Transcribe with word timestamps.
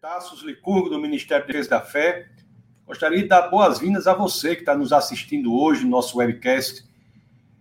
Tassos 0.00 0.42
Licurgo, 0.42 0.88
do 0.88 0.98
Ministério 0.98 1.44
da 1.44 1.52
Defesa 1.52 1.68
da 1.68 1.80
Fé. 1.82 2.26
Gostaria 2.86 3.18
de 3.18 3.28
dar 3.28 3.48
boas-vindas 3.48 4.06
a 4.06 4.14
você 4.14 4.54
que 4.54 4.62
está 4.62 4.74
nos 4.74 4.94
assistindo 4.94 5.54
hoje 5.54 5.84
no 5.84 5.90
nosso 5.90 6.16
webcast. 6.16 6.86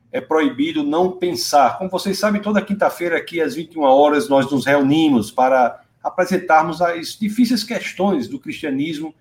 É 0.09 0.22
proibido 0.22 0.82
não 0.82 1.12
pensar. 1.12 1.78
Como 1.78 1.90
vocês 1.90 2.17
sabem, 2.17 2.42
toda 2.42 2.62
quinta-feira 2.62 3.17
aqui 3.17 3.42
às 3.42 3.56
21 3.56 3.82
horas 3.82 4.30
nós 4.30 4.50
nos 4.50 4.66
reunimos 4.66 5.30
para 5.30 5.83
apresentarmos 6.02 6.82
as 6.82 7.17
difíceis 7.20 7.62
questões 7.62 8.30
do 8.30 8.40
cristianismo 8.40 9.14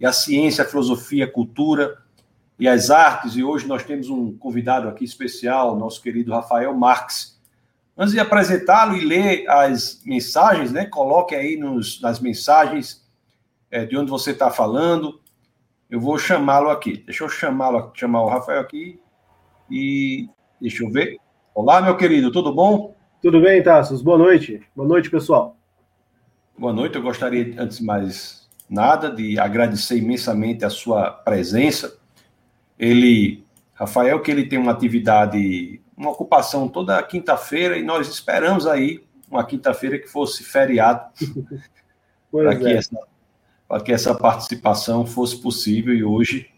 e 0.00 0.04
a 0.04 0.12
ciência, 0.12 0.64
a 0.64 0.66
filosofia, 0.66 1.26
a 1.26 1.30
cultura 1.30 2.02
e 2.58 2.66
as 2.66 2.90
artes. 2.90 3.36
E 3.36 3.44
hoje 3.44 3.68
nós 3.68 3.84
temos 3.84 4.10
um 4.10 4.36
convidado 4.36 4.88
aqui 4.88 5.04
especial, 5.04 5.78
nosso 5.78 6.02
querido 6.02 6.32
Rafael 6.32 6.74
Marques. 6.74 7.33
Antes 7.96 8.12
de 8.12 8.18
apresentá-lo 8.18 8.96
e 8.96 9.04
ler 9.04 9.48
as 9.48 10.02
mensagens, 10.04 10.72
né, 10.72 10.84
coloque 10.84 11.34
aí 11.34 11.56
nos, 11.56 12.00
nas 12.00 12.18
mensagens 12.18 13.06
é, 13.70 13.84
de 13.84 13.96
onde 13.96 14.10
você 14.10 14.32
está 14.32 14.50
falando. 14.50 15.20
Eu 15.88 16.00
vou 16.00 16.18
chamá-lo 16.18 16.70
aqui. 16.70 16.96
Deixa 17.06 17.22
eu 17.22 17.28
chamá-lo, 17.28 17.92
chamar 17.94 18.22
o 18.22 18.28
Rafael 18.28 18.60
aqui. 18.60 19.00
E 19.70 20.28
deixa 20.60 20.82
eu 20.82 20.90
ver. 20.90 21.18
Olá, 21.54 21.80
meu 21.80 21.96
querido, 21.96 22.32
tudo 22.32 22.52
bom? 22.52 22.96
Tudo 23.22 23.40
bem, 23.40 23.62
Tassos? 23.62 24.02
Boa 24.02 24.18
noite. 24.18 24.60
Boa 24.74 24.88
noite, 24.88 25.08
pessoal. 25.08 25.56
Boa 26.58 26.72
noite. 26.72 26.96
Eu 26.96 27.02
gostaria, 27.02 27.54
antes 27.62 27.78
de 27.78 27.84
mais 27.84 28.48
nada, 28.68 29.08
de 29.08 29.38
agradecer 29.38 29.96
imensamente 29.96 30.64
a 30.64 30.70
sua 30.70 31.10
presença. 31.10 31.96
Ele, 32.76 33.44
Rafael, 33.72 34.20
que 34.20 34.32
ele 34.32 34.46
tem 34.46 34.58
uma 34.58 34.72
atividade, 34.72 35.80
uma 35.96 36.10
ocupação 36.10 36.68
toda 36.68 37.02
quinta-feira 37.02 37.78
e 37.78 37.82
nós 37.82 38.08
esperamos 38.08 38.66
aí 38.66 39.04
uma 39.30 39.44
quinta-feira 39.44 39.98
que 39.98 40.06
fosse 40.06 40.44
feriado 40.44 41.08
para 42.30 42.56
que, 42.56 42.66
é. 42.66 42.76
essa, 42.76 42.98
que 43.84 43.92
essa 43.92 44.14
participação 44.14 45.06
fosse 45.06 45.40
possível 45.40 45.94
e 45.94 46.04
hoje 46.04 46.50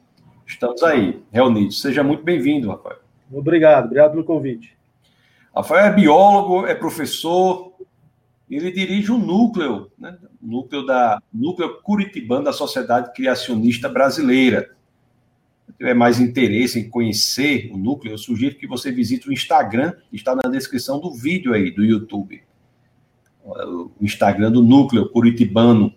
estamos 0.47 0.83
aí, 0.83 1.23
reunidos. 1.33 1.81
Seja 1.81 2.03
muito 2.03 2.23
bem-vindo, 2.23 2.71
Rafael. 2.71 2.99
Obrigado, 3.33 3.87
obrigado 3.87 4.13
pelo 4.13 4.25
convite. 4.25 4.77
Rafael 5.55 5.87
é 5.87 5.93
biólogo, 5.93 6.67
é 6.67 6.75
professor, 6.75 7.73
ele 8.49 8.71
dirige 8.71 9.11
um 9.11 9.19
núcleo, 9.19 9.91
né, 9.99 10.17
núcleo 10.41 10.87
da 10.87 11.21
núcleo 11.33 11.81
curitibano 11.83 12.45
da 12.45 12.53
Sociedade 12.53 13.13
Criacionista 13.13 13.89
Brasileira. 13.89 14.76
Se 15.67 15.73
tiver 15.73 15.95
mais 15.95 16.21
interesse 16.21 16.79
em 16.79 16.89
conhecer 16.89 17.71
o 17.73 17.77
núcleo, 17.77 18.13
eu 18.13 18.19
sugiro 18.19 18.55
que 18.55 18.67
você 18.67 18.93
visite 18.93 19.29
o 19.29 19.33
Instagram, 19.33 19.93
que 20.11 20.17
está 20.17 20.35
na 20.35 20.49
descrição 20.49 21.01
do 21.01 21.13
vídeo 21.13 21.53
aí 21.53 21.71
do 21.71 21.85
YouTube. 21.85 22.43
O 23.45 23.91
Instagram 24.01 24.51
do 24.53 24.63
núcleo 24.63 25.09
curitibano 25.11 25.95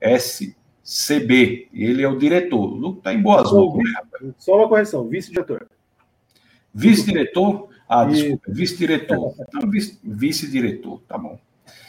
SCB. 0.00 1.68
Ele 1.72 2.02
é 2.02 2.08
o 2.08 2.18
diretor. 2.18 2.72
O 2.72 2.76
núcleo 2.76 2.98
está 2.98 3.14
em 3.14 3.22
boas 3.22 3.50
mãos, 3.52 3.76
né, 3.76 4.32
Só 4.38 4.56
uma 4.56 4.68
correção, 4.68 5.08
vice-diretor. 5.08 5.66
Vice-diretor? 6.72 7.68
Ah, 7.88 8.04
desculpa, 8.04 8.44
vice-diretor. 8.48 9.34
Então, 9.40 9.70
vice-diretor, 10.02 11.00
tá 11.06 11.18
bom. 11.18 11.38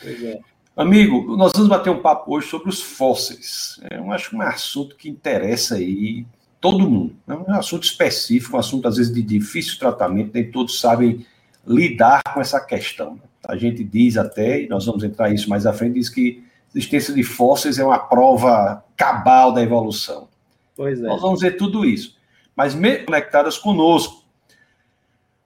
É. 0.04 0.40
Amigo, 0.76 1.38
nós 1.38 1.54
vamos 1.54 1.70
bater 1.70 1.90
um 1.90 2.02
papo 2.02 2.36
hoje 2.36 2.48
sobre 2.48 2.70
os 2.70 2.82
fósseis. 2.82 3.80
É, 3.90 3.98
eu 3.98 4.12
acho 4.12 4.30
que 4.30 4.36
é 4.36 4.40
um 4.40 4.42
assunto 4.42 4.96
que 4.96 5.10
interessa 5.10 5.76
aí 5.76 6.26
todo 6.60 6.90
mundo. 6.90 7.16
É 7.28 7.34
um 7.34 7.54
assunto 7.54 7.84
específico, 7.84 8.56
um 8.56 8.60
assunto 8.60 8.88
às 8.88 8.98
vezes 8.98 9.14
de 9.14 9.22
difícil 9.22 9.78
tratamento, 9.78 10.32
nem 10.34 10.50
todos 10.50 10.80
sabem 10.80 11.26
lidar 11.66 12.22
com 12.34 12.42
essa 12.42 12.60
questão. 12.60 13.20
A 13.48 13.56
gente 13.56 13.84
diz 13.84 14.18
até, 14.18 14.62
e 14.62 14.68
nós 14.68 14.86
vamos 14.86 15.04
entrar 15.04 15.30
nisso 15.30 15.50
mais 15.50 15.66
à 15.66 15.74
frente, 15.74 15.96
diz 15.96 16.10
que 16.10 16.44
a 16.74 16.78
existência 16.78 17.14
de 17.14 17.24
fósseis 17.24 17.78
é 17.78 17.86
uma 17.86 18.00
prova 18.00 18.84
cabal 18.98 19.52
da 19.52 19.62
evolução. 19.62 20.28
Pois 20.76 21.00
é. 21.00 21.04
Nós 21.04 21.22
vamos 21.22 21.42
ver 21.42 21.58
tudo 21.58 21.86
isso. 21.86 22.18
Mas 22.56 22.76
conectadas 23.06 23.58
conosco. 23.58 24.24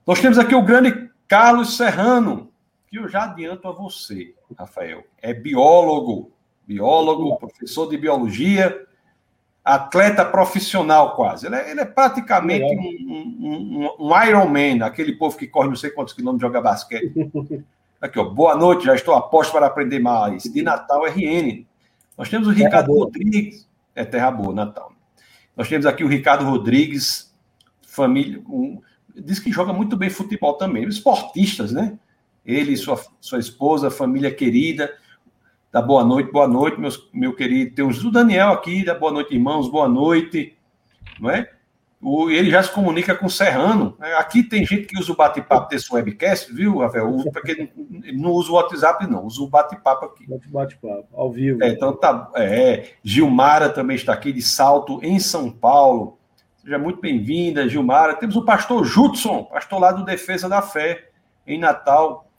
Nós 0.06 0.20
temos 0.20 0.38
aqui 0.38 0.54
o 0.54 0.62
grande 0.62 1.10
Carlos 1.28 1.76
Serrano, 1.76 2.50
que 2.88 2.98
eu 2.98 3.08
já 3.08 3.24
adianto 3.24 3.68
a 3.68 3.72
você, 3.72 4.34
Rafael. 4.58 5.04
É 5.22 5.32
biólogo, 5.32 6.32
biólogo, 6.66 7.36
professor 7.36 7.88
de 7.88 7.96
biologia, 7.96 8.86
atleta 9.74 10.24
profissional 10.24 11.14
quase. 11.14 11.46
Ele 11.46 11.56
é, 11.56 11.70
ele 11.70 11.80
é 11.80 11.84
praticamente 11.84 12.64
um, 12.64 13.88
um, 13.88 13.96
um 13.98 14.24
Iron 14.24 14.46
Man, 14.46 14.84
aquele 14.84 15.12
povo 15.12 15.36
que 15.36 15.46
corre 15.46 15.68
não 15.68 15.76
sei 15.76 15.90
quantos 15.90 16.14
quilômetros 16.14 16.48
joga 16.48 16.60
basquete. 16.60 17.12
Aqui, 18.00 18.18
ó, 18.18 18.24
boa 18.24 18.56
noite, 18.56 18.86
já 18.86 18.94
estou 18.94 19.14
a 19.14 19.20
posto 19.20 19.52
para 19.52 19.66
aprender 19.66 19.98
mais. 19.98 20.44
De 20.44 20.62
Natal, 20.62 21.04
RN. 21.04 21.66
Nós 22.16 22.30
temos 22.30 22.48
o 22.48 22.50
Ricardo 22.50 22.94
Rodrigues. 22.94 23.68
É 23.94 24.04
terra 24.04 24.30
boa, 24.30 24.54
Natal. 24.54 24.92
Nós 25.54 25.68
temos 25.68 25.84
aqui 25.84 26.02
o 26.02 26.08
Ricardo 26.08 26.44
Rodrigues, 26.46 27.34
família. 27.82 28.40
Um, 28.48 28.80
diz 29.14 29.38
que 29.38 29.52
joga 29.52 29.74
muito 29.74 29.98
bem 29.98 30.08
futebol 30.08 30.54
também. 30.54 30.84
Esportistas, 30.84 31.72
né? 31.72 31.98
ele 32.44 32.72
e 32.72 32.76
sua, 32.76 33.00
sua 33.20 33.38
esposa, 33.38 33.90
família 33.90 34.30
querida. 34.30 34.92
Da 35.72 35.80
boa 35.80 36.02
noite, 36.04 36.32
boa 36.32 36.48
noite, 36.48 36.80
meus, 36.80 37.08
meu 37.12 37.32
querido. 37.32 37.76
Temos 37.76 38.04
o 38.04 38.10
Daniel 38.10 38.48
aqui, 38.48 38.84
da 38.84 38.92
boa 38.92 39.12
noite, 39.12 39.32
irmãos, 39.32 39.70
boa 39.70 39.88
noite. 39.88 40.56
Não 41.20 41.30
é? 41.30 41.48
O, 42.02 42.28
ele 42.28 42.50
já 42.50 42.60
se 42.60 42.72
comunica 42.72 43.14
com 43.14 43.26
o 43.26 43.30
Serrano. 43.30 43.94
Né? 44.00 44.12
Aqui 44.14 44.42
tem 44.42 44.66
gente 44.66 44.86
que 44.88 44.98
usa 44.98 45.12
o 45.12 45.16
bate-papo 45.16 45.68
desse 45.68 45.94
webcast, 45.94 46.52
viu, 46.52 46.78
Rafael? 46.78 47.22
Porque 47.32 47.70
não 48.12 48.30
usa 48.32 48.50
o 48.50 48.54
WhatsApp, 48.54 49.06
não, 49.06 49.24
usa 49.24 49.42
o 49.42 49.46
bate-papo 49.46 50.06
aqui. 50.06 50.26
Bate-papo, 50.48 51.06
ao 51.12 51.30
vivo. 51.30 51.62
É, 51.62 51.68
então 51.68 51.96
tá. 51.96 52.28
É, 52.34 52.94
Gilmara 53.04 53.68
também 53.68 53.94
está 53.94 54.12
aqui 54.12 54.32
de 54.32 54.42
Salto, 54.42 54.98
em 55.04 55.20
São 55.20 55.52
Paulo. 55.52 56.18
Seja 56.56 56.80
muito 56.80 57.00
bem-vinda, 57.00 57.68
Gilmara. 57.68 58.16
Temos 58.16 58.34
o 58.34 58.44
pastor 58.44 58.84
Judson, 58.84 59.44
pastor 59.44 59.78
lá 59.78 59.92
do 59.92 60.04
Defesa 60.04 60.48
da 60.48 60.62
Fé, 60.62 61.10
em 61.46 61.60
Natal 61.60 62.29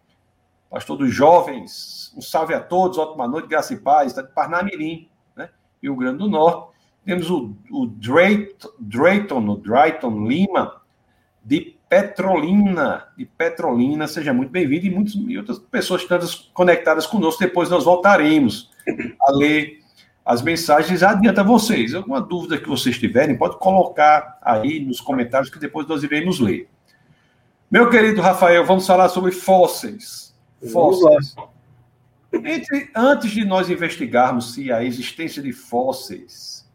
pastor 0.72 0.98
dos 0.98 1.14
jovens. 1.14 2.14
Um 2.16 2.22
salve 2.22 2.54
a 2.54 2.60
todos, 2.62 2.98
ótima 2.98 3.28
noite, 3.28 3.50
graça 3.50 3.74
e 3.74 3.78
paz. 3.78 4.08
Está 4.08 4.22
de 4.22 4.34
Parnamirim, 4.34 5.10
né? 5.36 5.50
Rio 5.84 5.96
Grande 5.98 6.20
do 6.20 6.30
Norte. 6.30 6.72
Temos 7.04 7.30
o, 7.30 7.54
o 7.70 7.88
Drayton, 7.88 8.70
Drayton, 8.80 9.50
o 9.50 9.58
Drayton 9.58 10.28
Lima, 10.28 10.82
de 11.44 11.76
Petrolina, 11.90 13.08
de 13.18 13.26
Petrolina. 13.26 14.08
Seja 14.08 14.34
muito 14.34 14.50
bem-vindo. 14.50 14.86
E, 14.86 14.90
muitas, 14.90 15.14
e 15.14 15.38
outras 15.38 15.60
pessoas 15.60 16.06
tantas 16.06 16.36
conectadas 16.54 17.06
conosco. 17.06 17.42
Depois 17.42 17.70
nós 17.70 17.84
voltaremos 17.84 18.72
a 19.22 19.32
ler 19.32 19.82
as 20.24 20.42
mensagens. 20.42 21.04
Adianta 21.04 21.44
vocês. 21.44 21.94
Alguma 21.94 22.22
dúvida 22.22 22.58
que 22.58 22.70
vocês 22.70 22.98
tiverem, 22.98 23.38
pode 23.38 23.58
colocar 23.58 24.40
aí 24.42 24.80
nos 24.80 25.02
comentários 25.02 25.50
que 25.50 25.60
depois 25.60 25.86
nós 25.86 26.02
iremos 26.02 26.40
ler. 26.40 26.70
Meu 27.70 27.90
querido 27.90 28.22
Rafael, 28.22 28.66
vamos 28.66 28.88
falar 28.88 29.10
sobre 29.10 29.32
fósseis 29.32 30.31
fósseis. 30.70 31.36
Entre, 32.34 32.90
antes 32.96 33.32
de 33.32 33.44
nós 33.44 33.70
investigarmos 33.70 34.54
se 34.54 34.72
a 34.72 34.84
existência 34.84 35.42
de 35.42 35.52
fósseis 35.52 36.70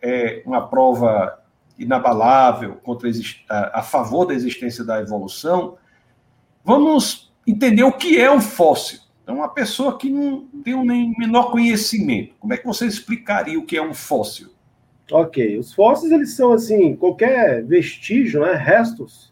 é 0.00 0.42
uma 0.46 0.66
prova 0.68 1.40
inabalável 1.78 2.76
contra 2.76 3.10
a, 3.48 3.80
a 3.80 3.82
favor 3.82 4.26
da 4.26 4.34
existência 4.34 4.84
da 4.84 5.00
evolução, 5.00 5.76
vamos 6.64 7.32
entender 7.46 7.82
o 7.82 7.92
que 7.92 8.20
é 8.20 8.30
um 8.30 8.40
fóssil. 8.40 9.00
Então, 9.22 9.36
uma 9.36 9.48
pessoa 9.48 9.98
que 9.98 10.10
não 10.10 10.46
tem 10.62 10.74
o 10.74 10.84
nem 10.84 11.14
menor 11.18 11.50
conhecimento, 11.50 12.34
como 12.38 12.52
é 12.52 12.56
que 12.56 12.66
você 12.66 12.86
explicaria 12.86 13.58
o 13.58 13.64
que 13.64 13.76
é 13.76 13.82
um 13.82 13.94
fóssil? 13.94 14.50
Ok, 15.10 15.58
os 15.58 15.74
fósseis 15.74 16.12
eles 16.12 16.34
são 16.34 16.52
assim 16.52 16.94
qualquer 16.94 17.64
vestígio, 17.64 18.42
né, 18.42 18.54
restos 18.54 19.29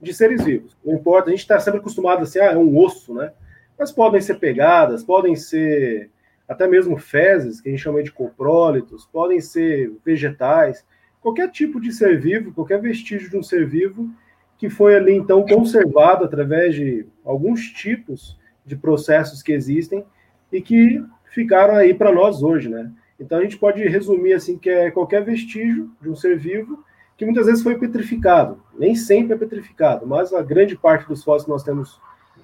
de 0.00 0.14
seres 0.14 0.44
vivos. 0.44 0.76
Não 0.84 0.94
importa, 0.94 1.28
a 1.28 1.30
gente 1.30 1.40
está 1.40 1.58
sempre 1.58 1.80
acostumado 1.80 2.22
assim, 2.22 2.38
ah, 2.38 2.52
é 2.52 2.56
um 2.56 2.76
osso, 2.78 3.14
né? 3.14 3.32
Mas 3.78 3.92
podem 3.92 4.20
ser 4.20 4.34
pegadas, 4.36 5.02
podem 5.04 5.36
ser 5.36 6.10
até 6.48 6.66
mesmo 6.66 6.96
fezes, 6.96 7.60
que 7.60 7.68
a 7.68 7.72
gente 7.72 7.82
chama 7.82 8.02
de 8.02 8.10
coprólitos, 8.10 9.06
podem 9.06 9.40
ser 9.40 9.92
vegetais, 10.04 10.84
qualquer 11.20 11.50
tipo 11.50 11.80
de 11.80 11.92
ser 11.92 12.18
vivo, 12.18 12.54
qualquer 12.54 12.80
vestígio 12.80 13.28
de 13.28 13.36
um 13.36 13.42
ser 13.42 13.66
vivo 13.66 14.10
que 14.56 14.68
foi 14.68 14.96
ali 14.96 15.14
então 15.14 15.46
conservado 15.46 16.24
através 16.24 16.74
de 16.74 17.06
alguns 17.24 17.70
tipos 17.70 18.36
de 18.66 18.74
processos 18.74 19.42
que 19.42 19.52
existem 19.52 20.04
e 20.52 20.60
que 20.60 21.02
ficaram 21.30 21.76
aí 21.76 21.94
para 21.94 22.12
nós 22.12 22.42
hoje, 22.42 22.68
né? 22.68 22.90
Então 23.20 23.38
a 23.38 23.42
gente 23.42 23.56
pode 23.56 23.86
resumir 23.86 24.32
assim 24.32 24.58
que 24.58 24.68
é 24.68 24.90
qualquer 24.90 25.24
vestígio 25.24 25.90
de 26.00 26.08
um 26.08 26.16
ser 26.16 26.36
vivo 26.36 26.84
que 27.18 27.24
muitas 27.24 27.46
vezes 27.46 27.64
foi 27.64 27.76
petrificado. 27.76 28.62
Nem 28.78 28.94
sempre 28.94 29.34
é 29.34 29.36
petrificado, 29.36 30.06
mas 30.06 30.32
a 30.32 30.40
grande 30.40 30.76
parte 30.76 31.06
dos 31.08 31.24
fósseis 31.24 31.44
que 31.44 31.50
nós 31.50 31.64
temos 31.64 32.00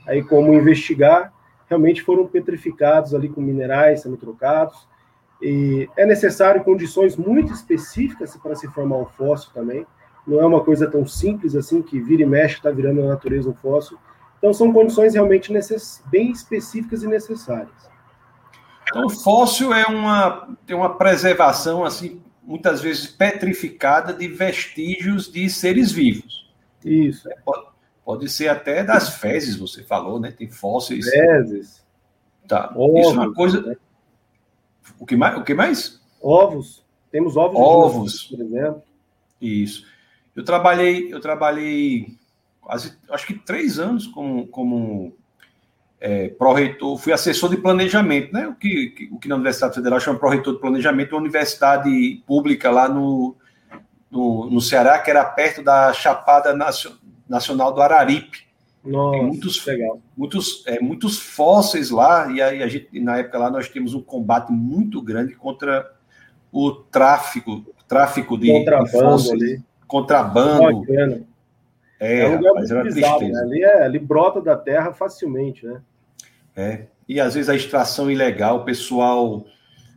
aí 0.07 0.23
como 0.23 0.53
investigar 0.53 1.33
realmente 1.69 2.03
foram 2.03 2.27
petrificados 2.27 3.15
ali 3.15 3.29
com 3.29 3.41
minerais 3.41 4.03
sendo 4.03 4.17
trocados. 4.17 4.87
E 5.41 5.89
é 5.97 6.05
necessário 6.05 6.65
condições 6.65 7.17
muito 7.17 7.53
específicas 7.53 8.37
para 8.37 8.57
se 8.57 8.67
formar 8.69 8.97
um 8.97 9.07
fóssil 9.07 9.51
também. 9.55 9.87
Não 10.27 10.41
é 10.41 10.45
uma 10.45 10.63
coisa 10.63 10.91
tão 10.91 11.07
simples 11.07 11.55
assim 11.55 11.81
que 11.81 12.01
vira 12.01 12.23
e 12.23 12.27
mexe 12.27 12.57
está 12.57 12.71
virando 12.71 13.01
na 13.01 13.11
natureza 13.11 13.49
um 13.49 13.55
fóssil. 13.55 13.97
Então 14.39 14.53
são 14.53 14.73
condições 14.73 15.15
realmente 15.15 15.53
necess... 15.53 16.03
bem 16.07 16.33
específicas 16.33 17.05
e 17.05 17.07
necessárias. 17.07 17.85
Então, 18.91 19.07
o 19.07 19.11
fóssil 19.11 19.73
é 19.73 19.87
uma, 19.87 20.49
tem 20.67 20.77
uma 20.77 20.95
preservação, 20.97 21.85
assim, 21.85 22.23
muitas 22.47 22.81
vezes 22.81 23.07
petrificada 23.07 24.13
de 24.13 24.29
vestígios 24.29 25.31
de 25.31 25.49
seres 25.49 25.91
vivos. 25.91 26.51
Isso. 26.85 27.31
É, 27.31 27.37
pode, 27.37 27.67
pode 28.05 28.29
ser 28.29 28.49
até 28.49 28.85
das 28.85 29.17
fezes, 29.19 29.57
você 29.57 29.83
falou, 29.83 30.21
né? 30.21 30.31
Tem 30.31 30.49
fósseis. 30.49 31.09
Fezes. 31.09 31.85
Tá. 32.47 32.73
Ovos, 32.77 33.01
Isso 33.01 33.11
é 33.11 33.13
uma 33.13 33.35
coisa. 33.35 33.63
Né? 33.63 33.77
O, 34.99 35.07
que 35.07 35.17
mais? 35.17 35.39
o 35.39 35.43
que 35.43 35.55
mais? 35.55 36.01
Ovos. 36.21 36.85
Temos 37.11 37.37
ovos. 37.37 37.59
Ovos. 37.59 38.23
por 38.25 38.41
exemplo. 38.41 38.83
Isso. 39.41 39.87
Eu 40.37 40.45
trabalhei, 40.45 41.13
eu 41.13 41.21
trabalhei 41.21 42.19
quase, 42.61 42.97
acho 43.11 43.27
que 43.27 43.35
três 43.35 43.79
anos 43.79 44.07
como, 44.07 44.47
como 44.49 45.17
é, 46.01 46.29
pró-reitor, 46.29 46.99
fui 46.99 47.13
assessor 47.13 47.49
de 47.49 47.57
planejamento, 47.57 48.33
né? 48.33 48.47
O 48.47 48.55
que, 48.55 49.09
o 49.11 49.19
que 49.19 49.29
na 49.29 49.37
Universidade 49.37 49.75
Federal 49.75 49.99
chama 50.01 50.19
pró-reitor 50.19 50.55
de 50.55 50.61
planejamento, 50.61 51.13
uma 51.13 51.21
universidade 51.21 52.23
pública 52.27 52.71
lá 52.71 52.89
no, 52.89 53.35
no, 54.11 54.51
no, 54.51 54.61
Ceará, 54.61 54.99
que 54.99 55.11
era 55.11 55.25
perto 55.25 55.63
da 55.63 55.93
Chapada 55.93 56.55
Nacional 57.29 57.73
do 57.73 57.81
Araripe. 57.81 58.45
Nossa, 58.85 59.13
Tem 59.13 59.27
muitos, 59.27 59.67
legal. 59.67 59.99
muitos, 60.15 60.63
é, 60.67 60.79
muitos 60.79 61.19
fósseis 61.19 61.91
lá, 61.91 62.31
e 62.31 62.43
aí 62.43 62.63
a 62.63 62.69
gente, 62.69 63.01
na 63.01 63.17
época 63.17 63.39
lá, 63.39 63.51
nós 63.51 63.69
temos 63.69 63.95
um 63.95 64.03
combate 64.03 64.53
muito 64.53 65.01
grande 65.01 65.35
contra 65.35 65.91
o 66.53 66.71
tráfico, 66.71 67.65
tráfico 67.89 68.37
de, 68.37 68.53
contrabando 68.53 68.85
de 68.85 68.93
fósseis, 68.93 69.43
ali. 69.43 69.63
contrabando. 69.87 71.27
É, 72.05 72.21
é 72.21 72.29
um 72.29 72.37
lugar 72.37 72.51
rapaz, 72.51 72.71
muito 72.71 72.95
bizarro, 72.95 73.29
né? 73.29 73.41
ali, 73.41 73.63
é, 73.63 73.85
ali 73.85 73.99
brota 73.99 74.41
da 74.41 74.57
terra 74.57 74.93
facilmente, 74.93 75.67
né? 75.67 75.81
É, 76.57 76.83
e 77.09 77.21
às 77.21 77.35
vezes 77.35 77.49
a 77.49 77.55
extração 77.55 78.11
ilegal, 78.11 78.59
o 78.59 78.65
pessoal 78.65 79.45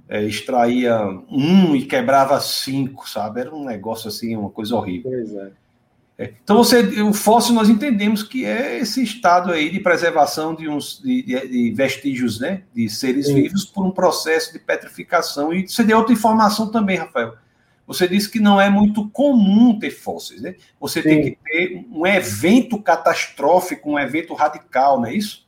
é, 0.09 0.23
extraía 0.23 0.99
um 1.29 1.75
e 1.75 1.85
quebrava 1.85 2.39
cinco, 2.39 3.07
sabe? 3.09 3.41
Era 3.41 3.53
um 3.53 3.65
negócio 3.65 4.07
assim, 4.07 4.35
uma 4.35 4.49
coisa 4.49 4.75
horrível. 4.75 5.11
Pois 5.11 5.35
é. 5.35 5.51
É. 6.19 6.33
Então, 6.43 6.57
você, 6.57 6.81
o 7.03 7.13
fóssil 7.13 7.53
nós 7.53 7.69
entendemos 7.69 8.23
que 8.23 8.43
é 8.43 8.79
esse 8.79 9.03
estado 9.03 9.51
aí 9.51 9.69
de 9.69 9.79
preservação 9.79 10.55
de, 10.55 10.67
uns, 10.67 10.99
de, 10.99 11.21
de 11.21 11.71
vestígios 11.75 12.39
né, 12.39 12.63
de 12.73 12.89
seres 12.89 13.27
Sim. 13.27 13.35
vivos 13.35 13.65
por 13.65 13.85
um 13.85 13.91
processo 13.91 14.51
de 14.51 14.57
petrificação. 14.57 15.53
E 15.53 15.67
você 15.67 15.83
deu 15.83 15.99
outra 15.99 16.13
informação 16.13 16.71
também, 16.71 16.97
Rafael. 16.97 17.35
Você 17.87 18.05
disse 18.05 18.29
que 18.29 18.39
não 18.39 18.59
é 18.59 18.69
muito 18.69 19.09
comum 19.09 19.79
ter 19.79 19.91
fósseis, 19.91 20.41
né? 20.41 20.55
Você 20.79 21.01
Sim. 21.01 21.09
tem 21.09 21.21
que 21.23 21.37
ter 21.43 21.85
um 21.89 22.05
evento 22.05 22.81
catastrófico, 22.81 23.89
um 23.89 23.97
evento 23.97 24.33
radical, 24.33 24.99
não 24.99 25.07
é 25.07 25.13
isso? 25.13 25.47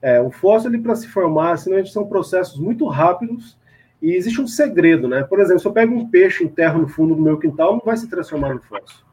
É, 0.00 0.20
o 0.20 0.30
fóssil, 0.30 0.82
para 0.82 0.96
se 0.96 1.06
formar, 1.08 1.52
assim, 1.52 1.84
são 1.86 2.06
processos 2.06 2.58
muito 2.58 2.86
rápidos 2.86 3.58
e 4.00 4.14
existe 4.14 4.40
um 4.40 4.46
segredo, 4.46 5.08
né? 5.08 5.22
Por 5.22 5.40
exemplo, 5.40 5.60
se 5.60 5.66
eu 5.66 5.72
pego 5.72 5.94
um 5.94 6.08
peixe 6.08 6.42
e 6.42 6.46
enterro 6.46 6.78
no 6.78 6.88
fundo 6.88 7.14
do 7.14 7.22
meu 7.22 7.38
quintal, 7.38 7.72
não 7.72 7.82
vai 7.84 7.96
se 7.96 8.08
transformar 8.08 8.54
no 8.54 8.62
fóssil. 8.62 9.04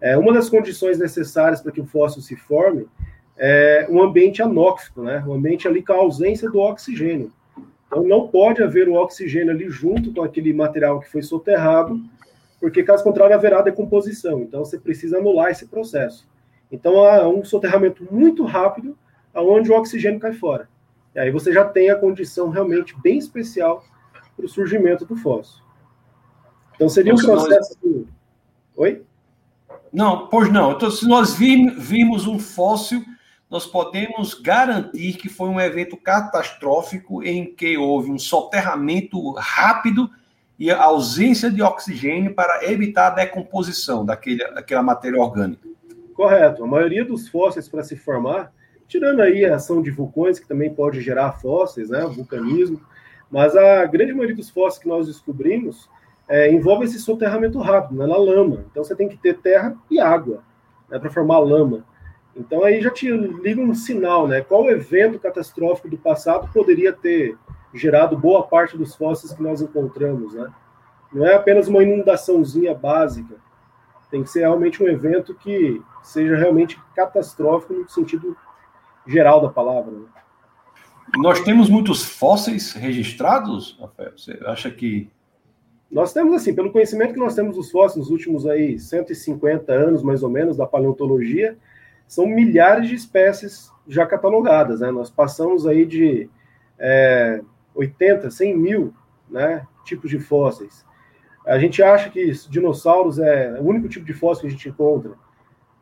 É, 0.00 0.16
uma 0.16 0.32
das 0.32 0.48
condições 0.48 0.98
necessárias 0.98 1.60
para 1.60 1.72
que 1.72 1.80
o 1.80 1.86
fóssil 1.86 2.22
se 2.22 2.36
forme 2.36 2.86
é 3.36 3.86
um 3.90 4.02
ambiente 4.02 4.42
anóxico, 4.42 5.02
né? 5.02 5.22
Um 5.26 5.34
ambiente 5.34 5.66
ali 5.66 5.82
com 5.82 5.92
a 5.92 5.96
ausência 5.96 6.48
do 6.48 6.60
oxigênio. 6.60 7.32
Então 7.86 8.02
não 8.02 8.28
pode 8.28 8.62
haver 8.62 8.88
o 8.88 8.94
oxigênio 8.94 9.50
ali 9.50 9.68
junto 9.68 10.12
com 10.12 10.22
aquele 10.22 10.52
material 10.52 11.00
que 11.00 11.10
foi 11.10 11.22
soterrado, 11.22 12.00
porque 12.60 12.82
caso 12.82 13.04
contrário 13.04 13.34
haverá 13.34 13.62
decomposição. 13.62 14.40
Então 14.40 14.64
você 14.64 14.78
precisa 14.78 15.18
anular 15.18 15.50
esse 15.50 15.66
processo. 15.66 16.26
Então 16.70 17.04
há 17.04 17.28
um 17.28 17.44
soterramento 17.44 18.06
muito 18.10 18.44
rápido 18.44 18.96
aonde 19.32 19.70
o 19.70 19.76
oxigênio 19.76 20.20
cai 20.20 20.32
fora. 20.32 20.68
E 21.14 21.18
aí 21.18 21.30
você 21.30 21.52
já 21.52 21.64
tem 21.64 21.90
a 21.90 21.96
condição 21.96 22.48
realmente 22.48 22.94
bem 23.00 23.18
especial 23.18 23.84
para 24.36 24.46
o 24.46 24.48
surgimento 24.48 25.04
do 25.04 25.16
fóssil. 25.16 25.62
Então 26.74 26.88
seria 26.88 27.14
um 27.14 27.16
processo. 27.16 27.76
Nós... 27.82 28.06
Oi? 28.76 29.02
Não, 29.92 30.26
pois 30.26 30.50
não. 30.52 30.72
Então, 30.72 30.90
se 30.90 31.06
nós 31.06 31.34
vimos 31.34 32.26
um 32.26 32.38
fóssil, 32.38 33.04
nós 33.50 33.66
podemos 33.66 34.34
garantir 34.34 35.14
que 35.14 35.28
foi 35.28 35.48
um 35.48 35.60
evento 35.60 35.96
catastrófico 35.96 37.22
em 37.22 37.54
que 37.54 37.76
houve 37.76 38.10
um 38.10 38.18
soterramento 38.18 39.32
rápido 39.32 40.10
e 40.58 40.70
a 40.70 40.82
ausência 40.82 41.50
de 41.50 41.62
oxigênio 41.62 42.34
para 42.34 42.64
evitar 42.70 43.08
a 43.08 43.14
decomposição 43.14 44.04
daquele, 44.04 44.46
daquela 44.52 44.82
matéria 44.82 45.20
orgânica. 45.20 45.68
Correto. 46.14 46.64
A 46.64 46.66
maioria 46.66 47.04
dos 47.04 47.28
fósseis 47.28 47.68
para 47.68 47.82
se 47.82 47.96
formar 47.96 48.52
tirando 48.86 49.20
aí 49.20 49.44
a 49.44 49.56
ação 49.56 49.82
de 49.82 49.90
vulcões, 49.90 50.38
que 50.38 50.46
também 50.46 50.72
pode 50.72 51.00
gerar 51.00 51.32
fósseis, 51.32 51.90
né, 51.90 52.04
vulcanismo, 52.06 52.80
mas 53.30 53.56
a 53.56 53.84
grande 53.86 54.12
maioria 54.12 54.36
dos 54.36 54.50
fósseis 54.50 54.82
que 54.82 54.88
nós 54.88 55.06
descobrimos 55.06 55.88
é, 56.28 56.50
envolve 56.52 56.84
esse 56.84 56.98
soterramento 56.98 57.58
rápido, 57.58 57.98
né, 57.98 58.06
na 58.06 58.16
lama. 58.16 58.64
Então 58.70 58.84
você 58.84 58.94
tem 58.94 59.08
que 59.08 59.16
ter 59.16 59.38
terra 59.38 59.76
e 59.90 59.98
água 59.98 60.42
né, 60.88 60.98
para 60.98 61.10
formar 61.10 61.38
lama. 61.38 61.84
Então 62.36 62.64
aí 62.64 62.80
já 62.80 62.90
te 62.90 63.10
liga 63.10 63.60
um 63.60 63.74
sinal, 63.74 64.26
né? 64.26 64.40
Qual 64.40 64.68
evento 64.68 65.18
catastrófico 65.18 65.88
do 65.88 65.96
passado 65.96 66.48
poderia 66.52 66.92
ter 66.92 67.36
gerado 67.72 68.16
boa 68.16 68.42
parte 68.44 68.76
dos 68.76 68.94
fósseis 68.94 69.32
que 69.32 69.42
nós 69.42 69.60
encontramos, 69.60 70.34
né? 70.34 70.52
Não 71.12 71.24
é 71.24 71.34
apenas 71.34 71.68
uma 71.68 71.82
inundaçãozinha 71.82 72.74
básica. 72.74 73.36
Tem 74.10 74.22
que 74.22 74.30
ser 74.30 74.40
realmente 74.40 74.82
um 74.82 74.88
evento 74.88 75.34
que 75.34 75.80
seja 76.02 76.36
realmente 76.36 76.78
catastrófico 76.94 77.72
no 77.72 77.88
sentido 77.88 78.36
geral 79.06 79.40
da 79.40 79.48
palavra. 79.48 79.92
Né? 79.92 80.06
Nós 81.18 81.40
temos 81.40 81.68
muitos 81.68 82.04
fósseis 82.04 82.72
registrados, 82.72 83.78
Rafael? 83.80 84.12
Você 84.16 84.38
acha 84.46 84.70
que. 84.70 85.08
Nós 85.90 86.12
temos, 86.12 86.34
assim, 86.34 86.54
pelo 86.54 86.72
conhecimento 86.72 87.14
que 87.14 87.20
nós 87.20 87.34
temos 87.34 87.56
dos 87.56 87.70
fósseis 87.70 87.98
nos 87.98 88.10
últimos 88.10 88.46
aí 88.46 88.78
150 88.78 89.72
anos, 89.72 90.02
mais 90.02 90.22
ou 90.24 90.30
menos, 90.30 90.56
da 90.56 90.66
paleontologia, 90.66 91.56
são 92.06 92.26
milhares 92.26 92.88
de 92.88 92.94
espécies 92.94 93.72
já 93.86 94.06
catalogadas, 94.06 94.80
né? 94.80 94.90
Nós 94.90 95.10
passamos 95.10 95.66
aí 95.66 95.84
de 95.84 96.28
é, 96.78 97.40
80, 97.74 98.30
100 98.30 98.56
mil 98.56 98.94
né, 99.28 99.66
tipos 99.84 100.10
de 100.10 100.18
fósseis. 100.18 100.84
A 101.46 101.58
gente 101.58 101.82
acha 101.82 102.08
que 102.08 102.32
dinossauros 102.48 103.18
é 103.18 103.58
o 103.60 103.64
único 103.64 103.88
tipo 103.88 104.06
de 104.06 104.14
fóssil 104.14 104.42
que 104.42 104.46
a 104.48 104.50
gente 104.50 104.68
encontra, 104.68 105.12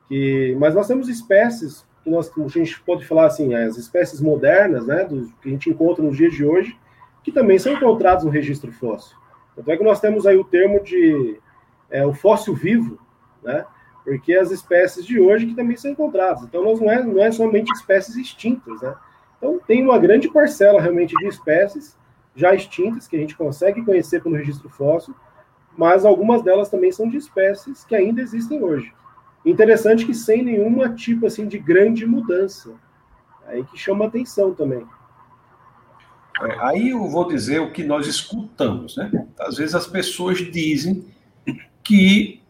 que, 0.08 0.56
mas 0.58 0.74
nós 0.74 0.88
temos 0.88 1.08
espécies 1.08 1.86
que 2.02 2.10
nós, 2.10 2.30
a 2.36 2.48
gente 2.48 2.80
pode 2.82 3.06
falar 3.06 3.26
assim, 3.26 3.54
as 3.54 3.76
espécies 3.76 4.20
modernas, 4.20 4.86
né, 4.86 5.04
do, 5.04 5.28
que 5.40 5.48
a 5.48 5.52
gente 5.52 5.70
encontra 5.70 6.02
nos 6.02 6.16
dias 6.16 6.32
de 6.32 6.44
hoje, 6.44 6.76
que 7.22 7.30
também 7.30 7.58
são 7.58 7.72
encontrados 7.72 8.24
no 8.24 8.30
registro 8.30 8.72
fóssil. 8.72 9.16
Tanto 9.54 9.70
é 9.70 9.76
que 9.76 9.84
nós 9.84 10.00
temos 10.00 10.26
aí 10.26 10.36
o 10.36 10.44
termo 10.44 10.82
de 10.82 11.38
é, 11.88 12.04
o 12.04 12.12
fóssil 12.12 12.54
vivo, 12.54 12.98
né, 13.42 13.64
porque 14.04 14.34
as 14.34 14.50
espécies 14.50 15.04
de 15.04 15.20
hoje 15.20 15.46
que 15.46 15.54
também 15.54 15.76
são 15.76 15.90
encontradas. 15.90 16.42
Então, 16.42 16.62
não 16.62 16.90
é, 16.90 17.02
não 17.02 17.22
é 17.22 17.30
somente 17.30 17.72
espécies 17.72 18.16
extintas, 18.16 18.80
né? 18.80 18.94
Então, 19.38 19.60
tem 19.66 19.82
uma 19.82 19.98
grande 19.98 20.28
parcela 20.30 20.80
realmente 20.80 21.14
de 21.16 21.26
espécies 21.26 21.96
já 22.34 22.54
extintas 22.54 23.06
que 23.06 23.16
a 23.16 23.18
gente 23.18 23.36
consegue 23.36 23.84
conhecer 23.84 24.22
pelo 24.22 24.36
registro 24.36 24.68
fóssil, 24.68 25.14
mas 25.76 26.04
algumas 26.04 26.42
delas 26.42 26.68
também 26.68 26.90
são 26.90 27.08
de 27.08 27.16
espécies 27.16 27.84
que 27.84 27.94
ainda 27.94 28.20
existem 28.20 28.62
hoje. 28.62 28.92
Interessante 29.44 30.06
que 30.06 30.14
sem 30.14 30.42
nenhuma 30.42 30.94
tipo 30.94 31.26
assim 31.26 31.46
de 31.46 31.58
grande 31.58 32.06
mudança. 32.06 32.72
Aí 33.46 33.64
que 33.64 33.76
chama 33.76 34.06
atenção 34.06 34.54
também. 34.54 34.86
É, 36.40 36.58
aí 36.60 36.90
eu 36.90 37.08
vou 37.08 37.26
dizer 37.26 37.60
o 37.60 37.72
que 37.72 37.84
nós 37.84 38.06
escutamos, 38.06 38.96
né? 38.96 39.26
Às 39.38 39.56
vezes 39.56 39.74
as 39.74 39.86
pessoas 39.86 40.38
dizem 40.38 41.04
que 41.82 42.41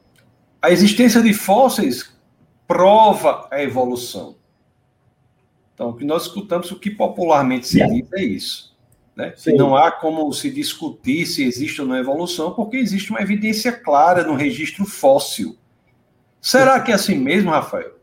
a 0.62 0.71
existência 0.71 1.21
de 1.21 1.35
fósseis 1.35 2.16
prova 2.69 3.49
a 3.50 3.61
evolução. 3.61 4.37
Então, 5.75 5.90
o 5.90 5.97
que 5.97 6.04
nós 6.04 6.23
escutamos, 6.23 6.71
o 6.71 6.78
que 6.78 6.90
popularmente 6.90 7.66
se 7.66 7.85
diz 7.88 8.12
é 8.12 8.23
isso. 8.23 8.73
Né? 9.16 9.35
Não 9.57 9.76
há 9.76 9.90
como 9.90 10.33
se 10.33 10.50
discutir 10.50 11.26
se 11.26 11.45
existe 11.45 11.83
ou 11.83 11.88
não 11.88 11.97
evolução, 11.97 12.54
porque 12.54 12.76
existe 12.76 13.11
uma 13.11 13.21
evidência 13.21 13.73
clara 13.73 14.23
no 14.23 14.35
registro 14.35 14.87
fóssil. 14.87 15.59
Será 16.40 16.81
que 16.81 16.92
é 16.92 16.95
assim 16.95 17.16
mesmo, 17.19 17.50
Rafael? 17.50 17.99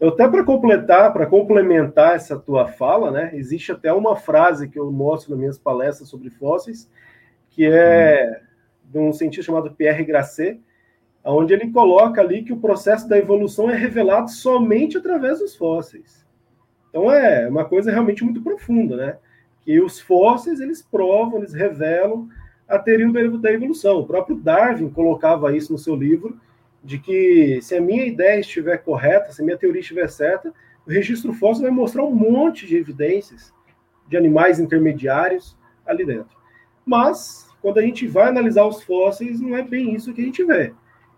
Eu 0.00 0.08
até 0.08 0.26
para 0.26 0.44
completar, 0.44 1.12
para 1.12 1.26
complementar 1.26 2.16
essa 2.16 2.36
tua 2.36 2.66
fala, 2.66 3.12
né? 3.12 3.30
Existe 3.34 3.70
até 3.70 3.92
uma 3.92 4.16
frase 4.16 4.68
que 4.68 4.78
eu 4.78 4.90
mostro 4.90 5.30
nas 5.30 5.38
minhas 5.38 5.58
palestras 5.58 6.08
sobre 6.08 6.28
fósseis, 6.28 6.90
que 7.50 7.64
é 7.64 8.40
de 8.84 8.98
um 8.98 9.12
cientista 9.12 9.44
chamado 9.44 9.70
Pierre 9.70 10.04
Grasset, 10.04 10.60
onde 11.24 11.54
ele 11.54 11.70
coloca 11.70 12.20
ali 12.20 12.42
que 12.42 12.52
o 12.52 12.58
processo 12.58 13.08
da 13.08 13.18
evolução 13.18 13.70
é 13.70 13.76
revelado 13.76 14.30
somente 14.30 14.98
através 14.98 15.38
dos 15.38 15.54
fósseis. 15.56 16.26
Então 16.88 17.10
é 17.10 17.48
uma 17.48 17.64
coisa 17.64 17.90
realmente 17.90 18.24
muito 18.24 18.42
profunda, 18.42 18.96
né? 18.96 19.16
Que 19.62 19.80
os 19.80 20.00
fósseis 20.00 20.60
eles 20.60 20.82
provam, 20.82 21.38
eles 21.38 21.54
revelam 21.54 22.28
a 22.68 22.78
teoria 22.78 23.30
da 23.38 23.52
evolução. 23.52 24.00
O 24.00 24.06
próprio 24.06 24.36
Darwin 24.36 24.90
colocava 24.90 25.56
isso 25.56 25.72
no 25.72 25.78
seu 25.78 25.94
livro 25.94 26.38
de 26.82 26.98
que 26.98 27.60
se 27.62 27.76
a 27.76 27.80
minha 27.80 28.04
ideia 28.04 28.40
estiver 28.40 28.78
correta, 28.78 29.32
se 29.32 29.40
a 29.40 29.44
minha 29.44 29.56
teoria 29.56 29.80
estiver 29.80 30.08
certa, 30.08 30.52
o 30.86 30.90
registro 30.90 31.32
fóssil 31.32 31.62
vai 31.62 31.70
mostrar 31.70 32.02
um 32.02 32.14
monte 32.14 32.66
de 32.66 32.76
evidências 32.76 33.52
de 34.08 34.16
animais 34.16 34.58
intermediários, 34.58 35.56
ali 35.86 36.04
dentro. 36.04 36.36
Mas, 36.84 37.48
quando 37.60 37.78
a 37.78 37.82
gente 37.82 38.06
vai 38.06 38.28
analisar 38.28 38.64
os 38.66 38.82
fósseis, 38.82 39.40
não 39.40 39.56
é 39.56 39.62
bem 39.62 39.94
isso 39.94 40.12
que 40.12 40.20
a 40.20 40.24
gente 40.24 40.44
vê. 40.44 40.74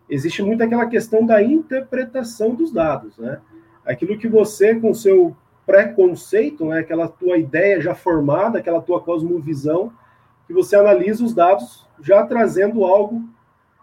Existe 0.09 0.43
muito 0.43 0.63
aquela 0.63 0.87
questão 0.87 1.25
da 1.25 1.43
interpretação 1.43 2.55
dos 2.55 2.73
dados, 2.73 3.17
né? 3.19 3.41
Aquilo 3.85 4.19
que 4.19 4.29
você, 4.29 4.75
com 4.75 4.93
seu 4.95 5.37
preconceito, 5.67 6.65
né, 6.67 6.81
aquela 6.81 7.09
tua 7.09 7.39
ideia 7.39 7.81
já 7.81 7.95
formada, 7.95 8.59
aquela 8.59 8.83
tua 8.83 9.01
cosmovisão, 9.01 9.93
que 10.47 10.53
você 10.53 10.77
analisa 10.77 11.25
os 11.25 11.35
dados 11.35 11.87
já 12.01 12.23
trazendo 12.27 12.85
algo 12.85 13.23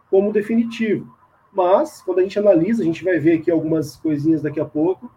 como 0.09 0.31
definitivo. 0.31 1.11
Mas, 1.51 2.01
quando 2.01 2.19
a 2.19 2.21
gente 2.21 2.37
analisa, 2.37 2.81
a 2.81 2.85
gente 2.85 3.03
vai 3.03 3.17
ver 3.17 3.39
aqui 3.39 3.51
algumas 3.51 3.95
coisinhas 3.95 4.41
daqui 4.41 4.59
a 4.59 4.65
pouco, 4.65 5.11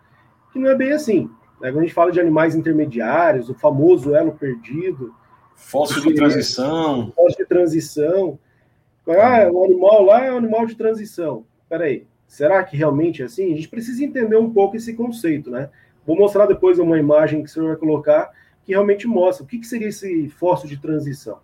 que 0.53 0.59
não 0.59 0.69
é 0.69 0.75
bem 0.75 0.93
assim. 0.93 1.31
Né? 1.61 1.71
Quando 1.71 1.79
a 1.79 1.83
gente 1.83 1.95
fala 1.95 2.11
de 2.11 2.21
animais 2.21 2.55
intermediários, 2.55 3.49
o 3.49 3.55
famoso 3.55 4.15
elo 4.15 4.33
perdido. 4.33 5.15
Fóssil 5.55 6.03
de 6.03 6.15
transição. 6.15 7.13
Fóssil 7.15 7.39
de 7.39 7.47
transição. 7.47 8.39
Ah, 9.07 9.49
o 9.51 9.65
animal 9.65 10.03
lá 10.05 10.25
é 10.25 10.33
um 10.33 10.39
animal 10.39 10.67
de 10.67 10.75
transição. 10.75 11.45
Peraí, 11.69 12.07
será 12.27 12.65
que 12.65 12.77
realmente 12.77 13.23
é 13.23 13.27
assim? 13.27 13.53
A 13.53 13.57
gente 13.57 13.69
precisa 13.69 14.05
entender 14.05 14.37
um 14.37 14.51
pouco 14.51 14.77
esse 14.77 14.95
conceito, 14.95 15.51
né? 15.51 15.69
Vou 16.07 16.17
mostrar 16.17 16.47
depois 16.47 16.79
uma 16.79 16.99
imagem 16.99 17.43
que 17.43 17.49
o 17.49 17.53
senhor 17.53 17.69
vai 17.69 17.77
colocar 17.77 18.31
que 18.65 18.73
realmente 18.73 19.07
mostra 19.07 19.45
o 19.45 19.47
que, 19.47 19.59
que 19.59 19.67
seria 19.67 19.89
esse 19.89 20.29
fóssil 20.31 20.69
de 20.69 20.79
transição. 20.79 21.39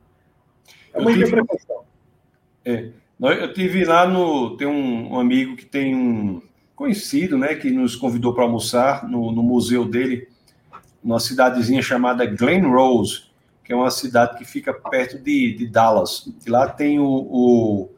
É 0.92 0.98
uma 0.98 1.10
eu 1.10 1.16
interpretação. 1.16 1.82
Tive, 2.64 2.94
é, 3.22 3.44
eu 3.44 3.52
tive 3.52 3.84
lá 3.84 4.06
no. 4.06 4.56
Tem 4.56 4.66
um, 4.66 5.12
um, 5.12 5.20
amigo 5.20 5.56
que 5.56 5.66
tem 5.66 5.94
um 5.94 6.42
conhecido, 6.74 7.36
né, 7.36 7.54
que 7.54 7.70
nos 7.70 7.94
convidou 7.94 8.34
para 8.34 8.44
almoçar 8.44 9.06
no, 9.06 9.30
no 9.30 9.42
museu 9.42 9.84
dele, 9.84 10.28
numa 11.04 11.20
cidadezinha 11.20 11.82
chamada 11.82 12.24
Glen 12.24 12.62
Rose, 12.62 13.29
que 13.70 13.74
é 13.74 13.76
uma 13.76 13.90
cidade 13.92 14.36
que 14.36 14.44
fica 14.44 14.74
perto 14.74 15.16
de, 15.16 15.54
de 15.54 15.68
Dallas. 15.68 16.28
E 16.44 16.50
lá 16.50 16.68
tem 16.68 16.98
o, 16.98 17.06
o, 17.06 17.90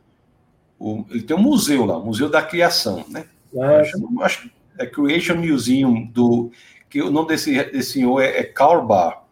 o, 0.78 1.06
Ele 1.08 1.22
tem 1.22 1.34
um 1.34 1.40
museu 1.40 1.86
lá, 1.86 1.96
o 1.96 2.04
Museu 2.04 2.28
da 2.28 2.42
Criação, 2.42 3.06
né? 3.08 3.24
Ah, 3.58 3.78
acho, 3.78 4.20
acho, 4.20 4.50
é 4.78 4.84
Creation 4.84 5.36
Museum, 5.36 6.04
do, 6.04 6.50
que 6.90 7.00
o 7.00 7.10
nome 7.10 7.28
desse, 7.28 7.54
desse 7.70 7.92
senhor 7.92 8.20
é, 8.20 8.40
é 8.40 8.42
Karl 8.42 8.86
Barr. 8.86 9.22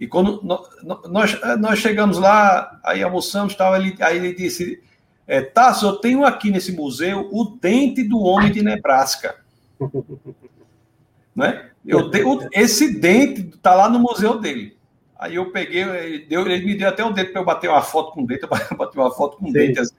E 0.00 0.08
quando 0.08 0.42
nós, 0.42 1.38
nós 1.60 1.78
chegamos 1.78 2.18
lá, 2.18 2.80
aí 2.82 3.00
almoçamos, 3.00 3.54
tal, 3.54 3.76
ele, 3.76 3.96
aí 4.00 4.16
ele 4.16 4.34
disse: 4.34 4.82
é, 5.28 5.40
Tasso, 5.40 5.86
eu 5.86 5.96
tenho 5.98 6.24
aqui 6.24 6.50
nesse 6.50 6.72
museu 6.72 7.28
o 7.30 7.44
dente 7.44 8.02
do 8.02 8.18
homem 8.18 8.50
de 8.50 8.62
Nebraska. 8.64 9.36
né? 11.36 11.70
Eu, 11.86 12.10
esse 12.52 12.98
dente 12.98 13.42
está 13.42 13.76
lá 13.76 13.88
no 13.88 14.00
museu 14.00 14.40
dele. 14.40 14.76
Aí 15.18 15.34
eu 15.34 15.50
peguei, 15.50 15.82
ele, 15.82 16.26
deu, 16.26 16.48
ele 16.48 16.64
me 16.64 16.74
deu 16.74 16.88
até 16.88 17.04
um 17.04 17.12
dente 17.12 17.32
para 17.32 17.40
eu 17.40 17.44
bater 17.44 17.68
uma 17.68 17.82
foto 17.82 18.12
com 18.12 18.22
o 18.22 18.26
dente, 18.26 18.44
eu 18.70 18.76
bati 18.76 18.96
uma 18.96 19.10
foto 19.10 19.36
com 19.36 19.48
o 19.48 19.52
dente, 19.52 19.80
assim, 19.80 19.94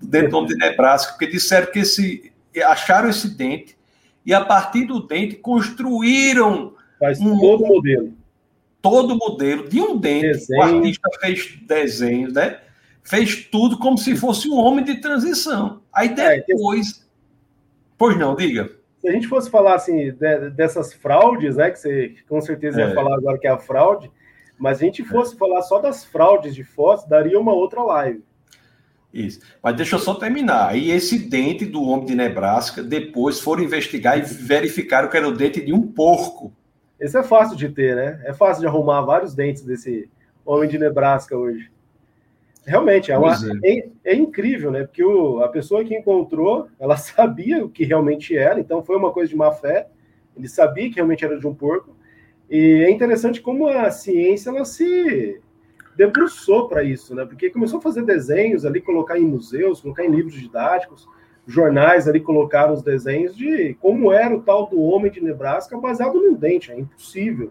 do 0.00 0.36
homem 0.36 0.48
de 0.48 0.56
Nebraska, 0.56 1.12
porque 1.12 1.26
disseram 1.26 1.70
que 1.70 1.80
esse, 1.80 2.32
acharam 2.64 3.08
esse 3.08 3.36
dente 3.36 3.78
e 4.26 4.34
a 4.34 4.44
partir 4.44 4.86
do 4.86 5.06
dente 5.06 5.36
construíram 5.36 6.74
Faz 6.98 7.20
um 7.20 7.38
todo 7.38 7.64
modelo 7.64 8.20
todo 8.82 9.14
o 9.14 9.16
modelo 9.16 9.68
de 9.68 9.80
um 9.80 9.96
dente. 9.96 10.26
Desenho. 10.26 10.60
O 10.60 10.62
artista 10.62 11.08
fez 11.20 11.58
desenhos, 11.66 12.32
né? 12.32 12.58
Fez 13.02 13.44
tudo 13.46 13.78
como 13.78 13.96
se 13.98 14.16
fosse 14.16 14.48
um 14.48 14.56
homem 14.56 14.84
de 14.84 15.00
transição. 15.00 15.82
Aí 15.92 16.08
é, 16.16 16.42
depois. 16.46 17.04
É, 17.06 17.10
Pois 17.96 18.16
não, 18.16 18.34
diga. 18.34 18.70
Se 18.98 19.08
a 19.08 19.12
gente 19.12 19.28
fosse 19.28 19.50
falar 19.50 19.74
assim 19.74 20.12
de, 20.12 20.50
dessas 20.50 20.92
fraudes, 20.94 21.56
né? 21.56 21.70
Que 21.70 21.78
você 21.78 22.14
com 22.28 22.40
certeza 22.40 22.80
é. 22.80 22.88
ia 22.88 22.94
falar 22.94 23.14
agora 23.16 23.38
que 23.38 23.46
é 23.46 23.50
a 23.50 23.58
fraude, 23.58 24.10
mas 24.60 24.78
se 24.78 24.84
a 24.84 24.86
gente 24.86 25.02
fosse 25.02 25.34
é. 25.34 25.38
falar 25.38 25.62
só 25.62 25.80
das 25.80 26.04
fraudes 26.04 26.54
de 26.54 26.62
fotos, 26.62 27.08
daria 27.08 27.40
uma 27.40 27.54
outra 27.54 27.82
live. 27.82 28.22
Isso. 29.12 29.40
Mas 29.62 29.74
deixa 29.74 29.96
eu 29.96 29.98
só 29.98 30.14
terminar. 30.14 30.68
Aí 30.68 30.90
esse 30.90 31.18
dente 31.18 31.64
do 31.64 31.82
homem 31.82 32.06
de 32.06 32.14
Nebraska, 32.14 32.82
depois 32.82 33.40
foram 33.40 33.64
investigar 33.64 34.18
e 34.18 34.22
verificaram 34.22 35.08
que 35.08 35.16
era 35.16 35.26
o 35.26 35.32
dente 35.32 35.60
de 35.60 35.72
um 35.72 35.82
porco. 35.82 36.52
Esse 37.00 37.18
é 37.18 37.22
fácil 37.22 37.56
de 37.56 37.70
ter, 37.70 37.96
né? 37.96 38.20
É 38.24 38.34
fácil 38.34 38.60
de 38.60 38.66
arrumar 38.66 39.00
vários 39.00 39.34
dentes 39.34 39.62
desse 39.62 40.08
homem 40.44 40.68
de 40.68 40.78
Nebraska 40.78 41.36
hoje. 41.36 41.70
Realmente, 42.66 43.10
é, 43.10 43.16
uma, 43.16 43.32
é. 43.64 43.78
é, 43.78 43.88
é 44.04 44.14
incrível, 44.14 44.70
né? 44.70 44.84
Porque 44.84 45.02
o, 45.02 45.42
a 45.42 45.48
pessoa 45.48 45.82
que 45.82 45.96
encontrou, 45.96 46.68
ela 46.78 46.96
sabia 46.98 47.64
o 47.64 47.70
que 47.70 47.84
realmente 47.84 48.36
era, 48.36 48.60
então 48.60 48.82
foi 48.82 48.96
uma 48.96 49.10
coisa 49.10 49.30
de 49.30 49.36
má 49.36 49.50
fé. 49.50 49.88
Ele 50.36 50.46
sabia 50.46 50.88
que 50.88 50.96
realmente 50.96 51.24
era 51.24 51.38
de 51.38 51.46
um 51.46 51.54
porco. 51.54 51.96
E 52.50 52.84
é 52.84 52.90
interessante 52.90 53.40
como 53.40 53.68
a 53.68 53.90
ciência 53.90 54.50
ela 54.50 54.64
se 54.64 55.40
debruçou 55.96 56.68
para 56.68 56.82
isso, 56.82 57.14
né? 57.14 57.24
Porque 57.24 57.50
começou 57.50 57.78
a 57.78 57.82
fazer 57.82 58.02
desenhos 58.02 58.66
ali, 58.66 58.80
colocar 58.80 59.18
em 59.18 59.24
museus, 59.24 59.80
colocar 59.80 60.04
em 60.04 60.10
livros 60.10 60.34
didáticos 60.34 61.06
jornais 61.46 62.06
ali 62.08 62.20
colocaram 62.20 62.72
os 62.72 62.82
desenhos 62.82 63.36
de 63.36 63.74
como 63.80 64.12
era 64.12 64.34
o 64.34 64.42
tal 64.42 64.68
do 64.68 64.80
homem 64.80 65.10
de 65.10 65.20
Nebraska 65.20 65.76
baseado 65.78 66.14
num 66.14 66.34
dente, 66.34 66.70
é 66.70 66.78
impossível. 66.78 67.50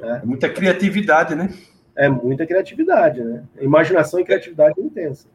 Né? 0.00 0.20
É 0.22 0.26
muita 0.26 0.48
criatividade, 0.48 1.34
né? 1.34 1.52
É 1.94 2.08
muita 2.08 2.46
criatividade, 2.46 3.22
né? 3.22 3.44
Imaginação 3.60 4.18
e 4.18 4.24
criatividade 4.24 4.80
é 4.80 4.82
intensa. 4.82 5.28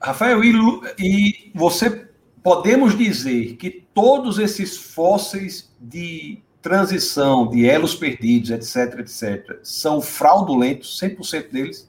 Rafael, 0.00 0.44
e, 0.44 0.52
e 0.98 1.50
você 1.54 2.06
podemos 2.42 2.96
dizer 2.96 3.56
que 3.56 3.86
todos 3.94 4.38
esses 4.38 4.76
fósseis 4.76 5.74
de 5.80 6.42
transição, 6.66 7.48
de 7.48 7.64
elos 7.64 7.94
perdidos, 7.94 8.50
etc., 8.50 8.98
etc., 8.98 9.60
são 9.62 10.00
fraudulentos, 10.00 10.98
100% 11.00 11.52
deles? 11.52 11.88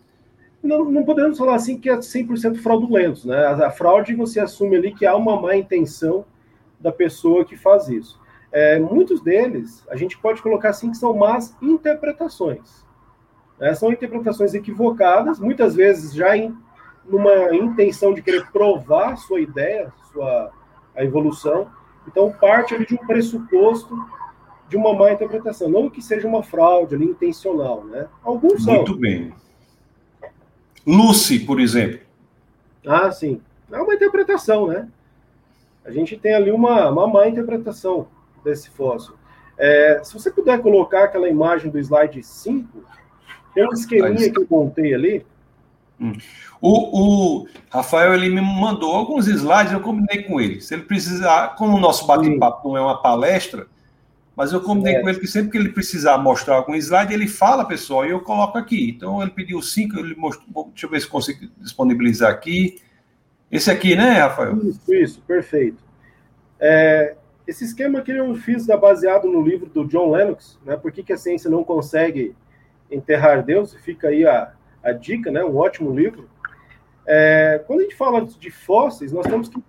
não, 0.62 0.86
não 0.86 1.04
podemos 1.04 1.38
falar 1.38 1.56
assim 1.56 1.80
que 1.80 1.90
é 1.90 1.98
100% 1.98 2.58
fraudulentos, 2.58 3.26
né? 3.26 3.46
A, 3.46 3.68
a, 3.68 3.72
fraude 3.72 4.14
você 4.14 4.40
assume 4.40 4.76
ali 4.76 4.94
que 4.94 5.04
há 5.06 5.16
uma 5.16 5.40
má 5.42 5.56
intenção 5.56 6.26
da 6.80 6.92
pessoa 6.92 7.44
que 7.44 7.56
faz 7.56 7.88
isso. 7.88 8.20
É, 8.52 8.78
muitos 8.78 9.22
deles, 9.22 9.84
a 9.90 9.96
gente 9.96 10.16
pode 10.20 10.44
colocar 10.44 10.70
assim 10.70 10.92
que 10.92 10.98
são 10.98 11.16
más 11.16 11.56
interpretações. 11.60 12.86
Né? 13.60 13.74
São 13.74 13.92
interpretações 13.92 14.54
equivocadas, 14.54 15.40
muitas 15.40 15.76
vezes 15.76 16.14
já 16.14 16.38
em 16.38 16.56
numa 17.04 17.56
intenção 17.56 18.14
de 18.14 18.22
querer 18.22 18.52
provar 18.52 19.16
sua 19.16 19.40
ideia, 19.40 19.92
sua 20.12 20.52
a 20.96 21.04
evolução. 21.04 21.68
Então 22.08 22.32
parte 22.32 22.76
ali 22.76 22.86
de 22.86 22.94
um 22.94 23.08
pressuposto 23.08 23.98
de 24.70 24.76
uma 24.76 24.94
má 24.94 25.12
interpretação, 25.12 25.70
não 25.70 25.90
que 25.90 26.02
seja 26.02 26.28
uma 26.28 26.44
fraude 26.44 26.96
ali 26.96 27.06
intencional, 27.06 27.84
né? 27.86 28.08
Alguns 28.24 28.64
são. 28.64 28.76
Muito 28.76 28.96
bem. 28.96 29.34
Lucy, 30.86 31.40
por 31.40 31.60
exemplo. 31.60 32.00
Ah, 32.86 33.12
sim. 33.12 33.42
É 33.72 33.82
uma 33.82 33.94
interpretação, 33.94 34.68
né? 34.68 34.88
A 35.86 35.92
gente 35.92 36.18
tem 36.18 36.34
ali 36.34 36.52
uma, 36.52 36.90
uma 36.90 37.08
má 37.08 37.28
interpretação 37.28 38.08
desse 38.44 38.70
fóssil. 38.70 39.16
É, 39.58 40.02
se 40.04 40.14
você 40.14 40.30
puder 40.30 40.62
colocar 40.62 41.06
aquela 41.06 41.28
imagem 41.28 41.72
do 41.72 41.80
slide 41.80 42.22
5, 42.22 42.84
tem 43.54 43.68
um 43.68 43.74
esqueminha 43.74 44.32
que 44.32 44.40
eu 44.40 44.48
montei 44.50 44.94
ali. 44.94 45.26
Hum. 46.00 46.14
O, 46.62 47.42
o, 47.42 47.48
Rafael 47.70 48.14
ele 48.14 48.30
me 48.30 48.42
mandou 48.42 48.96
alguns 48.96 49.28
slides, 49.28 49.74
eu 49.74 49.80
combinei 49.80 50.24
com 50.24 50.40
ele. 50.40 50.62
Se 50.62 50.76
ele 50.76 50.84
precisar, 50.84 51.56
como 51.56 51.76
o 51.76 51.80
nosso 51.80 52.06
bate-papo 52.06 52.70
não 52.70 52.78
é 52.78 52.82
uma 52.82 53.02
palestra, 53.02 53.68
mas 54.38 54.54
eu 54.54 54.62
combinei 54.62 54.98
é. 54.98 55.02
com 55.02 55.10
ele 55.10 55.20
que 55.20 55.26
sempre 55.26 55.50
que 55.50 55.58
ele 55.58 55.70
precisar 55.70 56.16
mostrar 56.20 56.58
algum 56.58 56.76
slide, 56.76 57.12
ele 57.12 57.28
fala, 57.28 57.66
pessoal, 57.66 58.06
e 58.06 58.12
eu 58.12 58.22
coloco 58.22 58.56
aqui. 58.56 58.88
Então 58.88 59.20
ele 59.20 59.32
pediu 59.32 59.60
cinco, 59.64 59.98
ele 59.98 60.14
mostrou, 60.16 60.66
deixa 60.66 60.86
eu 60.86 60.90
ver 60.92 61.02
se 61.02 61.08
consigo 61.08 61.48
disponibilizar 61.58 62.32
aqui. 62.32 62.80
Esse 63.52 63.72
aqui, 63.72 63.96
né, 63.96 64.12
Rafael? 64.20 64.56
Isso, 64.58 64.94
isso, 64.94 65.22
perfeito. 65.24 65.84
É, 66.60 67.16
esse 67.48 67.64
esquema 67.64 68.00
que 68.02 68.12
eu 68.12 68.36
fiz 68.36 68.68
baseado 68.68 69.28
no 69.28 69.42
livro 69.42 69.66
do 69.66 69.88
John 69.88 70.12
Lennox, 70.12 70.60
né? 70.64 70.78
Por 70.78 70.92
que, 70.92 71.02
que 71.02 71.14
a 71.14 71.18
ciência 71.18 71.50
não 71.50 71.64
consegue 71.64 72.36
enterrar 72.92 73.44
Deus? 73.44 73.74
Fica 73.74 74.10
aí 74.10 74.24
a, 74.24 74.54
a 74.84 74.92
dica, 74.92 75.32
né? 75.32 75.44
Um 75.44 75.58
ótimo 75.58 75.98
livro. 75.98 76.30
É, 77.08 77.64
quando 77.66 77.80
a 77.80 77.84
gente 77.84 77.96
fala 77.96 78.24
de 78.24 78.52
fósseis, 78.52 79.12
nós 79.12 79.26
temos 79.26 79.50
que 79.50 79.60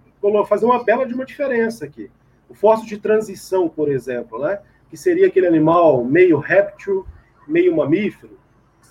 fazer 0.46 0.66
uma 0.66 0.84
bela 0.84 1.06
de 1.06 1.14
uma 1.14 1.24
diferença 1.24 1.86
aqui. 1.86 2.10
O 2.48 2.54
fóssil 2.54 2.86
de 2.86 2.98
transição, 2.98 3.68
por 3.68 3.90
exemplo, 3.90 4.38
né? 4.38 4.60
que 4.88 4.96
seria 4.96 5.26
aquele 5.26 5.46
animal 5.46 6.04
meio 6.04 6.38
réptil, 6.38 7.06
meio 7.46 7.76
mamífero, 7.76 8.38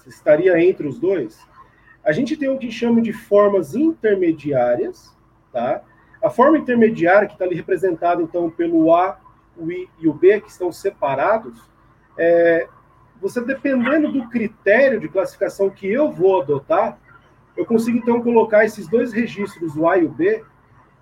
estaria 0.05 0.59
entre 0.61 0.87
os 0.87 0.99
dois. 0.99 1.39
A 2.03 2.11
gente 2.11 2.37
tem 2.37 2.49
o 2.49 2.57
que 2.57 2.71
chama 2.71 3.01
de 3.01 3.11
formas 3.11 3.75
intermediárias, 3.75 5.15
tá? 5.51 5.81
A 6.23 6.29
forma 6.29 6.57
intermediária, 6.57 7.27
que 7.27 7.33
está 7.33 7.45
ali 7.45 7.55
representada, 7.55 8.21
então, 8.21 8.49
pelo 8.49 8.93
A, 8.95 9.19
o 9.57 9.71
I 9.71 9.89
e 9.99 10.07
o 10.07 10.13
B, 10.13 10.39
que 10.39 10.49
estão 10.49 10.71
separados, 10.71 11.59
é, 12.17 12.67
você, 13.19 13.41
dependendo 13.41 14.11
do 14.11 14.29
critério 14.29 14.99
de 14.99 15.09
classificação 15.09 15.69
que 15.69 15.87
eu 15.87 16.11
vou 16.11 16.41
adotar, 16.41 16.97
eu 17.55 17.65
consigo, 17.65 17.97
então, 17.97 18.21
colocar 18.21 18.63
esses 18.63 18.87
dois 18.87 19.11
registros, 19.11 19.75
o 19.75 19.87
A 19.87 19.97
e 19.97 20.05
o 20.05 20.09
B, 20.09 20.43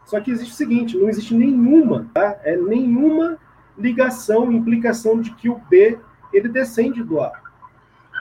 só 0.05 0.19
que 0.19 0.31
existe 0.31 0.53
o 0.53 0.55
seguinte, 0.55 0.97
não 0.97 1.09
existe 1.09 1.33
nenhuma, 1.33 2.07
tá? 2.13 2.39
É 2.43 2.55
nenhuma 2.55 3.38
ligação, 3.77 4.51
implicação 4.51 5.19
de 5.19 5.31
que 5.31 5.50
o 5.50 5.59
B 5.69 5.97
ele 6.31 6.47
descende 6.47 7.03
do 7.03 7.19
A. 7.19 7.31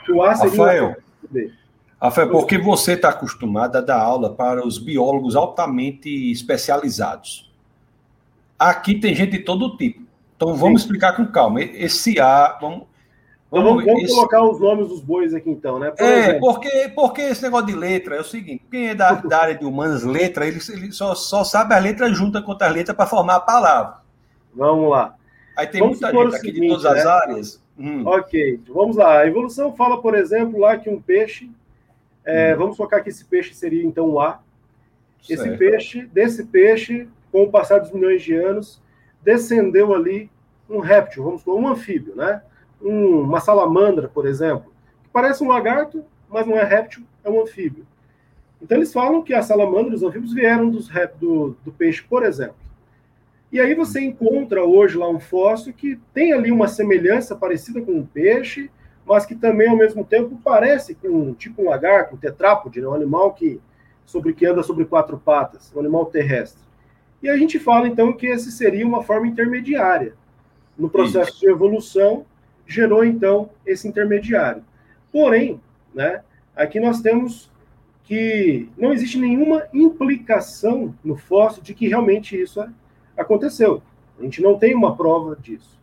O 0.08 0.22
A 0.22 0.34
seria 0.34 0.50
Rafael, 0.50 0.96
Rafael, 2.00 2.30
porque 2.30 2.58
você 2.58 2.92
está 2.92 3.10
acostumado 3.10 3.76
a 3.76 3.80
dar 3.80 4.00
aula 4.00 4.34
para 4.34 4.66
os 4.66 4.78
biólogos 4.78 5.36
altamente 5.36 6.08
especializados. 6.30 7.52
Aqui 8.58 8.94
tem 8.98 9.14
gente 9.14 9.32
de 9.32 9.38
todo 9.40 9.76
tipo. 9.76 10.02
Então 10.36 10.54
vamos 10.54 10.82
Sim. 10.82 10.86
explicar 10.86 11.16
com 11.16 11.26
calma. 11.26 11.62
Esse 11.62 12.20
A, 12.20 12.58
vamos, 12.60 12.84
vamos, 13.62 13.84
vamos 13.84 14.04
esse... 14.04 14.14
colocar 14.14 14.42
os 14.42 14.60
nomes 14.60 14.88
dos 14.88 15.00
bois 15.00 15.34
aqui 15.34 15.50
então, 15.50 15.78
né? 15.78 15.90
Por 15.90 16.04
é, 16.04 16.18
exemplo. 16.18 16.40
porque, 16.40 16.92
porque 16.94 17.22
esse 17.22 17.42
negócio 17.42 17.66
de 17.66 17.74
letra 17.74 18.16
é 18.16 18.20
o 18.20 18.24
seguinte: 18.24 18.64
quem 18.70 18.88
é 18.88 18.94
da, 18.94 19.12
da 19.12 19.42
área 19.42 19.54
de 19.54 19.64
humanas, 19.64 20.02
letra, 20.02 20.46
ele, 20.46 20.58
ele 20.70 20.92
só, 20.92 21.14
só 21.14 21.44
sabe 21.44 21.74
a 21.74 21.78
letra 21.78 22.12
junta 22.12 22.42
com 22.42 22.52
as 22.52 22.72
letras 22.72 22.96
para 22.96 23.06
formar 23.06 23.36
a 23.36 23.40
palavra. 23.40 23.96
Vamos 24.54 24.90
lá. 24.90 25.14
Aí 25.56 25.66
tem 25.66 25.80
vamos 25.80 26.00
muita 26.00 26.16
gente 26.16 26.36
aqui 26.36 26.46
seguinte, 26.46 26.60
de 26.60 26.68
todas 26.68 26.84
as 26.86 27.04
né? 27.04 27.10
áreas. 27.10 27.64
Hum. 27.78 28.02
Ok, 28.06 28.60
vamos 28.68 28.96
lá. 28.96 29.20
A 29.20 29.26
evolução 29.26 29.74
fala, 29.74 30.00
por 30.00 30.14
exemplo, 30.14 30.60
lá 30.60 30.76
que 30.76 30.88
um 30.88 31.00
peixe. 31.00 31.50
É, 32.24 32.54
hum. 32.54 32.58
Vamos 32.58 32.76
colocar 32.76 33.00
que 33.00 33.08
esse 33.08 33.24
peixe 33.24 33.54
seria 33.54 33.84
então 33.84 34.08
o 34.10 34.20
A. 34.20 34.40
Esse 35.28 35.42
certo. 35.42 35.58
peixe, 35.58 36.06
desse 36.06 36.44
peixe, 36.44 37.08
com 37.32 37.44
o 37.44 37.50
passar 37.50 37.78
dos 37.78 37.90
milhões 37.90 38.22
de 38.22 38.34
anos, 38.34 38.80
descendeu 39.22 39.94
ali 39.94 40.30
um 40.68 40.80
réptil, 40.80 41.24
vamos 41.24 41.40
supor, 41.40 41.58
um 41.58 41.68
anfíbio, 41.68 42.14
né? 42.14 42.42
Um, 42.82 43.20
uma 43.20 43.40
salamandra, 43.40 44.08
por 44.08 44.26
exemplo, 44.26 44.72
que 45.02 45.08
parece 45.10 45.42
um 45.42 45.48
lagarto, 45.48 46.04
mas 46.28 46.46
não 46.46 46.56
é 46.56 46.64
réptil, 46.64 47.04
é 47.22 47.30
um 47.30 47.40
anfíbio. 47.42 47.86
Então 48.60 48.78
eles 48.78 48.92
falam 48.92 49.22
que 49.22 49.34
as 49.34 49.46
salamandras, 49.46 50.02
os 50.02 50.08
anfíbios 50.08 50.32
vieram 50.32 50.70
dos 50.70 50.88
do, 51.18 51.56
do 51.64 51.72
peixe, 51.72 52.02
por 52.02 52.24
exemplo. 52.24 52.56
E 53.52 53.60
aí 53.60 53.74
você 53.74 54.00
encontra 54.00 54.64
hoje 54.64 54.96
lá 54.96 55.08
um 55.08 55.20
fóssil 55.20 55.72
que 55.72 56.00
tem 56.12 56.32
ali 56.32 56.50
uma 56.50 56.66
semelhança 56.66 57.36
parecida 57.36 57.80
com 57.80 57.92
um 57.92 58.04
peixe, 58.04 58.70
mas 59.06 59.26
que 59.26 59.34
também 59.34 59.68
ao 59.68 59.76
mesmo 59.76 60.04
tempo 60.04 60.40
parece 60.42 60.94
com 60.94 61.08
um, 61.08 61.34
tipo 61.34 61.62
um 61.62 61.68
lagarto, 61.68 62.14
um 62.14 62.18
tetrápode, 62.18 62.80
né? 62.80 62.88
um 62.88 62.94
animal 62.94 63.32
que 63.32 63.60
sobre 64.04 64.32
que 64.32 64.46
anda 64.46 64.62
sobre 64.62 64.84
quatro 64.84 65.18
patas, 65.18 65.72
um 65.74 65.80
animal 65.80 66.06
terrestre. 66.06 66.62
E 67.22 67.28
a 67.28 67.36
gente 67.36 67.58
fala 67.58 67.86
então 67.86 68.12
que 68.12 68.26
esse 68.26 68.50
seria 68.50 68.86
uma 68.86 69.02
forma 69.02 69.26
intermediária 69.26 70.14
no 70.76 70.90
processo 70.90 71.30
Isso. 71.30 71.40
de 71.40 71.48
evolução 71.48 72.26
gerou 72.66 73.04
então 73.04 73.50
esse 73.66 73.86
intermediário. 73.86 74.64
Porém, 75.12 75.60
né, 75.94 76.22
aqui 76.56 76.80
nós 76.80 77.00
temos 77.00 77.50
que 78.04 78.68
não 78.76 78.92
existe 78.92 79.18
nenhuma 79.18 79.64
implicação 79.72 80.94
no 81.02 81.16
fóssil 81.16 81.62
de 81.62 81.74
que 81.74 81.88
realmente 81.88 82.40
isso 82.40 82.64
aconteceu. 83.16 83.82
A 84.18 84.22
gente 84.22 84.42
não 84.42 84.58
tem 84.58 84.74
uma 84.74 84.96
prova 84.96 85.36
disso. 85.36 85.78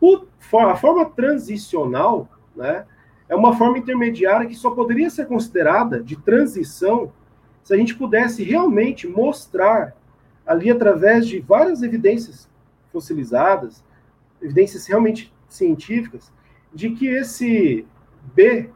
O, 0.00 0.24
a 0.58 0.76
forma 0.76 1.04
transicional 1.04 2.28
né, 2.56 2.84
é 3.28 3.36
uma 3.36 3.56
forma 3.56 3.78
intermediária 3.78 4.46
que 4.46 4.54
só 4.54 4.70
poderia 4.70 5.10
ser 5.10 5.26
considerada 5.26 6.02
de 6.02 6.16
transição 6.16 7.12
se 7.62 7.74
a 7.74 7.76
gente 7.76 7.94
pudesse 7.94 8.42
realmente 8.42 9.06
mostrar 9.06 9.94
ali 10.46 10.70
através 10.70 11.28
de 11.28 11.38
várias 11.38 11.82
evidências 11.82 12.48
fossilizadas, 12.90 13.84
evidências 14.42 14.86
realmente 14.86 15.32
científicas 15.54 16.32
de 16.72 16.90
que 16.90 17.06
esse 17.06 17.86
B, 18.34 18.70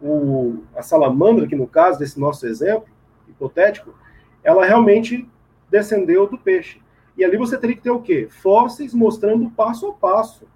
o, 0.00 0.62
a 0.74 0.82
salamandra, 0.82 1.46
que 1.46 1.56
no 1.56 1.66
caso 1.66 1.98
desse 1.98 2.20
nosso 2.20 2.46
exemplo 2.46 2.88
hipotético, 3.28 3.94
ela 4.42 4.64
realmente 4.64 5.28
descendeu 5.70 6.26
do 6.26 6.38
peixe. 6.38 6.80
E 7.16 7.24
ali 7.24 7.36
você 7.36 7.56
teria 7.56 7.76
que 7.76 7.82
ter 7.82 7.90
o 7.90 8.02
quê? 8.02 8.28
Fósseis 8.30 8.92
mostrando 8.92 9.50
passo 9.50 9.88
a 9.88 9.92
passo 9.92 10.46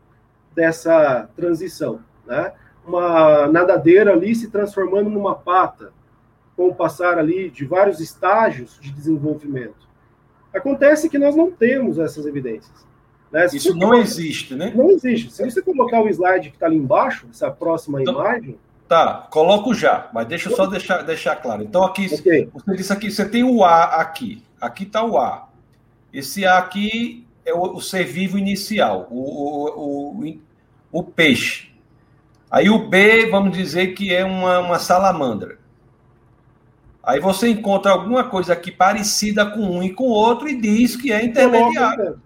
dessa 0.54 1.28
transição. 1.34 2.00
Né? 2.26 2.52
Uma 2.86 3.46
nadadeira 3.46 4.12
ali 4.12 4.34
se 4.34 4.50
transformando 4.50 5.08
numa 5.08 5.34
pata, 5.34 5.92
com 6.56 6.68
o 6.68 6.74
passar 6.74 7.18
ali 7.18 7.48
de 7.48 7.64
vários 7.64 8.00
estágios 8.00 8.78
de 8.80 8.92
desenvolvimento. 8.92 9.88
Acontece 10.52 11.08
que 11.08 11.18
nós 11.18 11.34
não 11.34 11.50
temos 11.50 11.98
essas 11.98 12.26
evidências. 12.26 12.86
Né? 13.30 13.46
Isso 13.52 13.74
não 13.76 13.94
existe, 13.94 14.54
né? 14.54 14.72
Não 14.74 14.90
existe. 14.90 15.32
Se 15.32 15.44
você 15.44 15.62
colocar 15.62 16.00
o 16.02 16.08
slide 16.08 16.50
que 16.50 16.56
está 16.56 16.66
ali 16.66 16.76
embaixo, 16.76 17.26
essa 17.30 17.50
próxima 17.50 18.02
então, 18.02 18.14
imagem. 18.14 18.58
Tá, 18.88 19.28
coloco 19.30 19.72
já, 19.72 20.10
mas 20.12 20.26
deixa 20.26 20.50
eu 20.50 20.56
só 20.56 20.66
deixar, 20.66 21.02
deixar 21.02 21.36
claro. 21.36 21.62
Então, 21.62 21.84
aqui, 21.84 22.06
okay. 22.12 22.48
você 22.52 22.76
disse 22.76 22.92
aqui, 22.92 23.10
você 23.10 23.28
tem 23.28 23.44
o 23.44 23.62
A 23.62 23.84
aqui. 24.00 24.42
Aqui 24.60 24.82
está 24.82 25.04
o 25.04 25.16
A. 25.16 25.48
Esse 26.12 26.44
A 26.44 26.58
aqui 26.58 27.24
é 27.44 27.54
o, 27.54 27.76
o 27.76 27.80
ser 27.80 28.04
vivo 28.04 28.36
inicial, 28.36 29.06
o, 29.08 29.20
o, 29.20 30.24
o, 30.24 30.40
o, 30.90 31.02
peixe. 31.04 31.70
Aí 32.50 32.68
o 32.68 32.88
B, 32.88 33.30
vamos 33.30 33.56
dizer 33.56 33.94
que 33.94 34.12
é 34.12 34.24
uma, 34.24 34.58
uma 34.58 34.78
salamandra. 34.80 35.56
Aí 37.00 37.20
você 37.20 37.48
encontra 37.48 37.92
alguma 37.92 38.24
coisa 38.24 38.54
aqui 38.54 38.72
parecida 38.72 39.46
com 39.46 39.60
um 39.60 39.82
e 39.84 39.92
com 39.92 40.08
o 40.08 40.10
outro 40.10 40.48
e 40.48 40.60
diz 40.60 40.96
que 40.96 41.12
é 41.12 41.24
intermediário 41.24 42.20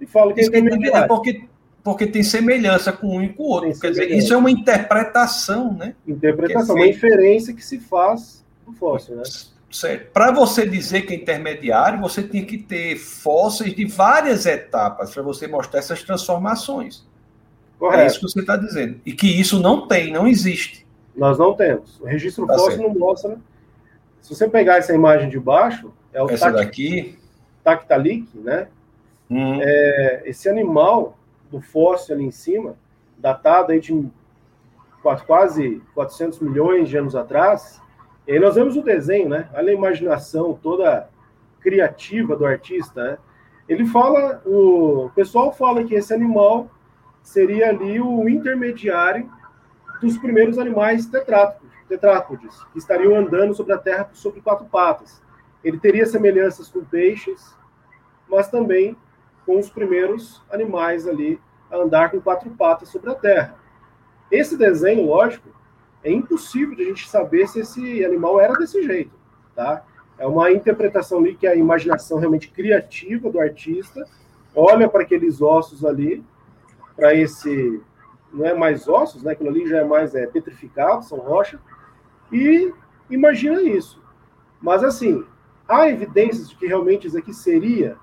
e 0.00 0.06
fala 0.06 0.32
que 0.32 0.40
é. 0.40 0.44
É 0.44 1.06
porque, 1.06 1.44
porque 1.82 2.06
tem 2.06 2.22
semelhança 2.22 2.92
com 2.92 3.16
um 3.16 3.22
e 3.22 3.28
com 3.28 3.42
o 3.42 3.46
outro. 3.46 3.80
Quer 3.80 3.90
dizer, 3.90 4.10
isso 4.10 4.32
é 4.32 4.36
uma 4.36 4.50
interpretação, 4.50 5.72
né? 5.74 5.94
Interpretação, 6.06 6.76
é 6.76 6.80
uma 6.80 6.88
inferência 6.88 7.52
que 7.54 7.64
se 7.64 7.78
faz 7.78 8.44
do 8.66 8.72
fóssil, 8.72 9.16
né? 9.16 9.22
Para 10.12 10.32
você 10.32 10.66
dizer 10.66 11.02
que 11.02 11.12
é 11.12 11.16
intermediário, 11.16 12.00
você 12.00 12.22
tem 12.22 12.44
que 12.44 12.56
ter 12.56 12.96
fósseis 12.96 13.74
de 13.74 13.84
várias 13.84 14.46
etapas 14.46 15.12
para 15.12 15.22
você 15.22 15.46
mostrar 15.46 15.80
essas 15.80 16.02
transformações. 16.02 17.06
Correto. 17.78 18.02
É 18.02 18.06
isso 18.06 18.20
que 18.20 18.22
você 18.22 18.40
está 18.40 18.56
dizendo. 18.56 19.00
E 19.04 19.12
que 19.12 19.26
isso 19.26 19.60
não 19.60 19.86
tem, 19.86 20.10
não 20.10 20.26
existe. 20.26 20.86
Nós 21.14 21.38
não 21.38 21.52
temos. 21.54 22.00
O 22.00 22.06
registro 22.06 22.46
tá 22.46 22.54
fóssil 22.54 22.78
certo. 22.78 22.88
não 22.88 22.98
mostra. 22.98 23.38
Se 24.22 24.34
você 24.34 24.48
pegar 24.48 24.78
essa 24.78 24.94
imagem 24.94 25.28
de 25.28 25.38
baixo, 25.38 25.92
é 26.12 26.22
o 26.22 26.30
essa 26.30 26.50
daqui 26.50 27.18
Tactalic, 27.62 28.26
né? 28.34 28.68
Hum. 29.30 29.58
É, 29.60 30.22
esse 30.26 30.48
animal 30.48 31.18
do 31.50 31.60
fóssil 31.60 32.14
ali 32.14 32.24
em 32.24 32.30
cima, 32.30 32.76
datado 33.18 33.72
aí 33.72 33.80
de 33.80 34.08
quase 35.26 35.82
400 35.94 36.40
milhões 36.40 36.88
de 36.88 36.96
anos 36.96 37.14
atrás, 37.14 37.80
e 38.26 38.32
aí 38.32 38.38
nós 38.38 38.54
vemos 38.54 38.76
o 38.76 38.82
desenho, 38.82 39.28
né? 39.28 39.48
Olha 39.54 39.70
a 39.70 39.74
imaginação 39.74 40.58
toda 40.62 41.08
criativa 41.60 42.36
do 42.36 42.44
artista, 42.44 43.02
né? 43.02 43.18
Ele 43.68 43.86
fala, 43.86 44.42
o 44.46 45.10
pessoal 45.14 45.52
fala 45.52 45.84
que 45.84 45.94
esse 45.94 46.12
animal 46.12 46.70
seria 47.22 47.68
ali 47.68 48.00
o 48.00 48.28
intermediário 48.28 49.30
dos 50.00 50.16
primeiros 50.16 50.58
animais 50.58 51.06
tetrápodes, 51.06 51.68
tetrápodes 51.86 52.64
que 52.72 52.78
estariam 52.78 53.14
andando 53.14 53.54
sobre 53.54 53.74
a 53.74 53.78
Terra 53.78 54.08
sobre 54.14 54.40
quatro 54.40 54.66
patas. 54.66 55.22
Ele 55.62 55.78
teria 55.78 56.06
semelhanças 56.06 56.68
com 56.68 56.84
peixes, 56.84 57.54
mas 58.28 58.48
também 58.48 58.96
com 59.48 59.58
os 59.58 59.70
primeiros 59.70 60.42
animais 60.50 61.08
ali 61.08 61.40
a 61.70 61.78
andar 61.78 62.10
com 62.10 62.20
quatro 62.20 62.50
patas 62.50 62.90
sobre 62.90 63.08
a 63.08 63.14
Terra. 63.14 63.56
Esse 64.30 64.58
desenho, 64.58 65.06
lógico, 65.06 65.48
é 66.04 66.12
impossível 66.12 66.76
de 66.76 66.82
a 66.82 66.84
gente 66.84 67.08
saber 67.08 67.48
se 67.48 67.60
esse 67.60 68.04
animal 68.04 68.38
era 68.38 68.52
desse 68.52 68.82
jeito, 68.82 69.10
tá? 69.56 69.86
É 70.18 70.26
uma 70.26 70.52
interpretação 70.52 71.20
ali 71.20 71.34
que 71.34 71.46
a 71.46 71.56
imaginação 71.56 72.18
realmente 72.18 72.50
criativa 72.50 73.30
do 73.30 73.40
artista 73.40 74.06
olha 74.54 74.86
para 74.86 75.00
aqueles 75.00 75.40
ossos 75.40 75.82
ali, 75.82 76.22
para 76.94 77.14
esse 77.14 77.80
não 78.30 78.44
é 78.44 78.52
mais 78.52 78.86
ossos, 78.86 79.22
né? 79.22 79.32
Aquilo 79.32 79.48
ali 79.48 79.66
já 79.66 79.78
é 79.78 79.84
mais 79.84 80.14
é, 80.14 80.26
petrificado, 80.26 81.06
são 81.06 81.20
rocha, 81.20 81.58
e 82.30 82.70
imagina 83.08 83.62
isso. 83.62 83.98
Mas 84.60 84.84
assim, 84.84 85.24
há 85.66 85.88
evidências 85.88 86.50
de 86.50 86.56
que 86.56 86.66
realmente 86.66 87.06
isso 87.06 87.16
aqui 87.16 87.32
seria 87.32 87.96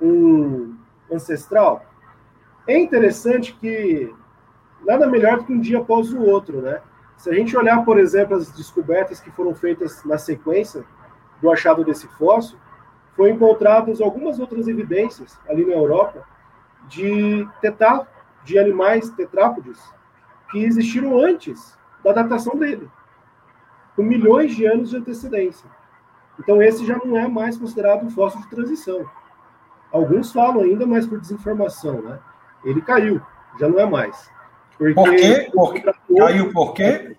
um 0.00 0.76
ancestral, 1.10 1.84
é 2.66 2.78
interessante 2.78 3.54
que 3.54 4.12
nada 4.84 5.06
melhor 5.06 5.38
do 5.38 5.44
que 5.44 5.52
um 5.52 5.60
dia 5.60 5.78
após 5.78 6.12
o 6.12 6.20
outro, 6.22 6.60
né? 6.60 6.80
Se 7.16 7.30
a 7.30 7.32
gente 7.32 7.56
olhar, 7.56 7.84
por 7.84 7.98
exemplo, 7.98 8.36
as 8.36 8.52
descobertas 8.52 9.20
que 9.20 9.30
foram 9.30 9.54
feitas 9.54 10.04
na 10.04 10.18
sequência 10.18 10.84
do 11.40 11.50
achado 11.50 11.84
desse 11.84 12.06
fóssil, 12.08 12.58
foram 13.16 13.30
encontradas 13.30 14.00
algumas 14.00 14.38
outras 14.38 14.68
evidências 14.68 15.38
ali 15.48 15.64
na 15.64 15.74
Europa 15.74 16.26
de 16.88 17.48
tetá, 17.60 18.06
de 18.44 18.58
animais 18.58 19.08
tetrápodes 19.10 19.80
que 20.50 20.62
existiram 20.64 21.18
antes 21.18 21.76
da 22.04 22.12
datação 22.12 22.56
dele, 22.56 22.88
com 23.96 24.02
milhões 24.02 24.54
de 24.54 24.66
anos 24.66 24.90
de 24.90 24.96
antecedência. 24.96 25.68
Então 26.38 26.62
esse 26.62 26.86
já 26.86 26.98
não 26.98 27.16
é 27.16 27.26
mais 27.26 27.56
considerado 27.56 28.04
um 28.04 28.10
fóssil 28.10 28.40
de 28.42 28.50
transição. 28.50 29.08
Alguns 29.92 30.32
falam 30.32 30.62
ainda, 30.62 30.86
mas 30.86 31.06
por 31.06 31.20
desinformação, 31.20 32.02
né? 32.02 32.18
Ele 32.64 32.80
caiu, 32.82 33.20
já 33.58 33.68
não 33.68 33.78
é 33.78 33.86
mais. 33.86 34.30
Porque 34.76 34.94
por 34.94 35.14
quê? 35.14 35.50
Por, 35.52 36.16
caiu 36.16 36.52
por 36.52 36.74
quê? 36.74 37.16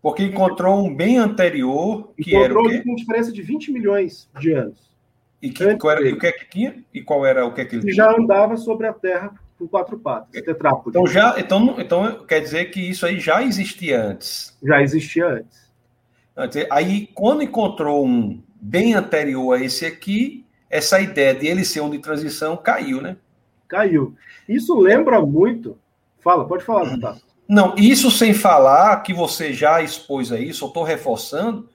Porque 0.00 0.22
encontrou 0.22 0.86
um 0.86 0.94
bem 0.94 1.18
anterior, 1.18 2.12
que 2.16 2.34
encontrou 2.34 2.66
era 2.66 2.78
o 2.78 2.82
quê? 2.82 2.88
com 2.88 2.94
diferença 2.94 3.32
de 3.32 3.42
20 3.42 3.72
milhões 3.72 4.30
de 4.38 4.52
anos. 4.52 4.88
E 5.40 5.50
que, 5.50 5.76
qual 5.76 5.92
era, 5.92 6.14
o 6.14 6.18
que 6.18 6.26
é 6.26 6.32
que 6.32 6.48
tinha? 6.48 6.84
E 6.92 7.02
qual 7.02 7.26
era 7.26 7.44
o 7.44 7.52
que 7.52 7.60
é 7.60 7.64
que 7.64 7.76
ele 7.76 7.82
tinha? 7.82 7.94
já 7.94 8.10
andava 8.16 8.56
sobre 8.56 8.86
a 8.86 8.92
Terra 8.92 9.32
com 9.58 9.66
quatro 9.66 9.98
patas, 9.98 10.30
tetrápode. 10.42 10.90
Então, 10.90 11.06
já, 11.06 11.34
então, 11.38 11.76
então 11.78 12.24
quer 12.24 12.40
dizer 12.40 12.66
que 12.66 12.80
isso 12.80 13.04
aí 13.04 13.18
já 13.18 13.42
existia 13.42 14.00
antes? 14.02 14.56
Já 14.62 14.80
existia 14.80 15.26
antes. 15.26 15.68
Aí, 16.70 17.08
quando 17.14 17.42
encontrou 17.42 18.06
um 18.06 18.40
bem 18.60 18.94
anterior 18.94 19.54
a 19.54 19.62
esse 19.62 19.84
aqui, 19.84 20.46
essa 20.70 21.00
ideia 21.00 21.34
de 21.34 21.46
ele 21.46 21.64
ser 21.64 21.80
um 21.80 21.90
de 21.90 21.98
transição 21.98 22.56
caiu, 22.56 23.00
né? 23.00 23.16
Caiu. 23.66 24.14
Isso 24.48 24.78
lembra 24.78 25.20
muito. 25.20 25.78
Fala, 26.20 26.46
pode 26.46 26.64
falar, 26.64 26.88
Gustavo. 26.88 27.20
Não, 27.48 27.74
isso 27.76 28.10
sem 28.10 28.34
falar 28.34 29.02
que 29.02 29.14
você 29.14 29.52
já 29.52 29.80
expôs 29.80 30.30
aí, 30.30 30.52
só 30.52 30.66
estou 30.66 30.82
reforçando, 30.82 31.68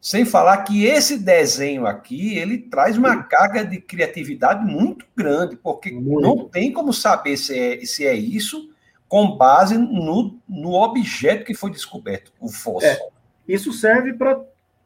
sem 0.00 0.24
falar 0.24 0.58
que 0.58 0.86
esse 0.86 1.18
desenho 1.18 1.86
aqui, 1.86 2.38
ele 2.38 2.56
traz 2.56 2.96
uma 2.96 3.22
carga 3.24 3.62
de 3.62 3.78
criatividade 3.78 4.64
muito 4.64 5.04
grande, 5.14 5.56
porque 5.56 5.90
muito. 5.90 6.22
não 6.22 6.48
tem 6.48 6.72
como 6.72 6.92
saber 6.92 7.36
se 7.36 7.58
é, 7.58 7.84
se 7.84 8.06
é 8.06 8.14
isso 8.14 8.70
com 9.06 9.36
base 9.36 9.76
no, 9.76 10.38
no 10.48 10.72
objeto 10.72 11.44
que 11.44 11.52
foi 11.52 11.70
descoberto, 11.70 12.32
o 12.40 12.48
fóssil. 12.48 12.88
É, 12.88 13.08
isso 13.46 13.72
serve 13.72 14.14
para 14.14 14.40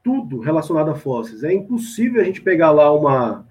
tudo 0.04 0.38
relacionado 0.38 0.90
a 0.90 0.94
fósseis. 0.94 1.42
É 1.42 1.52
impossível 1.52 2.20
a 2.20 2.24
gente 2.24 2.40
pegar 2.40 2.70
lá 2.70 2.92
uma. 2.92 3.44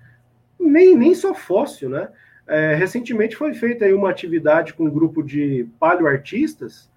Nem, 0.58 0.96
nem 0.96 1.14
só 1.14 1.34
fóssil, 1.34 1.90
né? 1.90 2.08
É, 2.48 2.76
recentemente 2.76 3.36
foi 3.36 3.54
feita 3.54 3.84
aí 3.84 3.94
uma 3.94 4.10
atividade 4.10 4.74
com 4.74 4.86
um 4.86 4.90
grupo 4.90 5.22
de 5.22 5.68
paleoartistas 5.80 6.90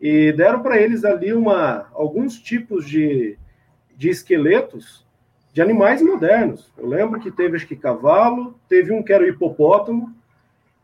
e 0.00 0.32
deram 0.32 0.62
para 0.62 0.78
eles 0.78 1.04
ali 1.04 1.32
uma, 1.32 1.86
alguns 1.94 2.38
tipos 2.38 2.86
de 2.86 3.38
de 3.96 4.10
esqueletos 4.10 5.04
de 5.52 5.62
animais 5.62 6.02
modernos. 6.02 6.70
Eu 6.76 6.86
lembro 6.86 7.18
que 7.18 7.30
teve, 7.30 7.56
acho 7.56 7.66
que, 7.66 7.74
cavalo, 7.74 8.54
teve 8.68 8.92
um 8.92 9.02
que 9.02 9.12
era 9.12 9.24
o 9.24 9.26
hipopótamo, 9.26 10.14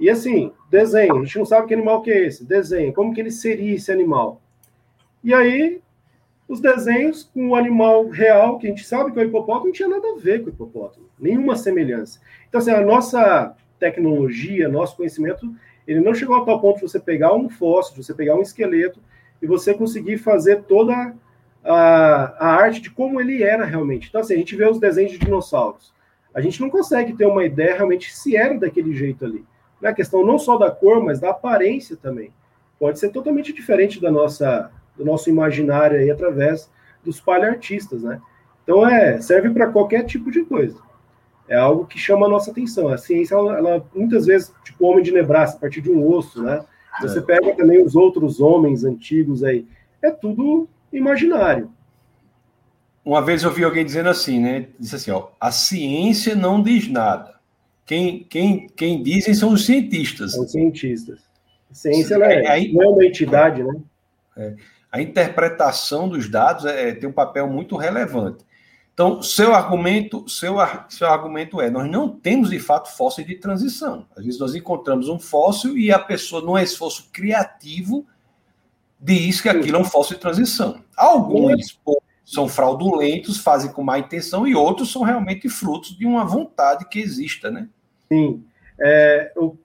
e 0.01 0.09
assim, 0.09 0.51
desenho, 0.71 1.19
a 1.19 1.25
gente 1.25 1.39
não 1.39 1.45
sabe 1.45 1.69
que 1.69 1.75
animal 1.75 2.03
que 2.03 2.11
é 2.11 2.27
esse, 2.27 2.45
desenho, 2.45 2.93
como 2.93 3.15
que 3.15 3.21
ele 3.21 3.31
seria 3.31 3.75
esse 3.75 3.93
animal. 3.93 4.41
E 5.23 5.33
aí, 5.33 5.81
os 6.53 6.61
desenhos 6.61 7.25
com 7.25 7.49
o 7.49 7.55
animal 7.55 8.09
real, 8.09 8.59
que 8.59 8.67
a 8.67 8.71
gente 8.71 8.85
sabe 8.85 9.11
que 9.11 9.19
é 9.19 9.23
o 9.23 9.27
hipopótamo, 9.27 9.67
não 9.67 9.73
tinha 9.73 9.89
nada 9.89 10.07
a 10.07 10.19
ver 10.19 10.41
com 10.41 10.47
o 10.47 10.53
hipopótamo, 10.53 11.07
nenhuma 11.19 11.57
semelhança. 11.57 12.21
Então, 12.47 12.61
assim, 12.61 12.71
a 12.71 12.83
nossa 12.83 13.57
tecnologia, 13.79 14.69
nosso 14.69 14.97
conhecimento, 14.97 15.51
ele 15.89 16.01
não 16.01 16.15
chegou 16.15 16.37
a 16.37 16.45
tal 16.45 16.61
ponto 16.61 16.77
de 16.77 16.83
você 16.83 17.01
pegar 17.01 17.35
um 17.35 17.49
fóssil, 17.49 17.95
de 17.95 18.05
você 18.05 18.13
pegar 18.13 18.37
um 18.37 18.43
esqueleto, 18.43 19.01
e 19.41 19.47
você 19.47 19.73
conseguir 19.73 20.19
fazer 20.19 20.65
toda 20.65 21.15
a, 21.65 22.35
a 22.39 22.47
arte 22.55 22.83
de 22.83 22.91
como 22.91 23.19
ele 23.19 23.43
era 23.43 23.65
realmente. 23.65 24.09
Então, 24.09 24.21
assim, 24.21 24.35
a 24.35 24.39
gente 24.39 24.55
vê 24.55 24.69
os 24.69 24.79
desenhos 24.79 25.13
de 25.13 25.19
dinossauros. 25.19 25.93
A 26.35 26.41
gente 26.43 26.61
não 26.61 26.69
consegue 26.69 27.15
ter 27.15 27.25
uma 27.25 27.45
ideia 27.45 27.77
realmente 27.77 28.15
se 28.15 28.37
era 28.37 28.59
daquele 28.59 28.95
jeito 28.95 29.25
ali. 29.25 29.43
Não 29.81 29.89
é 29.89 29.95
questão 29.95 30.25
não 30.25 30.39
só 30.39 30.59
da 30.59 30.71
cor, 30.71 31.03
mas 31.03 31.19
da 31.19 31.31
aparência 31.31 31.97
também. 31.97 32.31
Pode 32.79 32.99
ser 32.99 33.09
totalmente 33.09 33.55
diferente 33.55 34.01
da 34.01 34.11
nossa, 34.11 34.71
do 34.97 35.05
nosso 35.05 35.31
imaginário 35.31 35.99
aí 35.99 36.11
através 36.11 36.71
dos 37.05 37.21
paleartistas, 37.21 38.03
né? 38.03 38.21
Então, 38.63 38.87
é, 38.89 39.21
serve 39.21 39.51
para 39.51 39.69
qualquer 39.69 40.05
tipo 40.05 40.31
de 40.31 40.45
coisa. 40.45 40.79
É 41.49 41.57
algo 41.57 41.87
que 41.87 41.99
chama 41.99 42.27
a 42.27 42.29
nossa 42.29 42.51
atenção. 42.51 42.89
A 42.89 42.97
ciência, 42.97 43.35
ela, 43.35 43.59
ela 43.59 43.87
muitas 43.95 44.27
vezes, 44.27 44.53
tipo 44.65 44.85
o 44.85 44.89
homem 44.89 45.03
de 45.03 45.13
Nebraska, 45.13 45.57
a 45.57 45.61
partir 45.61 45.81
de 45.81 45.91
um 45.91 46.07
osso, 46.07 46.43
né? 46.43 46.65
Você 47.01 47.19
é. 47.19 47.23
pega 47.23 47.55
também 47.55 47.83
os 47.83 47.97
outros 47.97 48.41
homens 48.41 48.85
antigos 48.85 49.43
aí. 49.43 49.67
É 50.01 50.11
tudo 50.11 50.69
imaginário. 50.93 51.71
Uma 53.05 53.21
vez 53.21 53.43
eu 53.43 53.51
vi 53.51 53.65
alguém 53.65 53.85
dizendo 53.85 54.09
assim, 54.09 54.39
né? 54.41 54.69
Disse 54.79 54.95
assim, 54.95 55.11
ó, 55.11 55.29
a 55.41 55.51
ciência 55.51 56.37
não 56.37 56.63
diz 56.63 56.89
nada. 56.89 57.35
Quem, 57.85 58.25
quem, 58.25 58.69
quem 58.69 59.03
dizem 59.03 59.35
são 59.35 59.53
os 59.53 59.67
cientistas. 59.67 60.33
São 60.33 60.45
os 60.45 60.53
cientistas. 60.53 61.21
A 61.71 61.75
ciência 61.75 62.15
é, 62.23 62.65
é, 62.65 62.73
não 62.73 62.83
é 62.83 62.89
uma 62.89 63.05
entidade, 63.05 63.63
né? 63.65 63.75
É, 64.37 64.55
a 64.93 65.01
interpretação 65.01 66.07
dos 66.07 66.29
dados 66.29 66.67
é, 66.67 66.93
tem 66.93 67.09
um 67.09 67.13
papel 67.13 67.49
muito 67.49 67.77
relevante. 67.77 68.45
Então, 68.93 69.23
seu 69.23 69.55
argumento, 69.55 70.29
seu, 70.29 70.57
seu 70.91 71.09
argumento 71.09 71.63
é: 71.63 71.71
nós 71.71 71.91
não 71.91 72.11
temos 72.11 72.51
de 72.51 72.59
fato 72.59 72.95
fóssil 72.95 73.25
de 73.25 73.37
transição. 73.37 74.07
Às 74.15 74.23
vezes 74.23 74.39
nós 74.39 74.55
encontramos 74.55 75.09
um 75.09 75.19
fóssil 75.19 75.79
e 75.79 75.91
a 75.91 75.99
pessoa, 75.99 76.43
num 76.43 76.59
esforço 76.59 77.09
criativo, 77.11 78.07
diz 79.01 79.41
que 79.41 79.49
aquilo 79.49 79.79
é 79.79 79.81
um 79.81 79.85
falso 79.85 80.13
de 80.13 80.21
transição. 80.21 80.85
Alguns 80.95 81.81
são 82.23 82.47
fraudulentos, 82.47 83.39
fazem 83.39 83.73
com 83.73 83.83
má 83.83 83.99
intenção, 83.99 84.47
e 84.47 84.55
outros 84.55 84.93
são 84.93 85.03
realmente 85.03 85.49
frutos 85.49 85.97
de 85.97 86.07
uma 86.07 86.25
vontade 86.25 86.87
que 86.89 87.01
exista, 87.01 87.51
né? 87.51 87.69
Sim. 88.09 88.45
É, 88.79 89.33
eu 89.37 89.59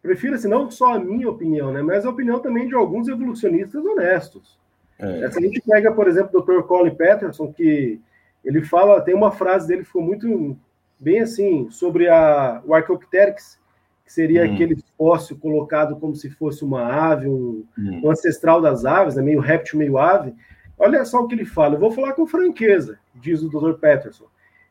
prefiro, 0.00 0.36
assim, 0.36 0.48
não 0.48 0.70
só 0.70 0.94
a 0.94 0.98
minha 0.98 1.28
opinião, 1.28 1.72
né, 1.72 1.82
mas 1.82 2.06
a 2.06 2.10
opinião 2.10 2.38
também 2.38 2.68
de 2.68 2.74
alguns 2.74 3.08
evolucionistas 3.08 3.84
honestos. 3.84 4.58
É. 4.98 5.30
Se 5.30 5.38
a 5.38 5.42
gente 5.42 5.60
pega, 5.60 5.92
por 5.92 6.08
exemplo, 6.08 6.40
o 6.40 6.42
Dr. 6.42 6.62
Colin 6.66 6.94
Peterson, 6.94 7.52
que 7.52 8.00
ele 8.44 8.62
fala, 8.62 9.00
tem 9.00 9.14
uma 9.14 9.30
frase 9.30 9.68
dele 9.68 9.80
que 9.82 9.86
ficou 9.86 10.02
muito 10.02 10.56
bem 10.98 11.20
assim, 11.20 11.70
sobre 11.70 12.08
a, 12.08 12.60
o 12.64 12.74
Archaeopteryx, 12.74 13.58
que 14.04 14.12
seria 14.12 14.44
hum. 14.44 14.54
aquele 14.54 14.76
fóssil 14.96 15.38
colocado 15.38 15.96
como 15.96 16.16
se 16.16 16.30
fosse 16.30 16.64
uma 16.64 16.84
ave, 16.84 17.28
um, 17.28 17.64
hum. 17.78 18.00
um 18.04 18.10
ancestral 18.10 18.60
das 18.60 18.84
aves, 18.84 19.14
né, 19.14 19.22
meio 19.22 19.40
réptil, 19.40 19.78
meio 19.78 19.98
ave. 19.98 20.34
Olha 20.78 21.04
só 21.04 21.20
o 21.20 21.28
que 21.28 21.34
ele 21.34 21.44
fala, 21.44 21.74
eu 21.74 21.80
vou 21.80 21.92
falar 21.92 22.14
com 22.14 22.26
franqueza, 22.26 22.98
diz 23.14 23.42
o 23.42 23.48
Dr. 23.48 23.74
Peterson. 23.78 24.24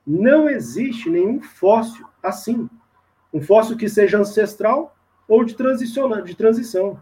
Não 0.06 0.50
existe 0.50 1.10
nenhum 1.10 1.42
fóssil 1.42 2.06
assim. 2.24 2.70
Um 3.34 3.42
fóssil 3.42 3.78
que 3.78 3.90
seja 3.90 4.18
ancestral 4.18 4.96
ou 5.28 5.44
de, 5.44 5.54
de 5.54 6.36
transição, 6.36 7.02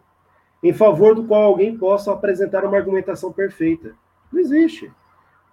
em 0.68 0.74
favor 0.74 1.14
do 1.14 1.26
qual 1.26 1.44
alguém 1.44 1.78
possa 1.78 2.12
apresentar 2.12 2.66
uma 2.66 2.76
argumentação 2.76 3.32
perfeita. 3.32 3.94
Não 4.32 4.40
existe. 4.40 4.92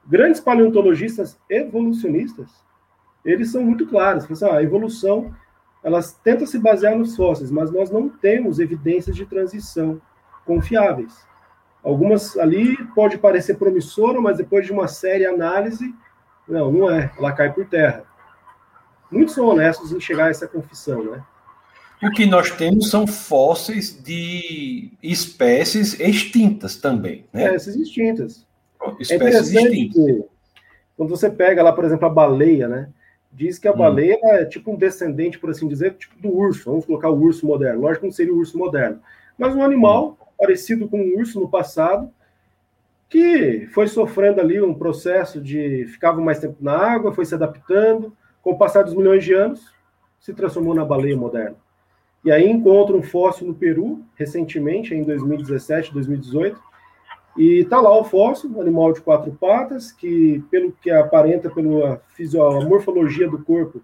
Grandes 0.07 0.40
paleontologistas 0.40 1.38
evolucionistas, 1.51 2.64
eles 3.22 3.53
são 3.53 3.62
muito 3.62 3.87
claros. 3.87 4.25
Assim, 4.25 4.44
ah, 4.46 4.57
a 4.57 4.62
evolução 4.62 5.35
elas 5.85 6.14
tentam 6.25 6.46
se 6.46 6.59
basear 6.59 6.96
nos 6.96 7.14
fósseis, 7.14 7.51
mas 7.51 7.70
nós 7.70 7.90
não 7.90 8.09
temos 8.09 8.59
evidências 8.59 9.14
de 9.14 9.27
transição 9.27 10.01
confiáveis. 10.46 11.27
Algumas 11.85 12.38
ali 12.38 12.83
pode 12.94 13.18
parecer 13.18 13.59
promissora, 13.59 14.18
mas 14.18 14.38
depois 14.38 14.64
de 14.64 14.72
uma 14.72 14.88
séria 14.88 15.29
análise, 15.29 15.94
não, 16.48 16.72
não 16.72 16.90
é, 16.90 17.12
ela 17.18 17.33
cai 17.33 17.53
por 17.53 17.66
terra. 17.66 18.05
Muitos 19.11 19.35
são 19.35 19.44
honestos 19.44 19.92
em 19.92 20.01
chegar 20.01 20.29
a 20.29 20.31
essa 20.31 20.48
confissão, 20.48 21.05
né? 21.05 21.22
O 22.03 22.11
que 22.11 22.27
nós 22.27 22.51
temos 22.51 22.91
são 22.91 23.07
fósseis 23.07 24.03
de 24.03 24.91
espécies 25.03 25.99
extintas 26.01 26.77
também, 26.77 27.25
né? 27.33 27.45
Espécies 27.45 27.77
extintas. 27.77 28.47
Espécies 28.99 29.55
é 29.55 29.62
extintas. 29.62 29.95
Que, 29.95 30.25
quando 30.97 31.11
você 31.11 31.31
pega 31.31 31.62
lá, 31.62 31.73
por 31.73 31.85
exemplo, 31.85 32.07
a 32.07 32.11
baleia, 32.11 32.67
né? 32.67 32.88
diz 33.33 33.59
que 33.59 33.67
a 33.67 33.73
hum. 33.73 33.79
baleia 33.79 34.19
hum. 34.23 34.29
é 34.29 34.45
tipo 34.45 34.71
um 34.71 34.77
descendente, 34.77 35.38
por 35.38 35.51
assim 35.51 35.67
dizer, 35.67 35.95
tipo 35.95 36.21
do 36.21 36.29
urso. 36.29 36.71
Vamos 36.71 36.85
colocar 36.85 37.09
o 37.09 37.21
urso 37.21 37.47
moderno. 37.47 37.81
Lógico 37.81 38.01
que 38.01 38.07
não 38.07 38.12
seria 38.12 38.35
o 38.35 38.37
urso 38.37 38.59
moderno, 38.59 39.01
mas 39.38 39.55
um 39.55 39.62
animal 39.62 40.19
hum. 40.21 40.27
parecido 40.38 40.88
com 40.88 41.01
o 41.01 41.19
urso 41.19 41.41
no 41.41 41.49
passado, 41.49 42.11
que 43.09 43.67
foi 43.73 43.88
sofrendo 43.88 44.41
ali 44.41 44.61
um 44.61 44.75
processo 44.75 45.41
de 45.41 45.87
ficava 45.87 46.21
mais 46.21 46.38
tempo 46.38 46.57
na 46.61 46.77
água, 46.77 47.12
foi 47.12 47.25
se 47.25 47.35
adaptando, 47.35 48.15
com 48.43 48.53
o 48.53 48.59
passar 48.59 48.83
dos 48.83 48.95
milhões 48.95 49.25
de 49.25 49.33
anos, 49.33 49.73
se 50.21 50.33
transformou 50.33 50.75
na 50.75 50.85
baleia 50.85 51.17
moderna. 51.17 51.57
E 52.25 52.31
aí 52.31 52.49
encontra 52.49 52.97
um 52.97 53.03
fóssil 53.03 53.47
no 53.47 53.55
Peru, 53.55 54.01
recentemente, 54.15 54.95
em 54.95 55.03
2017, 55.03 55.93
2018, 55.93 56.61
e 57.37 57.65
tá 57.65 57.81
lá 57.81 57.99
o 57.99 58.05
fóssil, 58.05 58.51
um 58.55 58.61
animal 58.61 58.93
de 58.93 59.01
quatro 59.01 59.33
patas, 59.33 59.91
que, 59.91 60.45
pelo 60.51 60.73
que 60.73 60.91
aparenta, 60.91 61.51
pela 61.51 62.01
morfologia 62.65 63.29
do 63.29 63.43
corpo, 63.43 63.83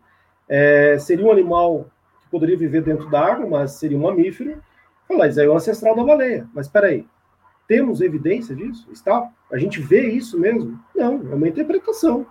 é, 0.49 0.99
seria 0.99 1.27
um 1.27 1.33
animal 1.33 1.87
que 2.23 2.31
poderia 2.31 2.57
viver 2.57 2.83
dentro 2.83 3.11
da 3.11 3.21
água, 3.21 3.47
mas 3.47 3.73
seria 3.73 3.97
um 3.97 4.03
mamífero. 4.03 4.63
Fala, 5.07 5.27
isso 5.27 5.41
aí 5.41 5.47
é 5.47 5.49
o 5.49 5.57
ancestral 5.57 5.97
da 5.97 6.05
baleia. 6.05 6.47
Mas 6.55 6.67
espera 6.67 6.89
aí, 6.89 7.07
temos 7.67 8.01
evidência 8.01 8.55
disso? 8.55 8.89
Está? 8.93 9.31
A 9.51 9.57
gente 9.57 9.81
vê 9.81 10.09
isso 10.09 10.39
mesmo? 10.39 10.79
Não, 10.95 11.15
é 11.31 11.35
uma 11.35 11.49
interpretação. 11.49 12.27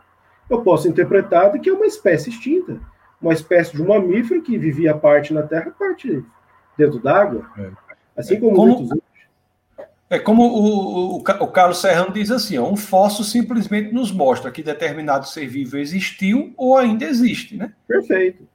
Eu 0.49 0.61
posso 0.61 0.87
interpretar 0.87 1.51
que 1.59 1.69
é 1.69 1.73
uma 1.73 1.85
espécie 1.85 2.29
extinta, 2.29 2.79
uma 3.21 3.33
espécie 3.33 3.75
de 3.75 3.81
um 3.81 3.87
mamífero 3.87 4.41
que 4.41 4.57
vivia 4.57 4.95
parte 4.95 5.33
na 5.33 5.43
Terra, 5.43 5.71
parte 5.77 6.23
dentro 6.77 6.99
d'água. 6.99 7.49
É. 7.57 7.69
Assim 8.15 8.39
como, 8.39 8.55
como 8.55 8.77
muitos 8.77 9.07
é 10.09 10.17
como 10.17 10.43
o, 10.43 11.15
o, 11.15 11.17
o, 11.17 11.47
Carlos 11.47 11.81
Serrano 11.81 12.13
diz 12.13 12.31
assim: 12.31 12.57
ó, 12.57 12.69
um 12.69 12.77
fóssil 12.77 13.25
simplesmente 13.25 13.93
nos 13.93 14.11
mostra 14.11 14.51
que 14.51 14.63
determinado 14.63 15.27
ser 15.27 15.47
vivo 15.47 15.77
existiu 15.77 16.53
ou 16.55 16.77
ainda 16.77 17.05
existe, 17.05 17.57
né? 17.57 17.73
Perfeito. 17.85 18.47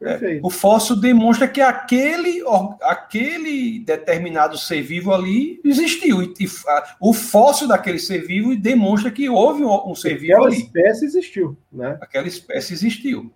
É, 0.00 0.10
Perfeito. 0.10 0.44
É, 0.44 0.46
o 0.46 0.50
fóssil 0.50 0.96
demonstra 0.96 1.48
que 1.48 1.60
aquele, 1.60 2.42
aquele 2.82 3.80
determinado 3.80 4.56
ser 4.56 4.82
vivo 4.82 5.12
ali 5.12 5.60
existiu. 5.64 6.22
E, 6.22 6.34
e 6.38 6.46
a, 6.68 6.96
o 7.00 7.12
fóssil 7.12 7.66
daquele 7.66 7.98
ser 7.98 8.24
vivo 8.24 8.54
demonstra 8.56 9.10
que 9.10 9.28
houve 9.28 9.64
um, 9.64 9.90
um 9.90 9.94
ser 9.96 10.16
vivo 10.16 10.34
Aquela 10.34 10.46
ali. 10.46 10.56
Aquela 10.56 10.66
espécie 10.66 11.04
existiu, 11.04 11.56
né? 11.72 11.98
Aquela 12.00 12.28
espécie 12.28 12.74
existiu. 12.74 13.32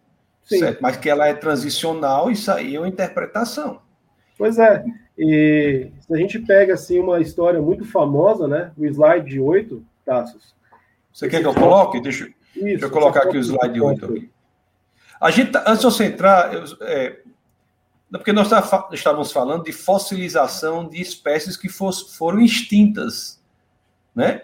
Certo? 0.47 0.81
Mas 0.81 0.97
que 0.97 1.11
ela 1.11 1.27
é 1.27 1.35
transicional, 1.35 2.31
isso 2.31 2.51
aí 2.51 2.77
é 2.77 2.79
uma 2.79 2.89
interpretação. 2.89 3.81
Pois 4.39 4.59
é. 4.59 4.85
E 5.19 5.91
se 6.01 6.15
a 6.15 6.17
gente 6.17 6.39
pega 6.39 6.75
assim 6.75 6.99
uma 6.99 7.21
história 7.21 7.61
muito 7.61 7.85
famosa, 7.85 8.47
né? 8.47 8.73
O 8.77 8.85
slide 8.85 9.41
8, 9.41 9.85
Tassos. 10.05 10.55
Você 11.13 11.29
quer 11.29 11.41
que 11.41 11.47
eu 11.47 11.55
coloque? 11.55 12.01
Deixa, 12.01 12.25
Isso, 12.55 12.65
deixa 12.65 12.85
eu 12.85 12.91
colocar 12.91 13.23
aqui 13.23 13.39
o 13.39 13.41
slide 13.41 13.81
8 13.81 14.05
aqui. 14.05 14.31
A 15.21 15.31
gente, 15.31 15.51
tá, 15.51 15.65
antes 15.67 15.81
de 15.81 15.85
você 15.85 16.05
entrar, 16.05 16.53
eu, 16.53 16.65
é, 16.83 17.17
porque 18.11 18.33
nós 18.33 18.49
tá 18.49 18.89
estávamos 18.93 19.33
falando 19.33 19.65
de 19.65 19.73
fossilização 19.73 20.89
de 20.89 21.01
espécies 21.01 21.57
que 21.57 21.69
foram 21.69 22.41
extintas, 22.41 23.43
né? 24.15 24.43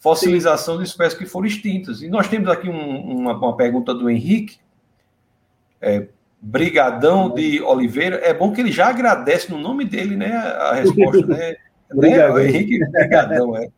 Fossilização 0.00 0.74
Sim. 0.74 0.82
de 0.82 0.88
espécies 0.88 1.18
que 1.18 1.26
foram 1.26 1.46
extintas. 1.46 2.02
E 2.02 2.08
nós 2.08 2.28
temos 2.28 2.48
aqui 2.48 2.68
um, 2.68 3.18
uma, 3.20 3.36
uma, 3.36 3.56
pergunta 3.56 3.94
do 3.94 4.10
Henrique, 4.10 4.58
é, 5.84 6.08
Brigadão 6.40 7.30
de 7.30 7.60
Oliveira. 7.62 8.16
É 8.16 8.32
bom 8.34 8.52
que 8.52 8.60
ele 8.60 8.72
já 8.72 8.88
agradece 8.88 9.50
no 9.50 9.58
nome 9.58 9.84
dele, 9.84 10.16
né? 10.16 10.36
A 10.36 10.74
resposta, 10.80 11.26
né? 11.26 11.56
né? 11.92 12.48
Henrique 12.48 12.78
Brigadão, 12.90 13.56
é. 13.56 13.68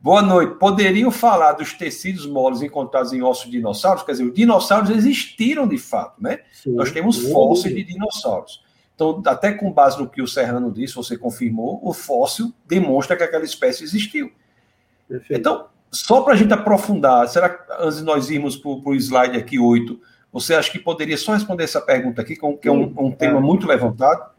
Boa 0.00 0.22
noite. 0.22 0.54
Poderiam 0.58 1.10
falar 1.10 1.52
dos 1.52 1.72
tecidos 1.72 2.24
moles 2.24 2.62
encontrados 2.62 3.12
em 3.12 3.20
ossos 3.20 3.46
de 3.46 3.58
dinossauros? 3.58 4.04
Quer 4.04 4.12
dizer, 4.12 4.24
os 4.24 4.32
dinossauros 4.32 4.90
existiram 4.90 5.66
de 5.66 5.76
fato, 5.76 6.22
né? 6.22 6.38
Sim, 6.52 6.74
Nós 6.74 6.92
temos 6.92 7.30
fósseis 7.30 7.74
de 7.74 7.82
dinossauros. 7.82 8.62
Então, 8.94 9.22
até 9.26 9.52
com 9.52 9.72
base 9.72 9.98
no 9.98 10.08
que 10.08 10.22
o 10.22 10.26
Serrano 10.26 10.72
disse, 10.72 10.94
você 10.94 11.16
confirmou, 11.16 11.80
o 11.82 11.92
fóssil 11.92 12.52
demonstra 12.66 13.16
que 13.16 13.22
aquela 13.24 13.44
espécie 13.44 13.84
existiu. 13.84 14.32
Perfeito. 15.08 15.38
Então, 15.38 15.66
só 15.90 16.20
para 16.22 16.34
a 16.34 16.36
gente 16.36 16.52
aprofundar, 16.52 17.28
será 17.28 17.48
que 17.48 17.72
antes 17.80 17.98
de 17.98 18.04
nós 18.04 18.30
irmos 18.30 18.56
para 18.56 18.70
o 18.70 18.94
slide 18.94 19.36
aqui 19.36 19.58
8, 19.58 20.00
você 20.32 20.54
acha 20.54 20.70
que 20.70 20.78
poderia 20.78 21.16
só 21.16 21.32
responder 21.32 21.64
essa 21.64 21.80
pergunta 21.80 22.22
aqui, 22.22 22.36
que 22.36 22.68
é 22.68 22.72
um, 22.72 22.92
um 22.98 23.10
tema 23.10 23.40
muito 23.40 23.66
levantado? 23.66 24.30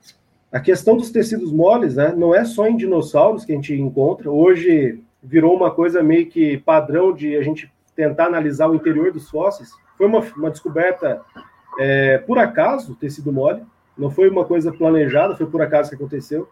A 0.52 0.60
questão 0.60 0.98
dos 0.98 1.12
tecidos 1.12 1.52
moles, 1.52 1.96
né, 1.96 2.14
não 2.16 2.34
é 2.34 2.44
só 2.46 2.68
em 2.68 2.76
dinossauros 2.76 3.46
que 3.46 3.52
a 3.52 3.56
gente 3.56 3.74
encontra. 3.74 4.32
Hoje, 4.32 5.04
virou 5.22 5.56
uma 5.56 5.72
coisa 5.72 6.02
meio 6.02 6.28
que 6.28 6.58
padrão 6.58 7.14
de 7.14 7.36
a 7.36 7.42
gente 7.42 7.72
tentar 7.96 8.26
analisar 8.28 8.70
o 8.70 8.76
interior 8.76 9.12
dos 9.12 9.30
fósseis. 9.30 9.72
Foi 9.98 10.08
uma, 10.08 10.20
uma 10.38 10.50
descoberta 10.50 11.22
é, 11.80 12.18
por 12.20 12.38
acaso, 12.38 12.96
tecido 12.96 13.32
mole, 13.32 13.64
não 13.98 14.10
foi 14.10 14.30
uma 14.30 14.46
coisa 14.46 14.72
planejada, 14.72 15.36
foi 15.36 15.46
por 15.46 15.62
acaso 15.62 15.90
que 15.90 15.96
aconteceu. 15.96 16.50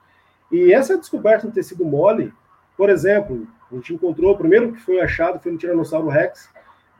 E 0.51 0.73
essa 0.73 0.97
descoberta 0.97 1.47
do 1.47 1.53
tecido 1.53 1.85
mole, 1.85 2.33
por 2.75 2.89
exemplo, 2.89 3.47
a 3.71 3.75
gente 3.75 3.93
encontrou, 3.93 4.33
o 4.33 4.37
primeiro 4.37 4.73
que 4.73 4.81
foi 4.81 4.99
achado 4.99 5.39
foi 5.39 5.51
no 5.51 5.57
Tiranossauro 5.57 6.07
Rex, 6.07 6.49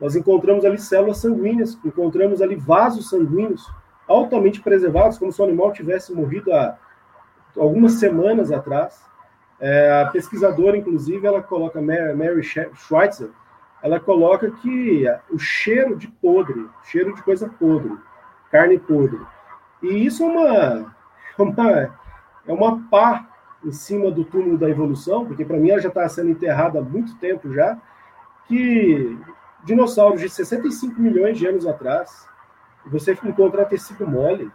nós 0.00 0.14
encontramos 0.14 0.64
ali 0.64 0.78
células 0.78 1.18
sanguíneas, 1.18 1.78
encontramos 1.84 2.40
ali 2.40 2.54
vasos 2.54 3.08
sanguíneos 3.10 3.68
altamente 4.06 4.60
preservados, 4.60 5.18
como 5.18 5.32
se 5.32 5.40
o 5.40 5.44
animal 5.44 5.72
tivesse 5.72 6.14
morrido 6.14 6.52
há 6.52 6.78
algumas 7.56 7.92
semanas 7.94 8.50
atrás. 8.50 9.04
É, 9.60 10.02
a 10.02 10.06
pesquisadora, 10.06 10.76
inclusive, 10.76 11.26
ela 11.26 11.42
coloca, 11.42 11.80
Mary 11.82 12.42
Schweitzer, 12.42 13.30
ela 13.82 14.00
coloca 14.00 14.50
que 14.50 15.04
o 15.30 15.38
cheiro 15.38 15.96
de 15.96 16.08
podre, 16.08 16.68
cheiro 16.84 17.14
de 17.14 17.22
coisa 17.22 17.48
podre, 17.48 17.96
carne 18.50 18.78
podre. 18.78 19.20
E 19.82 20.06
isso 20.06 20.22
é 20.22 20.26
uma, 20.26 20.96
uma, 21.38 21.70
é 22.46 22.52
uma 22.52 22.88
pá 22.88 23.28
em 23.64 23.72
cima 23.72 24.10
do 24.10 24.24
túmulo 24.24 24.56
da 24.56 24.70
evolução, 24.70 25.26
porque 25.26 25.44
para 25.44 25.56
mim 25.58 25.70
ela 25.70 25.80
já 25.80 25.88
está 25.88 26.08
sendo 26.08 26.30
enterrada 26.30 26.78
há 26.78 26.82
muito 26.82 27.16
tempo 27.16 27.52
já, 27.52 27.76
que 28.46 29.18
dinossauros 29.64 30.20
de 30.20 30.28
65 30.28 31.00
milhões 31.00 31.38
de 31.38 31.46
anos 31.46 31.66
atrás, 31.66 32.26
você 32.86 33.12
encontrar 33.12 33.66
tecido 33.66 34.06
mole, 34.06 34.50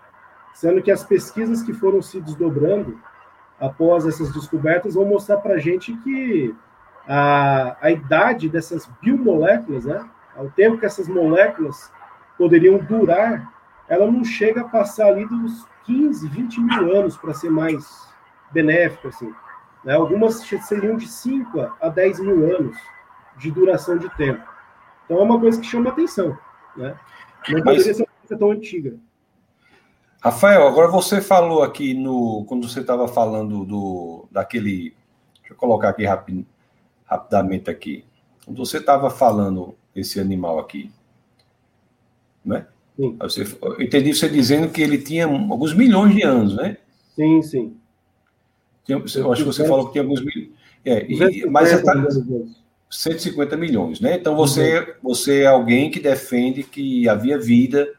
sendo 0.53 0.81
que 0.81 0.91
as 0.91 1.03
pesquisas 1.03 1.61
que 1.61 1.73
foram 1.73 2.01
se 2.01 2.19
desdobrando 2.21 2.99
após 3.59 4.05
essas 4.05 4.31
descobertas, 4.33 4.95
vão 4.95 5.05
mostrar 5.05 5.37
para 5.37 5.55
a 5.55 5.59
gente 5.59 5.95
que 5.97 6.55
a, 7.07 7.77
a 7.81 7.91
idade 7.91 8.49
dessas 8.49 8.89
biomoléculas, 9.01 9.85
né, 9.85 10.07
o 10.37 10.49
tempo 10.49 10.77
que 10.77 10.85
essas 10.85 11.07
moléculas 11.07 11.91
poderiam 12.37 12.77
durar, 12.77 13.53
ela 13.87 14.09
não 14.09 14.23
chega 14.23 14.61
a 14.61 14.67
passar 14.67 15.07
ali 15.07 15.25
dos 15.25 15.65
15, 15.85 16.27
20 16.27 16.61
mil 16.61 16.95
anos 16.95 17.17
para 17.17 17.33
ser 17.33 17.49
mais 17.49 18.09
benéfico. 18.51 19.09
Assim. 19.09 19.33
Né? 19.83 19.93
Algumas 19.93 20.35
seriam 20.41 20.95
de 20.95 21.07
5 21.07 21.75
a 21.81 21.89
10 21.89 22.19
mil 22.21 22.55
anos 22.55 22.77
de 23.37 23.51
duração 23.51 23.97
de 23.97 24.09
tempo. 24.15 24.52
Então 25.05 25.19
é 25.19 25.21
uma 25.23 25.39
coisa 25.39 25.59
que 25.59 25.67
chama 25.67 25.89
atenção. 25.89 26.37
Né? 26.75 26.97
Não 27.49 27.59
poderia 27.59 27.85
Mas... 27.85 27.97
ser 27.97 28.03
uma 28.03 28.07
coisa 28.21 28.39
tão 28.39 28.51
antiga. 28.51 28.95
Rafael, 30.21 30.65
agora 30.65 30.87
você 30.89 31.19
falou 31.19 31.63
aqui 31.63 31.93
no 31.93 32.45
quando 32.45 32.67
você 32.69 32.79
estava 32.79 33.09
falando 33.09 33.65
do 33.65 34.25
daquele, 34.31 34.95
deixa 35.39 35.51
eu 35.51 35.55
colocar 35.57 35.89
aqui 35.89 36.05
rapid, 36.05 36.45
rapidamente 37.03 37.69
aqui. 37.69 38.05
Quando 38.45 38.57
você 38.57 38.77
estava 38.77 39.09
falando 39.09 39.75
esse 39.93 40.21
animal 40.21 40.59
aqui, 40.59 40.89
né? 42.43 42.67
Sim. 42.95 43.17
Você, 43.19 43.57
eu 43.61 43.81
entendi 43.81 44.13
você 44.13 44.29
dizendo 44.29 44.69
que 44.69 44.81
ele 44.81 44.97
tinha 44.97 45.25
alguns 45.25 45.73
milhões 45.73 46.15
de 46.15 46.23
anos, 46.23 46.55
né? 46.55 46.77
Sim, 47.15 47.41
sim. 47.41 47.77
Eu 48.87 49.31
acho 49.31 49.43
que 49.43 49.49
você 49.49 49.67
falou 49.67 49.87
que 49.87 49.93
tinha 49.93 50.03
alguns 50.03 50.23
milhões. 50.23 50.51
É, 50.85 51.05
e, 51.09 51.45
mas 51.49 51.81
tá, 51.81 51.93
150 52.93 53.57
milhões, 53.57 53.99
né? 53.99 54.15
Então 54.15 54.35
você, 54.35 54.79
uhum. 54.79 54.85
você 55.01 55.41
é 55.41 55.47
alguém 55.47 55.89
que 55.89 55.99
defende 55.99 56.63
que 56.63 57.09
havia 57.09 57.39
vida 57.39 57.91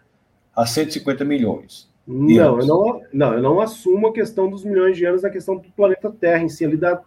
a 0.54 0.64
150 0.64 1.24
milhões. 1.24 1.92
Não, 2.06 2.60
eu 2.60 2.66
não, 2.66 3.02
não, 3.12 3.34
eu 3.34 3.42
não 3.42 3.60
assumo 3.60 4.08
a 4.08 4.12
questão 4.12 4.48
dos 4.48 4.64
milhões 4.64 4.96
de 4.96 5.04
anos 5.04 5.22
na 5.22 5.30
questão 5.30 5.56
do 5.56 5.68
planeta 5.70 6.10
Terra 6.10 6.42
em 6.42 6.48
si, 6.48 6.64
ali 6.64 6.76
da, 6.76 7.00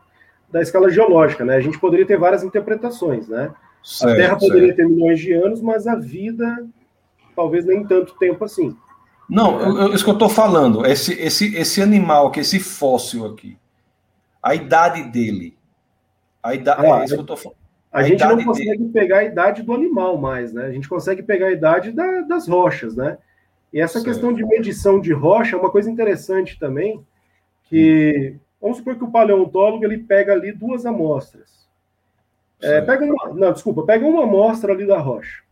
da 0.51 0.61
escala 0.61 0.89
geológica, 0.89 1.45
né? 1.45 1.55
A 1.55 1.61
gente 1.61 1.79
poderia 1.79 2.05
ter 2.05 2.17
várias 2.17 2.43
interpretações, 2.43 3.27
né? 3.27 3.53
Certo, 3.83 4.11
a 4.11 4.15
Terra 4.15 4.35
poderia 4.35 4.67
certo. 4.67 4.77
ter 4.77 4.87
milhões 4.89 5.19
de 5.19 5.33
anos, 5.33 5.61
mas 5.61 5.87
a 5.87 5.95
vida 5.95 6.67
talvez 7.35 7.65
nem 7.65 7.85
tanto 7.85 8.17
tempo 8.17 8.43
assim. 8.43 8.75
Não, 9.29 9.59
eu, 9.59 9.93
isso 9.93 10.03
que 10.03 10.09
eu 10.09 10.13
estou 10.13 10.29
falando, 10.29 10.85
esse, 10.85 11.13
esse, 11.13 11.55
esse 11.55 11.81
animal, 11.81 12.31
que 12.31 12.39
esse 12.39 12.59
fóssil 12.59 13.25
aqui, 13.25 13.57
a 14.41 14.55
idade 14.55 15.03
dele, 15.03 15.55
a 16.41 16.55
idade, 16.55 16.85
ah, 16.85 17.01
é 17.01 17.05
isso 17.05 17.13
que 17.13 17.19
eu 17.19 17.21
estou 17.21 17.37
falando. 17.37 17.66
A, 17.91 17.99
a 17.99 18.03
gente 18.03 18.23
não 18.23 18.43
consegue 18.43 18.77
dele. 18.77 18.89
pegar 18.91 19.19
a 19.19 19.23
idade 19.23 19.61
do 19.63 19.73
animal 19.73 20.17
mais, 20.17 20.53
né? 20.53 20.65
A 20.65 20.71
gente 20.71 20.89
consegue 20.89 21.23
pegar 21.23 21.47
a 21.47 21.51
idade 21.51 21.91
da, 21.91 22.21
das 22.21 22.47
rochas, 22.47 22.95
né? 22.95 23.17
E 23.71 23.79
essa 23.79 23.99
certo. 23.99 24.05
questão 24.05 24.33
de 24.33 24.45
medição 24.45 24.99
de 24.99 25.13
rocha 25.13 25.55
é 25.55 25.59
uma 25.59 25.71
coisa 25.71 25.89
interessante 25.89 26.59
também, 26.59 27.05
que 27.63 28.35
vamos 28.61 28.77
supor 28.77 28.95
que 28.95 29.03
o 29.03 29.11
paleontólogo 29.11 29.83
ele 29.85 29.99
pega 29.99 30.33
ali 30.33 30.51
duas 30.51 30.85
amostras. 30.85 31.67
É, 32.61 32.81
pega 32.81 33.05
uma, 33.05 33.33
não, 33.33 33.53
desculpa, 33.53 33.83
pega 33.83 34.05
uma 34.05 34.23
amostra 34.23 34.73
ali 34.73 34.85
da 34.85 34.97
rocha. 34.97 35.43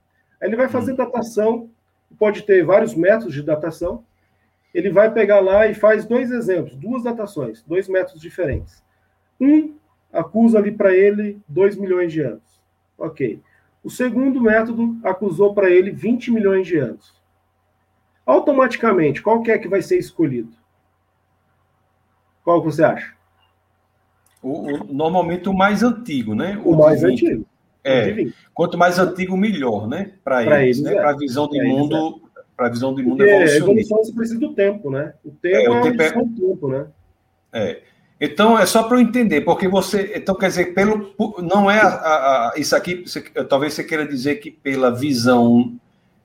Aí 0.41 0.50
ele 0.50 0.56
vai 0.56 0.67
fazer 0.67 0.93
hum. 0.93 0.95
datação, 0.95 1.69
pode 2.17 2.43
ter 2.43 2.63
vários 2.63 2.95
métodos 2.95 3.34
de 3.34 3.43
datação. 3.43 4.04
Ele 4.74 4.89
vai 4.89 5.12
pegar 5.13 5.39
lá 5.39 5.67
e 5.67 5.74
faz 5.74 6.06
dois 6.06 6.32
exemplos, 6.32 6.76
duas 6.76 7.04
datações, 7.04 7.63
dois 7.63 7.88
métodos 7.88 8.21
diferentes. 8.21 8.84
Um 9.39 9.76
acusa 10.19 10.58
ali 10.58 10.71
para 10.71 10.95
ele 10.95 11.39
2 11.47 11.75
milhões 11.78 12.12
de 12.12 12.21
anos. 12.21 12.62
Ok. 12.97 13.41
O 13.84 13.89
segundo 13.89 14.41
método 14.41 14.97
acusou 15.04 15.54
para 15.54 15.69
ele 15.69 15.91
20 15.91 16.32
milhões 16.32 16.65
de 16.65 16.78
anos 16.78 17.15
automaticamente, 18.25 19.21
qual 19.21 19.43
que 19.43 19.51
é 19.51 19.58
que 19.58 19.67
vai 19.67 19.82
ser 19.82 19.99
escolhido? 19.99 20.51
Qual 22.43 22.62
que 22.62 22.65
você 22.65 22.84
acha? 22.84 23.13
O, 24.41 24.71
o, 24.71 24.93
normalmente 24.93 25.47
o 25.47 25.54
mais 25.54 25.84
antigo, 25.84 26.34
né? 26.34 26.60
O, 26.63 26.71
o 26.71 26.78
mais 26.78 27.04
antigo. 27.04 27.45
É. 27.84 28.28
Quanto 28.54 28.78
mais 28.78 28.97
antigo, 28.97 29.38
melhor, 29.38 29.88
né? 29.88 30.13
Para 30.23 30.43
eles, 30.63 30.80
eles, 30.80 30.82
né? 30.82 30.93
É. 30.93 30.95
Para 30.95 31.12
a 31.12 31.17
visão 31.17 31.47
de 31.47 31.62
mundo, 31.63 32.21
é. 32.36 32.41
para 32.58 32.67
a 32.67 32.69
visão 32.69 32.95
de 32.95 33.04
mundo 33.04 33.23
evolucionista. 33.23 33.63
A 33.63 33.71
evolução 33.71 34.15
precisa 34.15 34.39
do 34.39 34.54
tempo, 34.54 34.89
né? 34.89 35.13
O 35.23 35.32
tempo 35.32 35.56
é, 35.56 35.69
o 35.69 35.75
é 35.75 35.82
tempo 35.82 36.01
é... 36.01 36.12
tempo, 36.12 36.67
né? 36.67 36.88
É. 37.54 37.82
Então 38.19 38.58
é 38.58 38.65
só 38.65 38.84
para 38.84 38.97
eu 38.97 39.01
entender, 39.01 39.41
porque 39.41 39.67
você, 39.67 40.13
então 40.15 40.36
quer 40.36 40.47
dizer, 40.47 40.73
pelo 40.73 41.13
não 41.43 41.69
é 41.69 41.82
a, 41.82 41.88
a, 41.88 42.54
isso 42.56 42.75
aqui, 42.75 43.04
você, 43.06 43.21
talvez 43.21 43.73
você 43.73 43.84
queira 43.84 44.08
dizer 44.08 44.36
que 44.36 44.49
pela 44.49 44.89
visão 44.89 45.75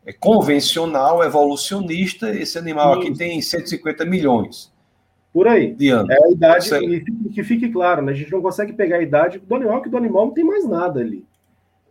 é 0.07 0.13
convencional, 0.13 1.23
evolucionista, 1.25 2.31
esse 2.31 2.57
animal 2.59 2.95
Sim. 2.95 3.01
aqui 3.01 3.19
tem 3.19 3.43
150 3.43 4.05
milhões. 4.05 4.73
Por 5.33 5.47
aí. 5.47 5.75
De 5.75 5.89
anos. 5.91 6.11
É 6.11 6.25
a 6.25 6.31
idade, 6.31 6.75
e 6.75 7.31
que 7.31 7.43
fique 7.45 7.69
claro, 7.69 8.03
né? 8.03 8.13
A 8.13 8.15
gente 8.15 8.33
não 8.33 8.43
consegue 8.43 8.73
pegar 8.73 8.97
a 8.97 9.03
idade 9.03 9.39
do 9.39 9.55
animal, 9.55 9.83
que 9.83 9.89
do 9.89 9.97
animal 9.97 10.27
não 10.27 10.35
tem 10.35 10.45
mais 10.45 10.67
nada 10.67 11.01
ali. 11.01 11.25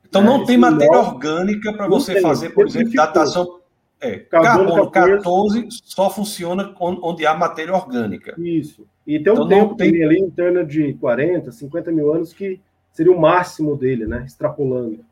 Então 0.07 0.21
é, 0.21 0.25
não 0.25 0.45
tem 0.45 0.57
matéria 0.57 0.97
orgânica 0.97 1.71
para 1.71 1.87
você 1.87 2.13
tem, 2.13 2.21
fazer, 2.21 2.49
por 2.49 2.65
exemplo, 2.67 2.93
datação. 2.93 3.58
É, 4.01 4.17
carbono 4.17 4.89
14 4.89 5.67
só 5.83 6.09
funciona 6.09 6.73
onde 6.79 7.25
há 7.25 7.33
matéria 7.33 7.73
orgânica. 7.73 8.33
Isso. 8.37 8.87
E 9.05 9.19
tem 9.19 9.33
um 9.33 9.35
então, 9.35 9.47
tempo 9.47 9.75
tem... 9.75 10.03
ali 10.03 10.19
em 10.19 10.29
torno 10.29 10.65
de 10.65 10.93
40, 10.93 11.51
50 11.51 11.91
mil 11.91 12.13
anos 12.13 12.31
que 12.31 12.61
seria 12.93 13.11
o 13.11 13.19
máximo 13.19 13.75
dele, 13.75 14.05
né? 14.05 14.23
Extrapolando 14.25 15.03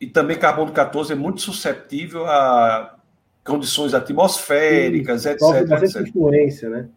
e 0.00 0.06
também 0.06 0.38
carbono 0.38 0.72
14 0.72 1.12
é 1.12 1.16
muito 1.16 1.42
susceptível 1.42 2.24
a 2.24 2.96
condições 3.44 3.92
atmosféricas, 3.92 5.22
Sim, 5.22 5.30
etc. 5.30 5.68
Bastante 5.68 6.08
influência, 6.08 6.70
né? 6.70 6.88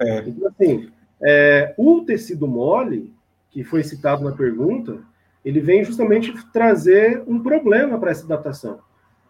É. 0.00 0.18
Então, 0.20 0.48
assim, 0.48 0.88
é, 1.20 1.74
o 1.76 2.02
tecido 2.02 2.46
mole, 2.46 3.12
que 3.50 3.64
foi 3.64 3.82
citado 3.82 4.22
na 4.22 4.32
pergunta, 4.32 4.98
ele 5.44 5.60
vem 5.60 5.84
justamente 5.84 6.32
trazer 6.52 7.22
um 7.26 7.42
problema 7.42 7.98
para 7.98 8.12
essa 8.12 8.26
datação. 8.26 8.78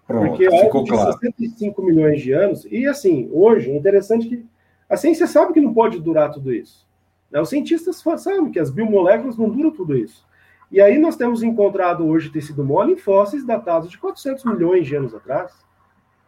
Pronto, 0.06 0.28
porque 0.28 0.50
ficou 0.50 0.84
de 0.84 0.90
claro. 0.90 1.12
65 1.14 1.82
milhões 1.82 2.20
de 2.20 2.32
anos, 2.32 2.66
e 2.70 2.86
assim, 2.86 3.28
hoje, 3.32 3.70
é 3.70 3.76
interessante 3.76 4.28
que 4.28 4.44
a 4.88 4.96
ciência 4.96 5.26
sabe 5.26 5.52
que 5.52 5.60
não 5.60 5.72
pode 5.72 5.98
durar 5.98 6.30
tudo 6.30 6.52
isso. 6.52 6.86
Né? 7.30 7.40
Os 7.40 7.48
cientistas 7.48 8.02
sabem 8.18 8.50
que 8.50 8.60
as 8.60 8.70
biomoléculas 8.70 9.36
não 9.36 9.48
duram 9.48 9.70
tudo 9.70 9.96
isso. 9.96 10.24
E 10.70 10.80
aí 10.80 10.98
nós 10.98 11.16
temos 11.16 11.42
encontrado 11.42 12.06
hoje 12.06 12.30
tecido 12.30 12.64
mole 12.64 12.92
em 12.92 12.96
fósseis 12.96 13.46
datados 13.46 13.90
de 13.90 13.98
400 13.98 14.44
milhões 14.44 14.86
de 14.86 14.96
anos 14.96 15.14
atrás, 15.14 15.52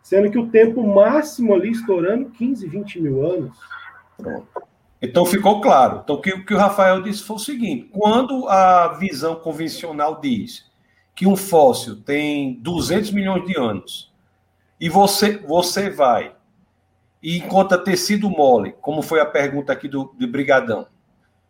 sendo 0.03 0.31
que 0.31 0.39
o 0.39 0.49
tempo 0.49 0.87
máximo 0.87 1.53
ali 1.55 1.71
estourando 1.71 2.31
15, 2.31 2.67
20 2.67 3.01
mil 3.01 3.27
anos. 3.27 3.59
Pronto. 4.17 4.47
Então 5.03 5.27
ficou 5.27 5.61
claro. 5.61 6.01
Então 6.03 6.17
o 6.17 6.21
que, 6.21 6.33
o 6.33 6.45
que 6.45 6.55
o 6.55 6.59
Rafael 6.59 7.03
disse 7.03 7.23
foi 7.23 7.37
o 7.37 7.41
seguinte: 7.41 7.91
quando 7.93 8.49
a 8.49 8.95
visão 8.95 9.37
convencional 9.37 10.21
diz 10.21 10.66
que 11.17 11.27
um 11.27 11.35
fóssil 11.35 11.97
tem 12.03 12.61
200 12.61 13.11
milhões 13.11 13.47
de 13.47 13.59
anos 13.59 14.13
e 14.79 14.91
você, 14.91 15.39
você 15.39 15.89
vai 15.89 16.35
e 17.23 17.39
encontra 17.39 17.79
tecido 17.79 18.29
mole, 18.29 18.75
como 18.83 19.01
foi 19.01 19.19
a 19.19 19.27
pergunta 19.27 19.73
aqui 19.73 19.89
do, 19.89 20.15
do 20.17 20.29
Brigadão, 20.29 20.87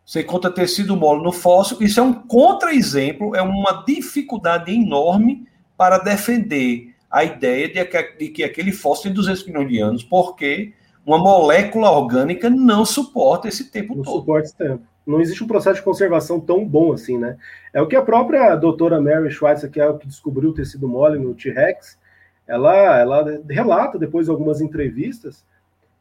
você 0.04 0.20
encontra 0.20 0.52
tecido 0.52 0.96
mole 0.96 1.20
no 1.20 1.32
fóssil, 1.32 1.78
isso 1.80 1.98
é 1.98 2.02
um 2.02 2.12
contra-exemplo, 2.12 3.34
é 3.34 3.42
uma 3.42 3.82
dificuldade 3.84 4.72
enorme 4.72 5.48
para 5.76 5.98
defender 5.98 6.94
a 7.10 7.24
ideia 7.24 7.68
de 7.68 7.84
que, 7.84 8.02
de 8.18 8.28
que 8.28 8.44
aquele 8.44 8.70
fóssil 8.70 9.04
tem 9.04 9.14
200 9.14 9.46
milhões 9.46 9.68
de 9.68 9.80
anos, 9.80 10.04
porque 10.04 10.72
uma 11.04 11.18
molécula 11.18 11.90
orgânica 11.90 12.48
não 12.48 12.84
suporta 12.84 13.48
esse 13.48 13.64
tempo 13.64 13.96
não 13.96 14.02
todo. 14.04 14.14
Não 14.14 14.20
suporta 14.20 14.46
esse 14.46 14.56
tempo. 14.56 14.84
Não 15.06 15.20
existe 15.20 15.44
um 15.44 15.46
processo 15.46 15.76
de 15.76 15.84
conservação 15.84 16.40
tão 16.40 16.66
bom 16.66 16.92
assim, 16.92 17.16
né? 17.16 17.36
É 17.72 17.80
o 17.80 17.86
que 17.86 17.94
a 17.94 18.02
própria 18.02 18.56
doutora 18.56 19.00
Mary 19.00 19.30
Schweitzer, 19.30 19.70
que 19.70 19.80
é 19.80 19.88
o 19.88 19.96
que 19.96 20.06
descobriu 20.06 20.50
o 20.50 20.54
tecido 20.54 20.88
mole 20.88 21.18
no 21.18 21.34
T-Rex, 21.34 21.98
ela, 22.46 22.98
ela 22.98 23.40
relata 23.48 23.98
depois 23.98 24.26
de 24.26 24.32
algumas 24.32 24.60
entrevistas 24.60 25.44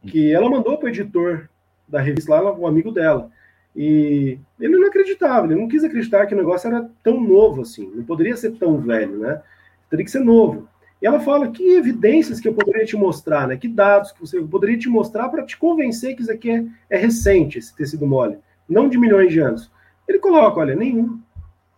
que 0.06 0.32
ela 0.32 0.50
mandou 0.50 0.78
para 0.78 0.86
o 0.86 0.88
editor 0.88 1.48
da 1.88 2.00
revista 2.00 2.40
lá, 2.40 2.52
um 2.52 2.66
amigo 2.66 2.90
dela. 2.90 3.30
E 3.74 4.38
ele 4.58 4.78
não 4.78 4.88
acreditava, 4.88 5.46
ele 5.46 5.60
não 5.60 5.68
quis 5.68 5.84
acreditar 5.84 6.26
que 6.26 6.34
o 6.34 6.38
negócio 6.38 6.66
era 6.66 6.88
tão 7.02 7.20
novo 7.20 7.62
assim, 7.62 7.90
não 7.94 8.04
poderia 8.04 8.36
ser 8.36 8.52
tão 8.52 8.78
velho, 8.78 9.18
né? 9.18 9.42
Teria 9.90 10.04
que 10.04 10.10
ser 10.10 10.20
novo. 10.20 10.68
E 11.00 11.06
ela 11.06 11.20
fala 11.20 11.50
que 11.50 11.74
evidências 11.74 12.40
que 12.40 12.48
eu 12.48 12.54
poderia 12.54 12.86
te 12.86 12.96
mostrar, 12.96 13.46
né? 13.46 13.56
Que 13.56 13.68
dados 13.68 14.12
que 14.12 14.20
você 14.20 14.40
poderia 14.40 14.78
te 14.78 14.88
mostrar 14.88 15.28
para 15.28 15.44
te 15.44 15.58
convencer 15.58 16.16
que 16.16 16.22
isso 16.22 16.32
aqui 16.32 16.50
é, 16.50 16.64
é, 16.88 16.96
recente, 16.96 17.58
esse 17.58 17.74
tecido 17.76 18.06
mole, 18.06 18.38
não 18.68 18.88
de 18.88 18.98
milhões 18.98 19.32
de 19.32 19.40
anos. 19.40 19.70
Ele 20.08 20.18
coloca, 20.18 20.60
olha, 20.60 20.74
nenhum. 20.74 21.20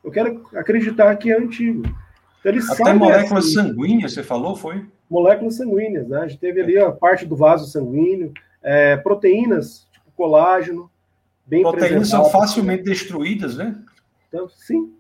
Eu 0.05 0.11
quero 0.11 0.46
acreditar 0.55 1.14
que 1.16 1.31
é 1.31 1.38
antigo. 1.38 1.83
Então, 2.40 2.53
ele 2.53 2.61
Até 2.61 2.92
moléculas 2.94 3.46
assim, 3.46 3.55
sanguíneas, 3.55 4.12
você 4.12 4.22
falou, 4.22 4.57
foi? 4.57 4.87
Moléculas 5.11 5.57
sanguíneas, 5.57 6.09
né? 6.09 6.18
A 6.18 6.29
gente 6.29 6.40
teve 6.40 6.61
ali 6.61 6.79
a 6.79 6.92
parte 6.92 7.27
do 7.27 7.35
vaso 7.35 7.70
sanguíneo, 7.70 8.33
é, 8.62 8.96
proteínas, 8.96 9.87
tipo 9.92 10.11
colágeno, 10.16 10.90
bem 11.46 11.62
Proteínas 11.62 12.09
são 12.09 12.31
facilmente 12.31 12.85
destruídas, 12.85 13.57
né? 13.57 13.77
Então, 14.29 14.48
sim. 14.48 14.92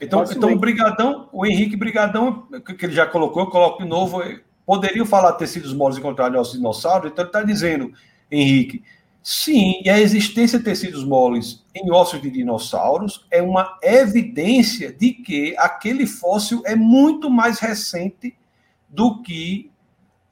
Então, 0.00 0.24
então 0.24 0.52
o 0.52 0.58
Brigadão, 0.58 1.28
o 1.32 1.46
Henrique 1.46 1.76
Brigadão, 1.76 2.48
que 2.78 2.84
ele 2.84 2.92
já 2.92 3.06
colocou, 3.06 3.44
eu 3.44 3.50
coloco 3.50 3.82
de 3.82 3.88
novo, 3.88 4.20
poderiam 4.66 5.06
falar 5.06 5.34
tecidos 5.34 5.72
moles 5.72 5.96
encontrados 5.96 6.36
em 6.36 6.40
ossos 6.40 6.56
dinossauros, 6.56 7.12
então 7.12 7.22
ele 7.22 7.28
está 7.28 7.42
dizendo, 7.44 7.92
Henrique, 8.28 8.82
sim, 9.22 9.80
e 9.84 9.90
a 9.90 10.00
existência 10.00 10.58
de 10.58 10.64
tecidos 10.64 11.04
moles 11.04 11.64
em 11.74 11.90
ossos 11.90 12.20
de 12.20 12.30
dinossauros 12.30 13.26
é 13.30 13.42
uma 13.42 13.78
evidência 13.82 14.92
de 14.92 15.12
que 15.12 15.54
aquele 15.58 16.06
fóssil 16.06 16.62
é 16.64 16.74
muito 16.74 17.30
mais 17.30 17.58
recente 17.58 18.36
do 18.88 19.22
que 19.22 19.70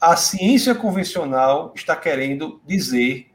a 0.00 0.16
ciência 0.16 0.74
convencional 0.74 1.72
está 1.74 1.94
querendo 1.94 2.61
dizer 2.66 3.31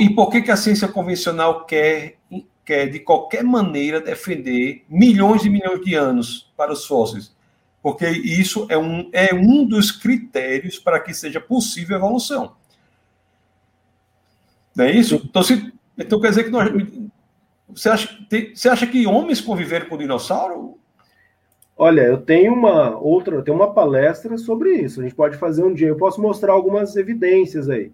e 0.00 0.08
por 0.08 0.30
que, 0.30 0.40
que 0.40 0.50
a 0.50 0.56
ciência 0.56 0.88
convencional 0.88 1.66
quer, 1.66 2.16
quer, 2.64 2.88
de 2.90 3.00
qualquer 3.00 3.44
maneira, 3.44 4.00
defender 4.00 4.82
milhões 4.88 5.44
e 5.44 5.50
milhões 5.50 5.84
de 5.84 5.94
anos 5.94 6.50
para 6.56 6.72
os 6.72 6.86
fósseis? 6.86 7.36
Porque 7.82 8.08
isso 8.08 8.66
é 8.70 8.78
um, 8.78 9.10
é 9.12 9.34
um 9.34 9.66
dos 9.66 9.92
critérios 9.92 10.78
para 10.78 10.98
que 10.98 11.12
seja 11.12 11.38
possível 11.38 11.98
evolução. 11.98 12.56
Não 14.76 14.84
é 14.84 14.92
isso? 14.92 15.20
Então, 15.24 15.42
se, 15.42 15.72
então 15.96 16.20
quer 16.20 16.30
dizer 16.30 16.44
que 16.44 16.50
nós. 16.50 16.70
Você 17.68 17.88
acha, 17.88 18.18
você 18.54 18.68
acha 18.68 18.86
que 18.86 19.06
homens 19.06 19.40
conviveram 19.40 19.86
com 19.86 19.96
dinossauro? 19.96 20.78
Olha, 21.76 22.02
eu 22.02 22.18
tenho 22.18 22.52
uma 22.52 22.96
outra, 22.96 23.42
tenho 23.42 23.56
uma 23.56 23.72
palestra 23.72 24.38
sobre 24.38 24.74
isso. 24.74 25.00
A 25.00 25.02
gente 25.02 25.14
pode 25.14 25.36
fazer 25.36 25.64
um 25.64 25.74
dia. 25.74 25.88
Eu 25.88 25.96
posso 25.96 26.20
mostrar 26.20 26.52
algumas 26.52 26.94
evidências 26.94 27.68
aí. 27.68 27.90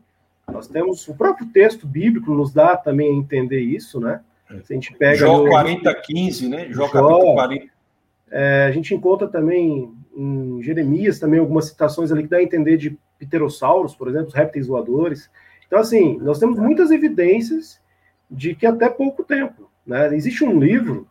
Nós 0.52 0.68
temos 0.68 1.06
o 1.08 1.14
próprio 1.14 1.46
texto 1.46 1.86
bíblico 1.86 2.34
nos 2.34 2.52
dá 2.52 2.76
também 2.76 3.10
a 3.10 3.16
entender 3.16 3.60
isso, 3.60 4.00
né? 4.00 4.20
Se 4.64 4.72
a 4.72 4.74
gente 4.74 4.92
pega 4.94 5.16
Jó 5.16 5.46
40, 5.46 5.94
15, 5.94 6.48
né? 6.48 6.66
Jó, 6.70 6.86
Jó 6.86 6.88
capítulo 6.88 7.34
40. 7.34 7.66
É, 8.32 8.64
a 8.64 8.70
gente 8.72 8.94
encontra 8.94 9.28
também 9.28 9.92
em 10.16 10.60
Jeremias 10.62 11.18
também 11.18 11.38
algumas 11.38 11.66
citações 11.66 12.12
ali 12.12 12.24
que 12.24 12.28
dá 12.28 12.38
a 12.38 12.42
entender 12.42 12.76
de 12.76 12.98
pterossauros, 13.18 13.94
por 13.94 14.08
exemplo, 14.08 14.28
os 14.28 14.34
répteis 14.34 14.66
voadores. 14.66 15.30
Então, 15.70 15.78
assim, 15.78 16.18
nós 16.18 16.40
temos 16.40 16.58
muitas 16.58 16.90
evidências 16.90 17.80
de 18.28 18.56
que 18.56 18.66
até 18.66 18.90
pouco 18.90 19.22
tempo, 19.22 19.70
né? 19.86 20.12
Existe 20.16 20.42
um 20.42 20.58
livro 20.58 21.06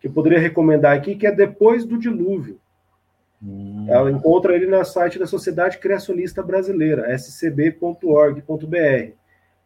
que 0.00 0.08
eu 0.08 0.12
poderia 0.12 0.40
recomendar 0.40 0.96
aqui 0.96 1.14
que 1.14 1.26
é 1.26 1.32
Depois 1.32 1.84
do 1.84 1.96
Dilúvio, 1.96 2.58
Hum. 3.42 3.86
Ela 3.88 4.10
encontra 4.10 4.54
ele 4.54 4.66
no 4.66 4.84
site 4.84 5.18
da 5.18 5.26
Sociedade 5.26 5.78
Criacionista 5.78 6.42
Brasileira, 6.42 7.16
scb.org.br, 7.18 9.12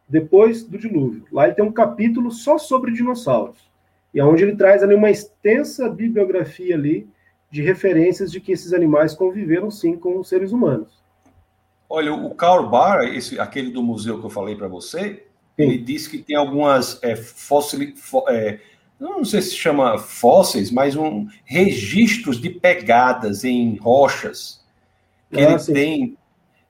depois 0.09 0.63
do 0.63 0.79
dilúvio. 0.79 1.25
Lá 1.33 1.47
ele 1.47 1.55
tem 1.55 1.65
um 1.65 1.73
capítulo 1.73 2.31
só 2.31 2.57
sobre 2.57 2.93
dinossauros, 2.93 3.69
e 4.13 4.21
é 4.21 4.25
onde 4.25 4.45
ele 4.45 4.57
traz 4.57 4.83
ali 4.83 4.95
uma 4.95 5.11
extensa 5.11 5.89
bibliografia 5.89 6.77
ali 6.77 7.09
de 7.51 7.63
referências 7.63 8.31
de 8.31 8.41
que 8.41 8.53
esses 8.53 8.73
animais 8.73 9.15
conviveram 9.15 9.71
sim 9.71 9.97
com 9.97 10.19
os 10.19 10.29
seres 10.29 10.53
humanos. 10.53 11.03
Olha, 11.89 12.13
o 12.13 12.35
Karl 12.35 12.69
Barr, 12.69 13.05
esse, 13.05 13.39
aquele 13.39 13.71
do 13.71 13.83
museu 13.83 14.19
que 14.19 14.27
eu 14.27 14.31
falei 14.31 14.57
para 14.57 14.69
você, 14.69 15.25
ele 15.57 15.79
disse 15.79 16.11
que 16.11 16.19
tem 16.19 16.37
algumas 16.37 16.99
é, 17.03 17.15
fóssil, 17.15 17.95
é, 18.29 18.59
não 18.99 19.25
sei 19.25 19.43
se 19.43 19.55
chama 19.55 19.99
fósseis, 19.99 20.71
mas 20.71 20.97
um 20.97 21.29
registros 21.45 22.41
de 22.41 22.51
pegadas 22.51 23.45
em 23.45 23.77
rochas 23.77 24.65
que 25.31 25.41
ah, 25.41 25.51
ele 25.51 25.59
sim. 25.59 25.73
tem 25.73 26.19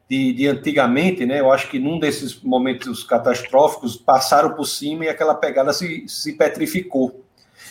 de, 0.09 0.33
de, 0.33 0.46
antigamente, 0.46 1.24
né? 1.24 1.40
Eu 1.40 1.50
acho 1.50 1.70
que 1.70 1.79
num 1.79 1.98
desses 1.98 2.40
momentos 2.42 3.03
catastróficos 3.05 3.96
passaram 3.96 4.55
por 4.55 4.66
cima 4.66 5.05
e 5.05 5.09
aquela 5.09 5.35
pegada 5.35 5.72
se, 5.72 6.07
se 6.09 6.35
petrificou. 6.35 7.23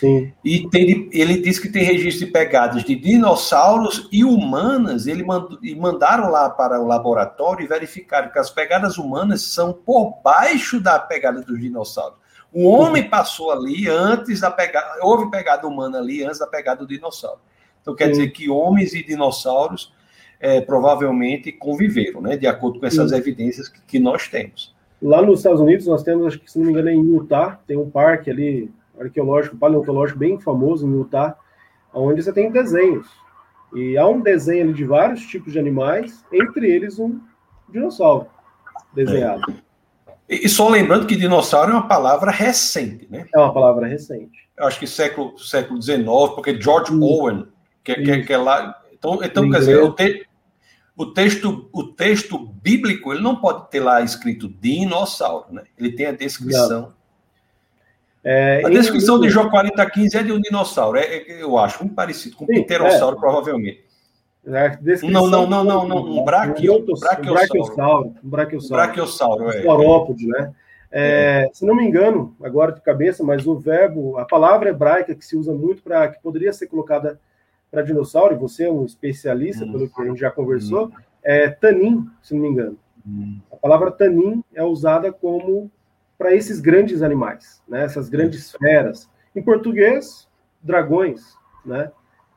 Sim. 0.04 0.34
E 0.44 0.68
tem, 0.70 1.10
ele 1.14 1.40
disse 1.40 1.62
que 1.62 1.70
tem 1.70 1.82
registro 1.82 2.26
de 2.26 2.32
pegadas 2.34 2.84
de 2.84 2.94
dinossauros 2.94 4.10
e 4.12 4.26
humanas. 4.26 5.08
Ele 5.08 5.24
mand, 5.24 5.58
e 5.62 5.74
mandaram 5.74 6.30
lá 6.30 6.50
para 6.50 6.82
o 6.82 6.86
laboratório 6.86 7.64
e 7.64 7.68
verificaram 7.68 8.30
que 8.30 8.38
as 8.38 8.50
pegadas 8.50 8.98
humanas 8.98 9.44
são 9.44 9.72
por 9.72 10.20
baixo 10.22 10.82
da 10.82 11.00
pegada 11.00 11.42
dos 11.42 11.58
dinossauros. 11.58 12.18
O 12.52 12.68
homem 12.68 13.10
passou 13.10 13.50
ali 13.50 13.88
antes 13.88 14.42
da 14.42 14.52
pegada, 14.52 15.00
houve 15.02 15.32
pegada 15.32 15.66
humana 15.66 16.00
ali 16.00 16.22
antes 16.22 16.40
da 16.40 16.48
pegada 16.48 16.82
do 16.82 16.88
dinossauro. 16.88 17.40
Então 17.82 17.96
quer 17.96 18.08
Sim. 18.08 18.12
dizer 18.12 18.32
que 18.32 18.50
homens 18.50 18.94
e 18.94 19.04
dinossauros 19.06 19.94
é, 20.38 20.60
provavelmente 20.60 21.50
conviveram, 21.50 22.20
né? 22.20 22.36
De 22.36 22.46
acordo 22.46 22.78
com 22.78 22.86
essas 22.86 23.12
Sim. 23.12 23.16
evidências 23.16 23.70
que, 23.70 23.80
que, 23.88 24.00
nós 24.00 24.28
temos. 24.28 24.76
Lá 25.02 25.22
nos 25.22 25.40
Estados 25.40 25.62
Unidos 25.62 25.88
nós 25.88 26.04
temos, 26.04 26.28
acho 26.28 26.40
que 26.40 26.52
se 26.52 26.60
não 26.60 26.66
me 26.66 26.74
engano, 26.74 26.90
é 26.90 26.94
em 26.94 27.16
Utah 27.16 27.58
tem 27.66 27.78
um 27.78 27.90
parque 27.90 28.30
ali 28.30 28.70
arqueológico, 29.00 29.58
paleontológico 29.58 30.20
bem 30.20 30.40
famoso 30.40 30.88
em 30.88 30.92
Utah, 30.92 31.36
onde 31.94 32.24
você 32.24 32.32
tem 32.32 32.52
desenhos. 32.52 33.08
E 33.76 33.98
há 33.98 34.08
um 34.08 34.22
desenho 34.22 34.64
ali 34.64 34.74
de 34.74 34.84
vários 34.84 35.22
tipos 35.22 35.52
de 35.52 35.60
animais, 35.60 36.24
entre 36.32 36.70
eles 36.70 37.00
um 37.00 37.20
dinossauro 37.70 38.28
desenhado. 38.94 39.52
É. 39.52 39.64
E, 40.30 40.48
só 40.48 40.70
lembrando 40.70 41.06
que 41.06 41.16
dinossauro 41.16 41.72
é 41.72 41.74
uma 41.74 41.88
palavra 41.88 42.32
recente, 42.32 43.08
né? 43.10 43.26
É 43.34 43.38
uma 43.38 43.54
palavra 43.54 43.88
recente. 43.88 44.50
Eu 44.58 44.66
acho 44.66 44.80
que 44.80 44.88
século, 44.88 45.38
século 45.38 45.82
XIX, 45.82 46.06
porque 46.36 46.60
George. 46.60 46.94
Owen, 46.94 47.48
que, 47.84 47.96
que, 47.96 48.24
que, 48.24 48.34
é 48.34 48.38
lá. 48.38 48.82
Então, 48.94 49.20
então 49.24 49.50
quer 49.50 49.60
dizer, 49.60 49.84
o, 49.84 49.92
te, 49.92 50.26
o, 50.96 51.08
texto, 51.08 51.70
o 51.74 51.84
texto 51.84 52.38
bíblico 52.38 53.12
ele 53.12 53.22
não 53.22 53.36
pode 53.36 53.70
ter 53.70 53.82
lá 53.82 54.02
escrito 54.02 54.48
dinossauro, 54.48 55.52
né? 55.52 55.64
Ele 55.78 55.92
tem 55.92 56.06
a 56.06 56.12
descrição. 56.12 56.94
É, 58.24 58.62
a 58.66 58.70
descrição 58.70 59.20
de 59.20 59.30
Jó 59.30 59.50
4015 59.50 60.18
é 60.18 60.24
de 60.24 60.32
um 60.32 60.40
dinossauro, 60.40 60.98
é, 60.98 61.04
é, 61.04 61.44
eu 61.44 61.58
acho, 61.58 61.84
muito 61.84 61.94
parecido 61.94 62.38
com 62.38 62.46
o 62.46 62.48
pterossauro, 62.48 63.18
é. 63.18 63.20
provavelmente. 63.20 63.84
Não, 65.04 65.28
não, 65.28 65.48
não, 65.48 65.64
não, 65.64 65.88
não, 65.88 65.98
um 65.98 66.24
braquio, 66.24 66.86
brachiosauro. 66.86 68.14
Um 68.24 68.30
brachiosauro. 68.30 68.64
Um 68.74 68.78
brachiosauro, 68.78 69.50
é. 69.50 69.64
Saurópode, 69.64 70.28
né? 70.28 70.54
É, 70.96 71.50
se 71.52 71.66
não 71.66 71.76
me 71.76 71.84
engano, 71.84 72.36
agora 72.42 72.72
de 72.72 72.80
cabeça, 72.80 73.24
mas 73.24 73.48
o 73.48 73.58
verbo, 73.58 74.18
a 74.18 74.26
palavra 74.26 74.70
hebraica 74.70 75.16
que 75.16 75.26
se 75.26 75.36
usa 75.36 75.52
muito 75.52 75.82
para 75.82 76.08
que 76.08 76.22
poderia 76.22 76.54
ser 76.54 76.68
colocada 76.68 77.20
para 77.72 77.82
dinossauro, 77.82 78.36
e 78.36 78.38
você 78.38 78.66
é 78.66 78.72
um 78.72 78.86
especialista, 78.86 79.66
hum. 79.66 79.72
pelo 79.72 79.90
que 79.90 80.02
a 80.02 80.06
gente 80.06 80.20
já 80.20 80.30
conversou, 80.30 80.88
hum. 80.88 80.92
é 81.24 81.50
tanin, 81.50 82.08
se 82.22 82.36
não 82.36 82.42
me 82.42 82.50
engano. 82.50 82.78
Hum. 83.06 83.40
A 83.52 83.56
palavra 83.56 83.92
tanin 83.92 84.44
é 84.54 84.64
usada 84.64 85.12
como 85.12 85.72
para 86.18 86.34
esses 86.34 86.60
grandes 86.60 87.02
animais, 87.02 87.62
né? 87.68 87.84
essas 87.84 88.10
grandes 88.10 88.52
feras. 88.52 89.10
Em 89.36 89.42
português, 89.42 90.28
dragões, 90.62 91.36
né? 91.66 91.92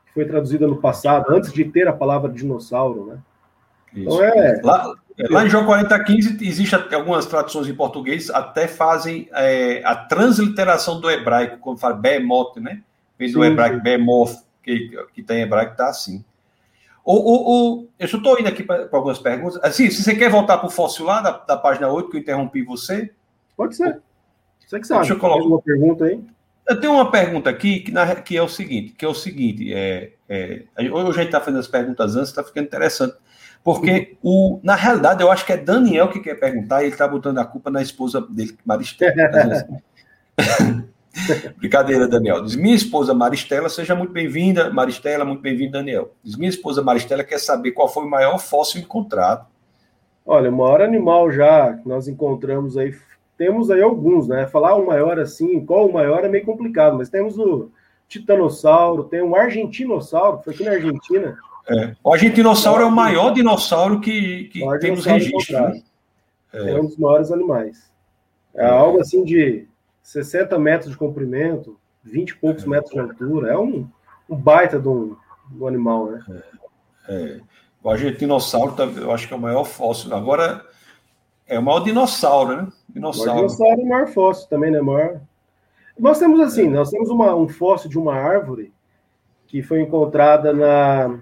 que 0.05 0.13
foi 0.13 0.25
traduzida 0.25 0.67
no 0.67 0.77
passado, 0.77 1.25
antes 1.29 1.51
de 1.53 1.65
ter 1.65 1.87
a 1.87 1.93
palavra 1.93 2.31
dinossauro. 2.31 3.05
Né? 3.05 3.19
Então 3.93 4.23
é. 4.23 4.59
Lá, 4.63 4.93
lá 5.29 5.45
em 5.45 5.49
João 5.49 5.65
4015 5.65 6.37
existe 6.41 6.75
algumas 6.93 7.25
traduções 7.25 7.67
em 7.67 7.75
português, 7.75 8.29
até 8.29 8.67
fazem 8.67 9.29
é, 9.33 9.81
a 9.85 9.95
transliteração 9.95 10.99
do 10.99 11.09
hebraico, 11.09 11.57
quando 11.59 11.79
fala 11.79 11.95
behemoth, 11.95 12.57
né? 12.57 12.81
Fez 13.17 13.35
o 13.35 13.43
hebraico 13.43 13.81
behemoth, 13.81 14.35
que, 14.61 14.91
que 15.13 15.23
tem 15.23 15.41
hebraico, 15.41 15.75
tá 15.75 15.89
assim. 15.89 16.23
O, 17.03 17.13
o, 17.13 17.79
o, 17.79 17.87
eu 17.97 18.05
estou 18.05 18.37
indo 18.37 18.49
aqui 18.49 18.63
para 18.63 18.89
algumas 18.91 19.17
perguntas. 19.17 19.57
Assim, 19.63 19.89
se 19.89 20.03
você 20.03 20.13
quer 20.13 20.29
voltar 20.29 20.57
para 20.57 20.67
o 20.67 20.69
fóssil 20.69 21.05
lá, 21.05 21.21
da, 21.21 21.31
da, 21.31 21.55
página 21.55 21.87
8, 21.87 22.09
que 22.09 22.17
eu 22.17 22.21
interrompi 22.21 22.61
você. 22.63 23.13
Pode 23.57 23.75
ser. 23.75 23.99
Você 24.65 24.79
que 24.79 24.87
sabe. 24.87 25.01
Deixa 25.01 25.15
eu 25.15 25.19
colocar 25.19 25.43
uma 25.43 25.61
pergunta 25.61 26.05
aí. 26.05 26.23
Eu 26.69 26.79
tenho 26.79 26.93
uma 26.93 27.09
pergunta 27.09 27.49
aqui 27.49 27.79
que, 27.79 27.91
na, 27.91 28.15
que 28.15 28.37
é 28.37 28.41
o 28.41 28.47
seguinte, 28.47 28.93
que 28.93 29.03
é 29.03 29.07
o 29.07 29.13
seguinte, 29.13 29.73
é, 29.73 30.11
é, 30.27 30.63
hoje 30.77 31.09
a 31.09 31.13
gente 31.13 31.25
está 31.27 31.39
fazendo 31.39 31.59
as 31.59 31.67
perguntas 31.67 32.15
antes, 32.15 32.29
está 32.29 32.43
ficando 32.43 32.65
interessante. 32.65 33.15
Porque, 33.63 34.17
o, 34.21 34.59
na 34.61 34.75
realidade, 34.75 35.23
eu 35.23 35.31
acho 35.31 35.45
que 35.45 35.53
é 35.53 35.57
Daniel 35.57 36.09
que 36.09 36.19
quer 36.19 36.35
perguntar 36.35 36.81
e 36.81 36.85
ele 36.85 36.93
está 36.93 37.07
botando 37.07 37.39
a 37.39 37.45
culpa 37.45 37.69
na 37.69 37.81
esposa 37.81 38.21
dele, 38.21 38.57
Maristela. 38.65 39.13
Brincadeira, 41.57 42.07
Daniel. 42.07 42.43
Diz: 42.43 42.55
Minha 42.55 42.75
esposa 42.75 43.13
Maristela, 43.13 43.69
seja 43.69 43.95
muito 43.95 44.13
bem-vinda, 44.13 44.69
Maristela, 44.69 45.25
muito 45.25 45.41
bem-vindo, 45.41 45.71
Daniel. 45.71 46.13
Diz: 46.23 46.35
Minha 46.35 46.49
esposa 46.49 46.81
Maristela 46.81 47.23
quer 47.23 47.39
saber 47.39 47.71
qual 47.71 47.87
foi 47.87 48.03
o 48.03 48.09
maior 48.09 48.37
fóssil 48.37 48.81
encontrado. 48.81 49.45
Olha, 50.25 50.49
o 50.49 50.55
maior 50.55 50.81
animal 50.81 51.31
já 51.31 51.73
que 51.73 51.87
nós 51.87 52.07
encontramos 52.07 52.77
aí, 52.77 52.93
temos 53.37 53.69
aí 53.69 53.81
alguns, 53.81 54.27
né? 54.27 54.47
Falar 54.47 54.75
o 54.75 54.85
maior 54.85 55.19
assim, 55.19 55.65
qual 55.65 55.87
o 55.87 55.93
maior 55.93 56.23
é 56.25 56.27
meio 56.27 56.45
complicado, 56.45 56.97
mas 56.97 57.09
temos 57.09 57.37
o 57.37 57.69
titanossauro, 58.07 59.03
tem 59.03 59.21
o 59.21 59.35
argentinossauro, 59.35 60.37
que 60.39 60.45
foi 60.45 60.53
aqui 60.53 60.63
na 60.63 60.71
Argentina, 60.71 61.37
é. 61.69 61.95
O 62.01 62.13
argentinossauro 62.13 62.83
é 62.83 62.85
o 62.85 62.91
maior 62.91 63.33
dinossauro 63.33 63.99
que, 63.99 64.45
que 64.45 64.61
temos 64.79 65.05
registro. 65.05 65.59
Né? 65.59 65.83
É. 66.53 66.71
é. 66.71 66.79
um 66.79 66.85
dos 66.85 66.97
maiores 66.97 67.31
animais. 67.31 67.91
É, 68.55 68.65
é, 68.65 68.69
algo 68.69 69.01
assim 69.01 69.23
de 69.23 69.67
60 70.01 70.57
metros 70.57 70.91
de 70.91 70.97
comprimento, 70.97 71.77
20 72.03 72.29
e 72.29 72.35
poucos 72.35 72.63
é. 72.63 72.67
metros 72.67 72.93
de 72.93 72.99
altura. 72.99 73.51
É 73.51 73.57
um, 73.57 73.87
um 74.29 74.35
baita 74.35 74.79
de 74.79 74.87
um, 74.87 75.15
de 75.51 75.61
um 75.61 75.67
animal, 75.67 76.11
né? 76.11 76.23
É. 77.09 77.13
é. 77.13 77.39
O 77.83 77.89
argentinossauro, 77.89 78.73
tá, 78.73 78.85
eu 78.85 79.11
acho 79.11 79.27
que 79.27 79.33
é 79.33 79.37
o 79.37 79.39
maior 79.39 79.65
fóssil. 79.65 80.13
Agora, 80.15 80.65
é 81.47 81.57
o 81.57 81.63
maior 81.63 81.79
dinossauro, 81.79 82.55
né? 82.57 82.67
Dinossauro. 82.89 83.31
O 83.31 83.35
dinossauro 83.35 83.81
é 83.81 83.83
o 83.83 83.87
maior 83.87 84.07
fóssil 84.07 84.49
também, 84.49 84.71
né? 84.71 84.81
Maior... 84.81 85.21
Nós 85.97 86.19
temos 86.19 86.39
assim, 86.39 86.69
nós 86.69 86.89
temos 86.89 87.09
uma, 87.09 87.35
um 87.35 87.47
fóssil 87.47 87.89
de 87.89 87.97
uma 87.97 88.13
árvore 88.13 88.73
que 89.47 89.63
foi 89.63 89.81
encontrada 89.81 90.53
na, 90.53 91.19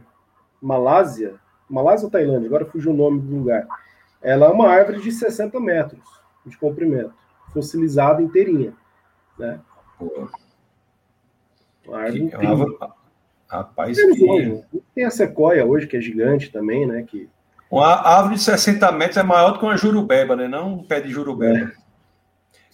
Malásia, 0.66 1.36
Malásia 1.70 2.06
ou 2.06 2.12
Tailândia, 2.12 2.48
agora 2.48 2.66
fugiu 2.66 2.92
o 2.92 2.96
nome 2.96 3.22
do 3.22 3.36
lugar. 3.36 3.68
Ela 4.20 4.48
é 4.48 4.50
uma 4.50 4.68
árvore 4.68 5.00
de 5.00 5.12
60 5.12 5.60
metros 5.60 6.02
de 6.44 6.58
comprimento, 6.58 7.14
fossilizada 7.54 8.20
inteirinha. 8.20 8.74
Né? 9.38 9.60
Uma 11.86 12.00
árvore 12.00 12.30
que, 12.30 12.36
Uma... 12.36 12.96
Rapaz, 13.48 13.96
que... 13.96 14.64
Tem 14.96 15.06
a 15.06 15.12
sequoia 15.12 15.64
hoje, 15.64 15.86
que 15.86 15.98
é 15.98 16.02
gigante 16.02 16.52
também, 16.52 16.88
né? 16.88 17.04
Que... 17.04 17.30
Uma 17.76 18.08
árvore 18.08 18.36
de 18.36 18.42
60 18.42 18.90
metros 18.94 19.18
é 19.18 19.24
maior 19.24 19.52
do 19.52 19.60
que 19.60 19.66
uma 19.66 19.76
jurubeba, 19.76 20.34
né? 20.34 20.48
Não 20.48 20.76
um 20.76 20.84
pé 20.84 21.02
de 21.02 21.10
jurubeba. 21.10 21.74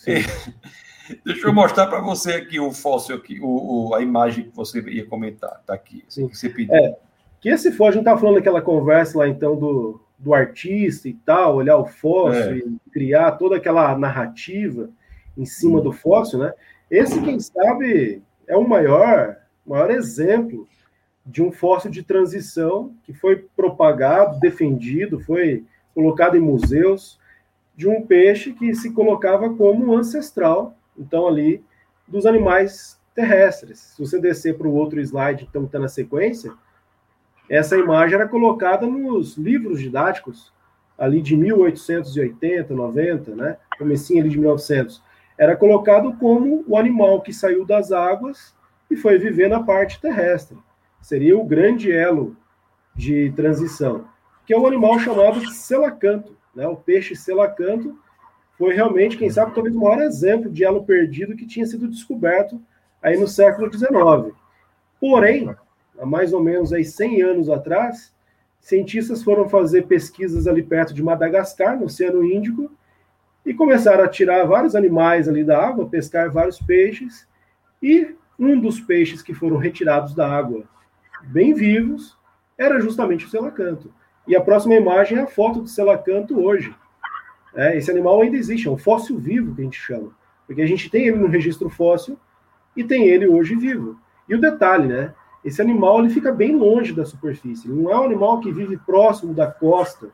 É. 0.06 0.22
Deixa 1.26 1.48
eu 1.48 1.54
mostrar 1.54 1.88
para 1.88 2.00
você 2.00 2.34
aqui 2.34 2.60
o 2.60 2.72
fóssil 2.72 3.16
aqui, 3.16 3.40
o, 3.42 3.90
o, 3.90 3.96
a 3.96 4.02
imagem 4.04 4.44
que 4.44 4.56
você 4.56 4.80
ia 4.82 5.04
comentar, 5.08 5.60
tá 5.66 5.74
aqui. 5.74 6.06
Sim. 6.08 6.28
Que 6.28 6.38
você 6.38 6.50
pediu. 6.50 6.76
É. 6.76 6.96
Que 7.40 7.50
esse 7.50 7.72
fóssil, 7.72 7.86
a 7.86 7.92
gente 7.94 8.02
estava 8.02 8.20
falando 8.20 8.36
daquela 8.36 8.62
conversa 8.62 9.18
lá, 9.18 9.28
então, 9.28 9.56
do, 9.56 10.00
do 10.20 10.36
artista 10.36 11.10
e 11.10 11.14
tal, 11.14 11.56
olhar 11.56 11.78
o 11.78 11.88
fóssil 11.88 12.52
é. 12.52 12.58
e 12.58 12.80
criar 12.92 13.32
toda 13.32 13.56
aquela 13.56 13.98
narrativa 13.98 14.88
em 15.36 15.46
cima 15.48 15.82
do 15.82 15.92
fóssil, 15.92 16.38
né? 16.38 16.54
Esse, 16.92 17.20
quem 17.22 17.40
sabe, 17.40 18.22
é 18.48 18.56
o 18.56 18.68
maior, 18.68 19.36
maior 19.66 19.90
exemplo 19.90 20.68
de 21.32 21.42
um 21.42 21.50
fóssil 21.50 21.90
de 21.90 22.04
transição 22.04 22.94
que 23.04 23.14
foi 23.14 23.38
propagado, 23.56 24.38
defendido, 24.40 25.18
foi 25.18 25.64
colocado 25.96 26.36
em 26.36 26.42
museus, 26.42 27.18
de 27.74 27.88
um 27.88 28.06
peixe 28.06 28.52
que 28.52 28.76
se 28.76 28.92
colocava 28.92 29.50
como 29.56 29.96
ancestral, 29.96 30.76
então, 30.98 31.26
ali, 31.26 31.64
dos 32.06 32.26
animais 32.26 33.00
terrestres. 33.16 33.80
Se 33.80 34.02
você 34.06 34.20
descer 34.20 34.58
para 34.58 34.68
o 34.68 34.74
outro 34.74 35.00
slide, 35.00 35.48
então, 35.50 35.64
está 35.64 35.80
na 35.80 35.88
sequência, 35.88 36.52
essa 37.50 37.78
imagem 37.78 38.16
era 38.16 38.28
colocada 38.28 38.86
nos 38.86 39.38
livros 39.38 39.80
didáticos 39.80 40.52
ali 40.98 41.22
de 41.22 41.38
1880, 41.38 42.74
90, 42.74 43.36
né? 43.36 43.58
Comecinho 43.78 44.20
ali 44.20 44.30
de 44.30 44.38
1900. 44.38 45.02
Era 45.38 45.56
colocado 45.56 46.14
como 46.18 46.64
o 46.68 46.78
animal 46.78 47.22
que 47.22 47.34
saiu 47.34 47.66
das 47.66 47.92
águas 47.92 48.54
e 48.90 48.98
foi 48.98 49.18
viver 49.18 49.48
na 49.48 49.64
parte 49.64 50.00
terrestre. 50.00 50.58
Seria 51.02 51.38
o 51.38 51.44
grande 51.44 51.92
elo 51.92 52.36
de 52.96 53.32
transição, 53.36 54.06
que 54.46 54.54
é 54.54 54.58
um 54.58 54.68
animal 54.68 55.00
chamado 55.00 55.46
selacanto, 55.52 56.36
né? 56.54 56.68
O 56.68 56.76
peixe 56.76 57.16
selacanto 57.16 57.98
foi 58.58 58.74
realmente, 58.74 59.18
quem 59.18 59.30
sabe, 59.30 59.56
talvez 59.56 59.76
o 59.76 59.80
maior 59.80 60.02
exemplo 60.02 60.50
de 60.50 60.64
elo 60.64 60.84
perdido 60.84 61.36
que 61.36 61.48
tinha 61.48 61.66
sido 61.66 61.88
descoberto 61.88 62.62
aí 63.02 63.18
no 63.18 63.28
século 63.28 63.72
XIX. 63.72 64.36
Porém, 65.00 65.56
há 66.00 66.06
mais 66.06 66.32
ou 66.32 66.44
menos 66.44 66.72
aí 66.72 66.86
100 66.86 67.22
anos 67.24 67.50
atrás, 67.50 68.14
cientistas 68.60 69.24
foram 69.24 69.50
fazer 69.50 69.88
pesquisas 69.88 70.46
ali 70.46 70.62
perto 70.62 70.94
de 70.94 71.02
Madagascar, 71.02 71.78
no 71.78 71.86
Oceano 71.86 72.24
Índico, 72.24 72.72
e 73.44 73.54
começaram 73.54 74.04
a 74.04 74.08
tirar 74.08 74.46
vários 74.46 74.76
animais 74.76 75.28
ali 75.28 75.44
da 75.44 75.60
água, 75.60 75.90
pescar 75.90 76.32
vários 76.32 76.60
peixes, 76.60 77.28
e 77.82 78.16
um 78.38 78.60
dos 78.60 78.80
peixes 78.80 79.24
que 79.24 79.34
foram 79.34 79.58
retirados 79.58 80.14
da 80.14 80.32
água, 80.32 80.64
bem 81.24 81.54
vivos, 81.54 82.18
era 82.58 82.80
justamente 82.80 83.26
o 83.26 83.30
selacanto. 83.30 83.94
E 84.28 84.36
a 84.36 84.42
próxima 84.42 84.76
imagem 84.76 85.18
é 85.18 85.22
a 85.22 85.28
foto 85.28 85.62
do 85.62 85.68
selacanto 85.68 86.40
hoje. 86.40 86.76
É, 87.54 87.78
esse 87.78 87.92
animal 87.92 88.22
ainda 88.22 88.38
existe, 88.38 88.68
é 88.68 88.72
um 88.72 88.78
fóssil 88.78 89.18
vivo 89.18 89.56
que 89.56 89.62
a 89.62 89.64
gente 89.64 89.80
chama, 89.80 90.12
porque 90.48 90.62
a 90.62 90.68
gente 90.68 90.90
tem 90.90 91.08
ele 91.08 91.18
no 91.18 91.28
registro 91.28 91.70
fóssil 91.70 92.18
e 92.76 92.84
tem 92.84 93.08
ele 93.08 93.28
hoje 93.28 93.56
vivo. 93.56 94.00
E 94.30 94.36
o 94.36 94.40
detalhe, 94.40 94.88
né? 94.88 95.14
esse 95.44 95.62
animal 95.62 96.00
ele 96.00 96.10
fica 96.10 96.32
bem 96.32 96.56
longe 96.56 96.94
da 96.94 97.06
superfície. 97.06 97.68
Ele 97.68 97.82
não 97.82 97.92
é 97.92 98.00
um 98.00 98.04
animal 98.04 98.40
que 98.40 98.52
vive 98.52 98.78
próximo 98.78 99.34
da 99.34 99.48
costa 99.48 100.10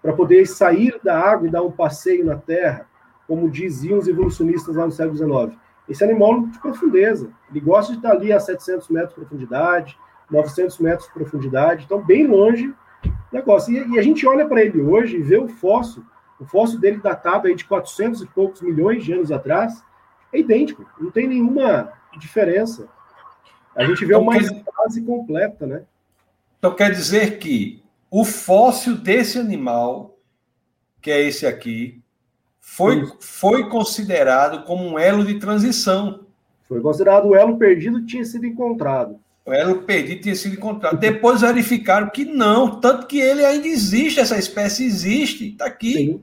para 0.00 0.12
poder 0.12 0.46
sair 0.46 0.98
da 1.02 1.18
água 1.18 1.48
e 1.48 1.50
dar 1.50 1.62
um 1.62 1.72
passeio 1.72 2.24
na 2.24 2.36
terra, 2.36 2.86
como 3.26 3.50
diziam 3.50 3.98
os 3.98 4.06
evolucionistas 4.06 4.76
lá 4.76 4.86
no 4.86 4.92
século 4.92 5.16
XIX. 5.16 5.58
Esse 5.88 6.04
animal 6.04 6.38
é 6.38 6.40
de 6.46 6.58
profundeza. 6.60 7.30
Ele 7.50 7.60
gosta 7.60 7.92
de 7.92 7.98
estar 7.98 8.12
ali 8.12 8.32
a 8.32 8.38
700 8.38 8.88
metros 8.88 9.14
de 9.14 9.20
profundidade, 9.20 9.98
900 10.30 10.78
metros 10.78 11.08
de 11.08 11.14
profundidade, 11.14 11.84
então 11.84 12.04
bem 12.04 12.26
longe 12.26 12.68
do 13.02 13.14
negócio. 13.32 13.72
E, 13.72 13.94
e 13.94 13.98
a 13.98 14.02
gente 14.02 14.26
olha 14.26 14.46
para 14.46 14.62
ele 14.62 14.80
hoje 14.80 15.16
e 15.16 15.22
vê 15.22 15.36
o 15.36 15.48
fóssil, 15.48 16.04
o 16.40 16.44
fóssil 16.44 16.78
dele 16.78 16.98
datado 16.98 17.48
aí 17.48 17.54
de 17.54 17.64
400 17.64 18.22
e 18.22 18.26
poucos 18.26 18.60
milhões 18.60 19.04
de 19.04 19.12
anos 19.12 19.32
atrás, 19.32 19.82
é 20.32 20.38
idêntico, 20.38 20.84
não 21.00 21.10
tem 21.10 21.26
nenhuma 21.26 21.92
diferença. 22.18 22.88
A 23.74 23.84
gente 23.84 24.04
vê 24.04 24.14
então, 24.14 24.22
uma 24.22 24.38
quer... 24.38 24.64
fase 24.74 25.02
completa, 25.02 25.66
né? 25.66 25.82
Então 26.58 26.74
quer 26.74 26.90
dizer 26.90 27.38
que 27.38 27.82
o 28.10 28.24
fóssil 28.24 28.96
desse 28.96 29.38
animal, 29.38 30.16
que 31.00 31.10
é 31.10 31.20
esse 31.20 31.46
aqui, 31.46 32.02
foi, 32.60 33.06
foi 33.20 33.68
considerado 33.68 34.64
como 34.64 34.84
um 34.84 34.98
elo 34.98 35.24
de 35.24 35.38
transição. 35.38 36.26
Foi 36.66 36.80
considerado 36.80 37.26
o 37.26 37.36
elo 37.36 37.56
perdido 37.56 38.00
que 38.00 38.06
tinha 38.06 38.24
sido 38.24 38.44
encontrado. 38.44 39.20
O 39.46 39.52
elo 39.52 39.82
perdido 39.82 40.22
tinha 40.22 40.34
sido 40.34 40.56
encontrado. 40.56 40.98
Depois 40.98 41.40
verificaram 41.40 42.10
que 42.10 42.24
não, 42.24 42.80
tanto 42.80 43.06
que 43.06 43.20
ele 43.20 43.44
ainda 43.44 43.68
existe, 43.68 44.18
essa 44.18 44.36
espécie 44.36 44.84
existe, 44.84 45.50
está 45.50 45.66
aqui. 45.66 45.92
Sim. 45.92 46.22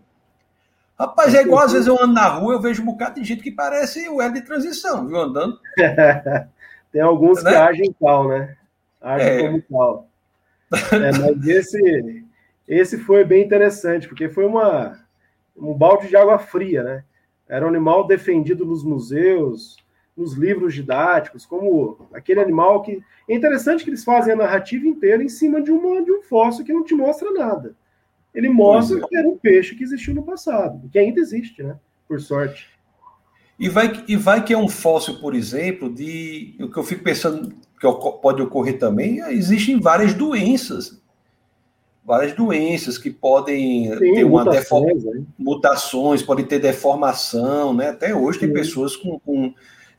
Rapaz, 0.99 1.33
é 1.33 1.41
igual 1.41 1.63
às 1.63 1.71
vezes 1.71 1.87
eu 1.87 1.95
ando 2.01 2.13
na 2.13 2.27
rua, 2.27 2.53
eu 2.53 2.61
vejo 2.61 2.81
um 2.81 2.85
bocado 2.85 3.19
de 3.19 3.25
gente 3.25 3.41
que 3.41 3.49
parece 3.49 4.09
o 4.09 4.21
elo 4.21 4.33
de 4.33 4.41
transição, 4.41 5.07
viu, 5.07 5.17
andando. 5.21 5.57
Tem 6.91 7.01
alguns 7.01 7.41
né? 7.41 7.51
que 7.51 7.55
agem 7.55 7.95
tal, 7.99 8.27
né? 8.27 8.57
Agem 9.01 9.27
é. 9.27 9.41
como 9.41 9.61
tal. 9.61 10.07
É, 10.91 11.11
mas 11.17 11.47
esse, 11.47 12.23
esse 12.67 12.97
foi 12.97 13.23
bem 13.23 13.43
interessante, 13.43 14.07
porque 14.07 14.27
foi 14.27 14.45
uma, 14.45 14.99
um 15.55 15.73
balde 15.73 16.09
de 16.09 16.17
água 16.17 16.37
fria, 16.37 16.83
né? 16.83 17.03
Era 17.47 17.65
um 17.65 17.69
animal 17.69 18.05
defendido 18.05 18.65
nos 18.65 18.83
museus, 18.83 19.77
nos 20.15 20.33
livros 20.33 20.73
didáticos, 20.73 21.45
como 21.45 22.07
aquele 22.13 22.39
animal 22.39 22.81
que. 22.81 23.01
É 23.27 23.33
interessante 23.33 23.83
que 23.83 23.89
eles 23.89 24.03
fazem 24.03 24.33
a 24.33 24.37
narrativa 24.37 24.85
inteira 24.85 25.23
em 25.23 25.29
cima 25.29 25.61
de, 25.61 25.71
uma, 25.71 26.01
de 26.03 26.11
um 26.11 26.21
fóssil 26.21 26.65
que 26.65 26.73
não 26.73 26.83
te 26.83 26.93
mostra 26.93 27.31
nada. 27.31 27.75
Ele 28.33 28.49
mostra 28.49 28.99
é. 28.99 29.07
que 29.07 29.15
era 29.15 29.27
um 29.27 29.37
peixe 29.37 29.75
que 29.75 29.83
existiu 29.83 30.13
no 30.13 30.23
passado, 30.23 30.89
que 30.91 30.99
ainda 30.99 31.19
existe, 31.19 31.63
né? 31.63 31.77
Por 32.07 32.19
sorte. 32.19 32.67
E 33.59 33.69
vai, 33.69 34.03
e 34.07 34.15
vai 34.15 34.43
que 34.43 34.53
é 34.53 34.57
um 34.57 34.67
fóssil, 34.67 35.19
por 35.19 35.35
exemplo, 35.35 35.93
de. 35.93 36.55
O 36.59 36.69
que 36.69 36.77
eu 36.77 36.83
fico 36.83 37.03
pensando 37.03 37.53
que 37.79 37.87
pode 38.21 38.41
ocorrer 38.41 38.79
também, 38.79 39.19
existem 39.29 39.79
várias 39.79 40.13
doenças. 40.13 41.01
Várias 42.05 42.33
doenças 42.33 42.97
que 42.97 43.09
podem 43.09 43.89
Sim, 43.97 44.13
ter 44.15 44.23
uma 44.25 44.43
mutações, 44.43 45.03
né? 45.05 45.23
mutações, 45.39 46.21
podem 46.21 46.43
ter 46.43 46.59
deformação, 46.59 47.73
né? 47.73 47.89
Até 47.89 48.13
hoje 48.13 48.39
Sim. 48.39 48.47
tem 48.47 48.53
pessoas 48.53 48.97
com, 48.97 49.17
com 49.19 49.53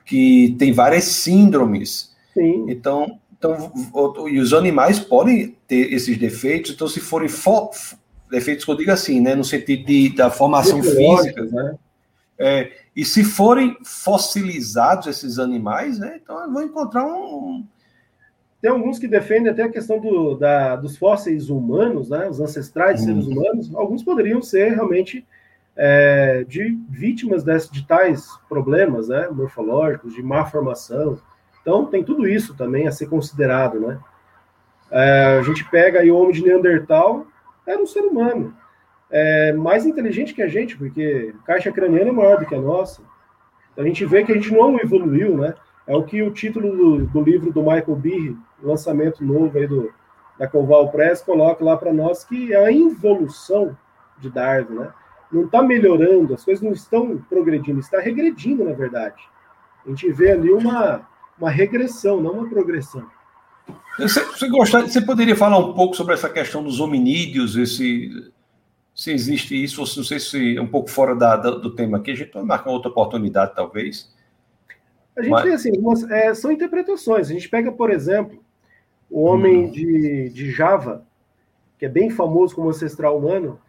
que 0.05 0.55
tem 0.59 0.73
várias 0.73 1.05
síndromes. 1.05 2.15
Sim. 2.33 2.67
Então, 2.69 3.19
então, 3.39 4.29
e 4.29 4.39
os 4.39 4.55
animais 4.55 4.99
podem 4.99 5.57
ter 5.69 5.93
esses 5.93 6.17
defeitos, 6.17 6.73
então 6.73 6.89
se 6.89 7.01
forem 7.01 7.29
defeitos 8.31 8.65
que 8.65 8.71
eu 8.71 8.77
digo 8.77 8.91
assim, 8.91 9.21
né, 9.21 9.35
no 9.35 9.45
sentido 9.45 9.85
de, 9.85 10.15
da 10.15 10.31
formação 10.31 10.83
física, 10.83 11.45
né? 11.45 11.75
É, 12.37 12.73
e 12.97 13.05
se 13.05 13.23
forem 13.23 13.77
fossilizados 13.85 15.07
esses 15.07 15.39
animais, 15.39 15.99
né, 15.99 16.19
então 16.23 16.53
vão 16.53 16.63
encontrar 16.63 17.07
um. 17.07 17.65
Tem 18.61 18.71
alguns 18.71 18.99
que 18.99 19.07
defendem 19.07 19.53
até 19.53 19.63
a 19.63 19.69
questão 19.69 20.01
do, 20.01 20.35
da, 20.37 20.75
dos 20.75 20.97
fósseis 20.97 21.51
humanos, 21.51 22.09
né, 22.09 22.29
os 22.29 22.41
ancestrais 22.41 23.01
de 23.01 23.07
seres 23.07 23.27
hum. 23.27 23.33
humanos, 23.33 23.75
alguns 23.75 24.03
poderiam 24.03 24.41
ser 24.43 24.75
realmente 24.75 25.25
é, 25.77 26.45
de 26.45 26.79
vítimas 26.89 27.43
desse, 27.43 27.73
de 27.73 27.87
tais 27.87 28.29
problemas 28.49 29.09
né, 29.09 29.29
morfológicos, 29.29 30.15
de 30.15 30.23
má 30.23 30.45
formação. 30.45 31.19
Então, 31.61 31.87
tem 31.87 32.05
tudo 32.05 32.29
isso 32.29 32.55
também 32.55 32.87
a 32.87 32.93
ser 32.93 33.07
considerado. 33.07 33.81
Né? 33.81 33.99
É, 34.91 35.39
a 35.39 35.43
gente 35.43 35.65
pega 35.65 36.01
aí 36.01 36.11
o 36.11 36.17
homem 36.17 36.33
de 36.33 36.45
Neandertal, 36.45 37.27
era 37.67 37.81
um 37.81 37.87
ser 37.87 38.01
humano. 38.01 38.55
É, 39.11 39.53
mais 39.53 39.87
inteligente 39.87 40.35
que 40.35 40.43
a 40.43 40.49
gente, 40.49 40.77
porque 40.77 41.35
caixa 41.47 41.73
craniana 41.73 42.11
é 42.11 42.13
maior 42.13 42.39
do 42.39 42.47
que 42.47 42.55
a 42.55 42.61
nossa. 42.61 43.03
Então, 43.73 43.85
a 43.85 43.89
gente 43.89 44.05
vê 44.05 44.25
que 44.25 44.33
a 44.33 44.35
gente 44.35 44.53
não 44.53 44.79
evoluiu, 44.79 45.37
né? 45.37 45.55
É 45.87 45.95
o 45.95 46.05
que 46.05 46.23
o 46.23 46.31
título 46.31 46.75
do, 46.75 47.07
do 47.07 47.21
livro 47.21 47.53
do 47.53 47.61
Michael 47.61 47.97
Behe, 47.97 48.37
lançamento 48.63 49.23
novo 49.23 49.59
aí 49.59 49.67
do, 49.67 49.93
da 50.39 50.49
Coval 50.49 50.91
Press, 50.91 51.21
coloca 51.21 51.63
lá 51.63 51.77
para 51.77 51.93
nós, 51.93 52.25
que 52.25 52.55
é 52.55 52.65
a 52.65 52.73
involução 52.73 53.77
de 54.19 54.31
Darwin, 54.31 54.75
né? 54.75 54.93
Não 55.35 55.47
está 55.47 55.63
melhorando, 55.63 56.35
as 56.35 56.45
coisas 56.45 56.63
não 56.63 56.73
estão 56.73 57.19
progredindo, 57.29 57.81
está 57.81 58.01
regredindo, 58.01 58.65
na 58.65 58.73
verdade. 58.73 59.21
A 59.85 59.89
gente 59.89 60.11
vê 60.13 60.31
ali 60.31 60.51
uma, 60.51 61.07
uma 61.39 61.51
regressão, 61.51 62.21
não 62.21 62.33
uma 62.33 62.49
progressão. 62.49 63.05
Você, 63.99 64.25
você, 64.25 64.49
gostaria, 64.49 64.89
você 64.89 65.01
poderia 65.01 65.37
falar 65.37 65.59
um 65.59 65.75
pouco 65.75 65.97
sobre 65.97 66.15
essa 66.15 66.29
questão 66.29 66.63
dos 66.63 66.81
hominídeos, 66.81 67.57
esse, 67.57 68.33
se 68.95 69.13
existe 69.13 69.63
isso, 69.63 69.81
ou 69.81 69.87
se, 69.87 69.97
não 69.97 70.05
sei 70.05 70.21
se 70.21 70.57
é 70.57 70.61
um 70.61 70.67
pouco 70.67 70.91
fora 70.91 71.15
da, 71.15 71.37
da, 71.37 71.51
do 71.51 71.75
tema 71.75 71.99
aqui, 71.99 72.13
a 72.13 72.15
gente 72.15 72.33
vai 72.33 72.45
marcar 72.45 72.71
outra 72.71 72.91
oportunidade, 72.91 73.55
talvez. 73.55 74.13
A 75.17 75.23
gente 75.23 75.31
Mas... 75.31 75.45
vê 75.45 75.53
assim, 75.53 75.71
é, 76.11 76.35
são 76.35 76.51
interpretações. 76.51 77.31
A 77.31 77.33
gente 77.33 77.49
pega, 77.49 77.71
por 77.71 77.91
exemplo, 77.91 78.43
o 79.11 79.23
homem 79.23 79.67
hum. 79.67 79.71
de, 79.71 80.29
de 80.31 80.51
Java, 80.51 81.05
que 81.79 81.87
é 81.87 81.89
bem 81.89 82.11
famoso 82.11 82.55
como 82.55 82.69
ancestral 82.69 83.19
humano, 83.19 83.61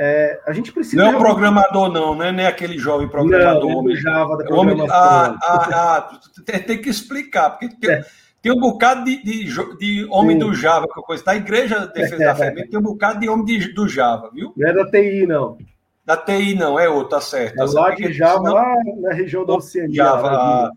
é, 0.00 0.40
a 0.46 0.52
gente 0.52 0.70
precisa. 0.70 1.02
Não 1.02 1.10
é 1.10 1.18
programador, 1.18 1.90
não, 1.90 2.14
né? 2.14 2.30
Nem 2.30 2.46
aquele 2.46 2.78
jovem 2.78 3.08
programador. 3.08 3.68
Não, 3.68 3.78
homem, 3.78 3.96
Java 3.96 4.36
da 4.36 4.54
homem, 4.54 4.86
ah, 4.88 5.36
ah, 5.42 5.68
ah, 5.72 6.20
tem, 6.46 6.60
tem, 6.60 6.80
que 6.80 6.88
explicar, 6.88 7.50
porque 7.50 7.68
tem, 7.68 7.90
é. 7.90 8.04
tem 8.40 8.52
um 8.52 8.60
bocado 8.60 9.04
de, 9.04 9.20
de, 9.24 9.76
de 9.76 10.06
homem 10.08 10.38
Sim. 10.40 10.46
do 10.46 10.54
Java, 10.54 10.86
que 10.86 11.02
coisa. 11.02 11.24
Da 11.24 11.34
Igreja 11.34 11.84
Defesa 11.88 12.16
da 12.16 12.32
Fé, 12.36 12.52
tem 12.52 12.78
um 12.78 12.82
bocado 12.82 13.18
de 13.18 13.28
homem 13.28 13.44
de, 13.44 13.72
do 13.72 13.88
Java, 13.88 14.30
viu? 14.32 14.52
Não 14.56 14.68
é 14.68 14.72
da 14.72 14.88
TI, 14.88 15.26
não. 15.26 15.58
Da 16.06 16.16
TI, 16.16 16.54
não, 16.54 16.78
é 16.78 16.88
outro, 16.88 17.10
tá 17.10 17.20
certo. 17.20 17.56
Tá 17.56 17.64
é 17.64 17.66
lá 17.66 17.90
de 17.90 18.12
Java, 18.12 18.38
senão, 18.38 18.54
lá 18.54 18.74
na 19.00 19.12
região 19.12 19.44
da 19.44 19.54
Oceania. 19.54 19.96
Java, 19.96 20.28
ah, 20.28 20.70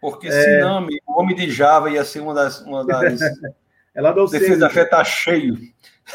porque 0.00 0.28
é... 0.28 0.30
senão, 0.30 0.86
o 1.08 1.20
homem 1.20 1.34
de 1.34 1.50
Java 1.50 1.90
ia 1.90 2.04
ser 2.04 2.20
uma 2.20 2.32
das. 2.32 2.60
Uma 2.60 2.86
das 2.86 3.20
é 3.92 4.00
lá 4.00 4.12
da 4.12 4.22
Oceania. 4.22 4.46
Defesa 4.46 4.60
da 4.60 4.70
Fé 4.70 4.84
tá 4.84 5.02
cheio. 5.02 5.58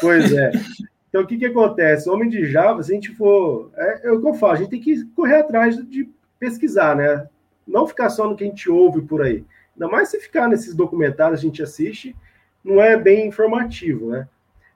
Pois 0.00 0.32
é. 0.32 0.50
Então, 1.18 1.24
o 1.24 1.26
que, 1.26 1.36
que 1.36 1.46
acontece? 1.46 2.08
O 2.08 2.12
homem 2.12 2.28
de 2.28 2.46
Java, 2.46 2.80
se 2.80 2.92
a 2.92 2.94
gente 2.94 3.12
for. 3.12 3.72
É, 3.76 4.08
é 4.08 4.12
o 4.12 4.20
que 4.20 4.28
eu 4.28 4.34
falo, 4.34 4.52
a 4.52 4.56
gente 4.56 4.70
tem 4.70 4.80
que 4.80 5.04
correr 5.16 5.40
atrás 5.40 5.76
de 5.76 6.08
pesquisar, 6.38 6.94
né? 6.94 7.28
Não 7.66 7.88
ficar 7.88 8.08
só 8.08 8.28
no 8.28 8.36
que 8.36 8.44
a 8.44 8.46
gente 8.46 8.70
ouve 8.70 9.02
por 9.02 9.22
aí. 9.22 9.44
Ainda 9.74 9.88
mais 9.88 10.10
se 10.10 10.20
ficar 10.20 10.48
nesses 10.48 10.76
documentários 10.76 11.40
que 11.40 11.46
a 11.46 11.48
gente 11.48 11.62
assiste, 11.62 12.14
não 12.62 12.80
é 12.80 12.96
bem 12.96 13.26
informativo, 13.26 14.10
né? 14.10 14.28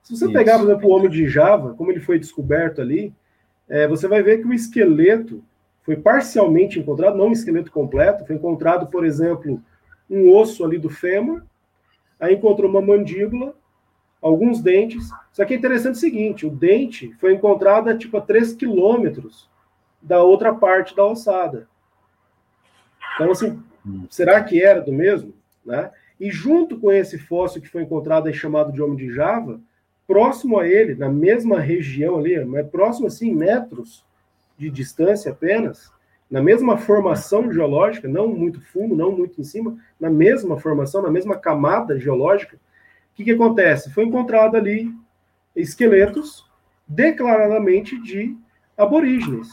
Se 0.02 0.16
você 0.16 0.24
Isso. 0.24 0.32
pegar, 0.32 0.58
por 0.58 0.64
exemplo, 0.64 0.88
o 0.88 0.92
homem 0.92 1.08
de 1.08 1.28
Java, 1.28 1.74
como 1.74 1.92
ele 1.92 2.00
foi 2.00 2.18
descoberto 2.18 2.80
ali, 2.80 3.14
é, 3.68 3.86
você 3.86 4.08
vai 4.08 4.20
ver 4.20 4.38
que 4.38 4.48
o 4.48 4.52
esqueleto 4.52 5.44
foi 5.82 5.96
parcialmente 5.96 6.78
encontrado, 6.78 7.16
não 7.16 7.28
um 7.28 7.32
esqueleto 7.32 7.70
completo, 7.70 8.26
foi 8.26 8.34
encontrado, 8.34 8.88
por 8.88 9.04
exemplo, 9.04 9.62
um 10.10 10.28
osso 10.34 10.64
ali 10.64 10.76
do 10.76 10.90
fêmur, 10.90 11.42
aí 12.18 12.34
encontrou 12.34 12.68
uma 12.68 12.80
mandíbula, 12.80 13.54
alguns 14.22 14.62
dentes. 14.62 15.10
Só 15.32 15.44
que 15.44 15.52
é 15.52 15.56
interessante 15.56 15.96
o 15.96 15.98
seguinte: 15.98 16.46
o 16.46 16.50
dente 16.50 17.12
foi 17.20 17.34
encontrado 17.34 17.90
a, 17.90 17.96
tipo, 17.96 18.16
a 18.16 18.20
3 18.20 18.54
quilômetros 18.54 19.50
da 20.00 20.22
outra 20.22 20.54
parte 20.54 20.94
da 20.96 21.04
ossada. 21.04 21.68
Então, 23.14 23.30
assim, 23.30 23.62
será 24.08 24.42
que 24.42 24.62
era 24.62 24.80
do 24.80 24.92
mesmo? 24.92 25.34
Né? 25.64 25.90
E 26.18 26.30
junto 26.30 26.78
com 26.78 26.90
esse 26.90 27.18
fóssil 27.18 27.60
que 27.60 27.68
foi 27.68 27.82
encontrado 27.82 28.26
aí, 28.26 28.32
chamado 28.32 28.72
de 28.72 28.80
Homem 28.80 28.96
de 28.96 29.12
Java, 29.12 29.60
próximo 30.06 30.58
a 30.58 30.66
ele, 30.66 30.94
na 30.94 31.08
mesma 31.08 31.60
região 31.60 32.18
ali, 32.18 32.42
mas 32.44 32.66
próximo 32.68 33.06
assim, 33.06 33.34
metros 33.34 34.04
de 34.56 34.70
distância 34.70 35.32
apenas, 35.32 35.90
na 36.30 36.42
mesma 36.42 36.78
formação 36.78 37.52
geológica, 37.52 38.08
não 38.08 38.28
muito 38.28 38.60
fundo, 38.60 38.96
não 38.96 39.12
muito 39.12 39.40
em 39.40 39.44
cima, 39.44 39.76
na 40.00 40.08
mesma 40.08 40.58
formação, 40.58 41.02
na 41.02 41.10
mesma 41.10 41.36
camada 41.36 41.98
geológica, 41.98 42.58
o 43.12 43.14
que, 43.14 43.24
que 43.24 43.32
acontece? 43.32 43.92
Foi 43.92 44.04
encontrado 44.04 44.56
ali 44.56 44.92
esqueletos 45.54 46.50
declaradamente 46.88 48.00
de 48.00 48.36
aborígenes, 48.76 49.48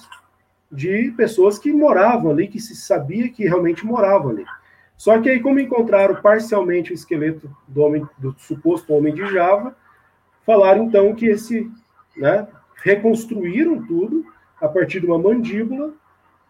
de 0.72 1.12
pessoas 1.18 1.60
que 1.60 1.72
moravam 1.74 2.32
ali, 2.32 2.48
que 2.48 2.60
se 2.60 2.76
sabia 2.76 3.30
que 3.30 3.44
realmente 3.44 3.86
moravam 3.86 4.32
ali. 4.32 4.46
Só 4.96 5.20
que 5.20 5.30
aí, 5.30 5.40
como 5.40 5.60
encontraram 5.60 6.22
parcialmente 6.22 6.92
o 6.92 6.94
esqueleto 6.94 7.50
do, 7.68 7.82
homem, 7.82 8.08
do 8.18 8.36
suposto 8.38 8.94
homem 8.94 9.14
de 9.14 9.26
Java, 9.28 9.76
falaram 10.46 10.86
então 10.86 11.14
que 11.14 11.26
esse, 11.26 11.70
né, 12.16 12.48
reconstruíram 12.76 13.86
tudo 13.86 14.26
a 14.62 14.68
partir 14.68 15.00
de 15.00 15.06
uma 15.06 15.18
mandíbula, 15.18 15.94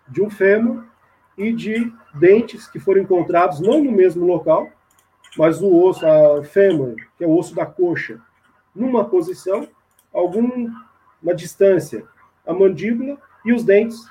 de 0.07 0.22
um 0.22 0.30
fêmur 0.30 0.84
e 1.38 1.53
de 1.53 1.91
dentes 2.16 2.68
que 2.68 2.80
foram 2.80 3.01
encontrados 3.01 3.60
não 3.60 3.84
no 3.84 3.91
mesmo 3.91 4.26
local, 4.26 4.70
mas 5.39 5.61
o 5.61 5.73
osso, 5.73 6.05
a 6.05 6.43
fêmur, 6.43 6.97
que 7.17 7.23
é 7.23 7.27
o 7.27 7.33
osso 7.33 7.55
da 7.55 7.65
coxa, 7.65 8.19
numa 8.75 9.05
posição, 9.05 9.69
alguma 10.13 11.33
distância, 11.33 12.03
a 12.45 12.53
mandíbula 12.53 13.17
e 13.45 13.53
os 13.53 13.63
dentes, 13.63 14.05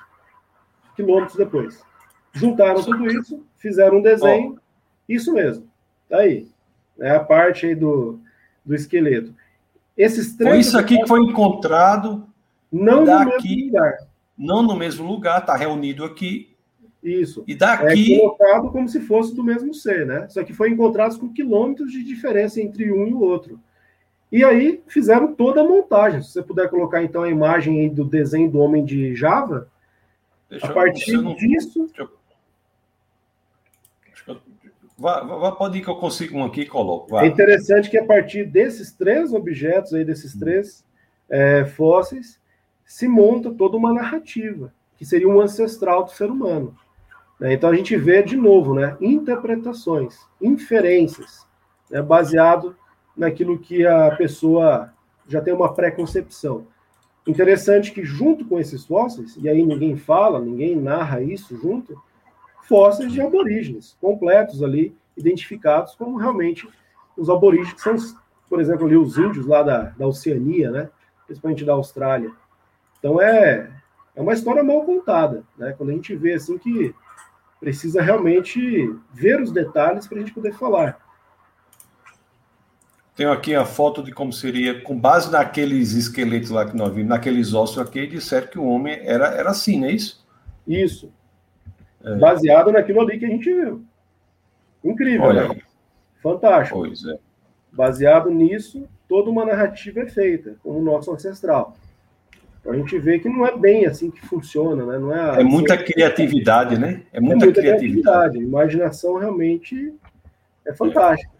quilômetros 0.96 1.36
depois. 1.36 1.84
Juntaram 2.32 2.82
tudo 2.82 3.06
isso, 3.08 3.44
fizeram 3.58 3.98
um 3.98 4.02
desenho, 4.02 4.58
isso 5.06 5.34
mesmo, 5.34 5.68
tá 6.08 6.16
aí. 6.16 6.48
É 6.98 7.10
a 7.10 7.20
parte 7.20 7.66
aí 7.66 7.74
do, 7.74 8.18
do 8.64 8.74
esqueleto. 8.74 9.34
Esses 9.98 10.34
três. 10.34 10.50
Foi 10.50 10.60
isso 10.60 10.78
aqui 10.78 10.98
que 10.98 11.06
foi 11.06 11.20
encontrado. 11.20 12.26
Não 12.72 13.04
daqui, 13.04 13.26
no 13.26 13.32
mesmo 13.34 13.66
lugar. 13.66 13.98
Não 14.38 14.62
no 14.62 14.76
mesmo 14.76 15.06
lugar, 15.06 15.40
está 15.40 15.54
reunido 15.54 16.06
aqui 16.06 16.56
isso. 17.02 17.44
E 17.46 17.54
daqui. 17.54 18.14
É 18.14 18.18
colocado 18.18 18.70
como 18.70 18.88
se 18.88 19.00
fosse 19.00 19.34
do 19.34 19.44
mesmo 19.44 19.72
ser, 19.72 20.06
né? 20.06 20.28
Só 20.28 20.42
que 20.42 20.52
foi 20.52 20.70
encontrados 20.70 21.16
com 21.16 21.32
quilômetros 21.32 21.92
de 21.92 22.02
diferença 22.02 22.60
entre 22.60 22.92
um 22.92 23.06
e 23.06 23.14
o 23.14 23.20
outro. 23.20 23.60
E 24.30 24.44
aí 24.44 24.82
fizeram 24.86 25.34
toda 25.34 25.60
a 25.60 25.64
montagem. 25.64 26.22
Se 26.22 26.32
você 26.32 26.42
puder 26.42 26.68
colocar 26.68 27.02
então 27.02 27.22
a 27.22 27.30
imagem 27.30 27.88
do 27.88 28.04
desenho 28.04 28.50
do 28.50 28.58
homem 28.58 28.84
de 28.84 29.14
Java, 29.14 29.68
Deixa 30.50 30.66
a 30.66 30.72
partir 30.72 31.14
eu, 31.14 31.22
não... 31.22 31.34
disso. 31.34 31.88
Eu... 31.96 32.18
Vá, 34.98 35.20
vá, 35.20 35.52
pode 35.52 35.78
ir 35.78 35.82
que 35.82 35.88
eu 35.88 35.94
consigo 35.94 36.36
um 36.36 36.44
aqui 36.44 36.62
e 36.62 36.66
coloco. 36.66 37.10
Vá. 37.10 37.22
É 37.22 37.28
interessante 37.28 37.88
que 37.88 37.96
a 37.96 38.04
partir 38.04 38.44
desses 38.44 38.92
três 38.92 39.32
objetos 39.32 39.94
aí, 39.94 40.04
desses 40.04 40.34
hum. 40.34 40.40
três 40.40 40.84
é, 41.30 41.64
fósseis, 41.64 42.40
se 42.84 43.06
monta 43.06 43.52
toda 43.52 43.76
uma 43.76 43.92
narrativa, 43.92 44.72
que 44.96 45.04
seria 45.04 45.28
um 45.28 45.40
ancestral 45.40 46.04
do 46.04 46.10
ser 46.10 46.30
humano. 46.30 46.76
Né? 47.38 47.54
Então 47.54 47.70
a 47.70 47.74
gente 47.74 47.96
vê 47.96 48.22
de 48.22 48.36
novo, 48.36 48.74
né, 48.74 48.96
interpretações, 49.00 50.18
inferências, 50.40 51.46
né, 51.90 52.02
baseado 52.02 52.76
naquilo 53.16 53.58
que 53.58 53.86
a 53.86 54.14
pessoa 54.16 54.92
já 55.26 55.40
tem 55.40 55.52
uma 55.52 55.72
preconcepção. 55.72 56.66
Interessante 57.26 57.92
que 57.92 58.04
junto 58.04 58.44
com 58.44 58.58
esses 58.58 58.86
fósseis, 58.86 59.36
e 59.36 59.48
aí 59.48 59.64
ninguém 59.64 59.96
fala, 59.96 60.40
ninguém 60.40 60.74
narra 60.74 61.20
isso 61.20 61.56
junto, 61.58 62.00
fósseis 62.62 63.12
de 63.12 63.20
aborígenes, 63.20 63.96
completos 64.00 64.62
ali, 64.62 64.96
identificados 65.16 65.94
como 65.94 66.16
realmente 66.16 66.68
os 67.16 67.28
aborígenes, 67.28 67.72
que 67.72 67.80
são, 67.80 67.96
por 68.48 68.60
exemplo, 68.60 68.86
ali 68.86 68.96
os 68.96 69.18
índios 69.18 69.46
lá 69.46 69.62
da, 69.62 69.82
da 69.90 70.06
Oceania, 70.06 70.70
né? 70.70 70.88
principalmente 71.26 71.64
da 71.64 71.74
Austrália. 71.74 72.30
Então 72.98 73.20
é, 73.20 73.70
é 74.14 74.22
uma 74.22 74.32
história 74.32 74.62
mal 74.62 74.82
contada, 74.84 75.42
né? 75.56 75.74
quando 75.76 75.90
a 75.90 75.92
gente 75.92 76.14
vê 76.14 76.34
assim 76.34 76.56
que 76.56 76.94
precisa 77.60 78.00
realmente 78.00 78.94
ver 79.12 79.40
os 79.40 79.52
detalhes 79.52 80.06
para 80.06 80.18
a 80.18 80.20
gente 80.20 80.32
poder 80.32 80.52
falar. 80.52 80.98
Tenho 83.14 83.32
aqui 83.32 83.54
a 83.54 83.64
foto 83.64 84.00
de 84.02 84.12
como 84.12 84.32
seria, 84.32 84.80
com 84.80 84.96
base 84.96 85.30
naqueles 85.30 85.92
esqueletos 85.92 86.50
lá 86.50 86.64
que 86.64 86.76
nós 86.76 86.94
vimos, 86.94 87.08
naqueles 87.08 87.52
ossos 87.52 87.78
aqui, 87.78 88.06
disseram 88.06 88.46
que 88.46 88.58
o 88.58 88.64
homem 88.64 89.00
era, 89.02 89.26
era 89.34 89.50
assim, 89.50 89.80
não 89.80 89.88
é 89.88 89.92
isso? 89.92 90.24
Isso. 90.64 91.12
É. 92.04 92.14
Baseado 92.16 92.70
naquilo 92.70 93.00
ali 93.00 93.18
que 93.18 93.24
a 93.24 93.28
gente 93.28 93.52
viu. 93.52 93.84
Incrível, 94.84 95.26
Olha 95.26 95.48
né? 95.48 95.60
Fantástico. 96.22 96.78
Pois 96.78 97.04
é. 97.04 97.18
Baseado 97.72 98.30
nisso, 98.30 98.88
toda 99.08 99.30
uma 99.30 99.44
narrativa 99.44 100.00
é 100.00 100.06
feita, 100.06 100.56
como 100.62 100.78
o 100.78 100.84
nosso 100.84 101.12
ancestral. 101.12 101.76
A 102.66 102.74
gente 102.74 102.98
vê 102.98 103.18
que 103.18 103.28
não 103.28 103.46
é 103.46 103.56
bem 103.56 103.86
assim 103.86 104.10
que 104.10 104.20
funciona, 104.26 104.84
né? 104.84 104.98
Não 104.98 105.14
é, 105.14 105.40
é 105.40 105.44
muita 105.44 105.74
assim, 105.74 105.84
criatividade, 105.84 106.78
né? 106.78 107.02
É 107.12 107.20
muita, 107.20 107.44
é 107.44 107.46
muita 107.46 107.60
criatividade. 107.60 108.32
criatividade. 108.32 108.38
Imaginação 108.38 109.18
realmente 109.18 109.94
é 110.66 110.74
fantástica. 110.74 111.32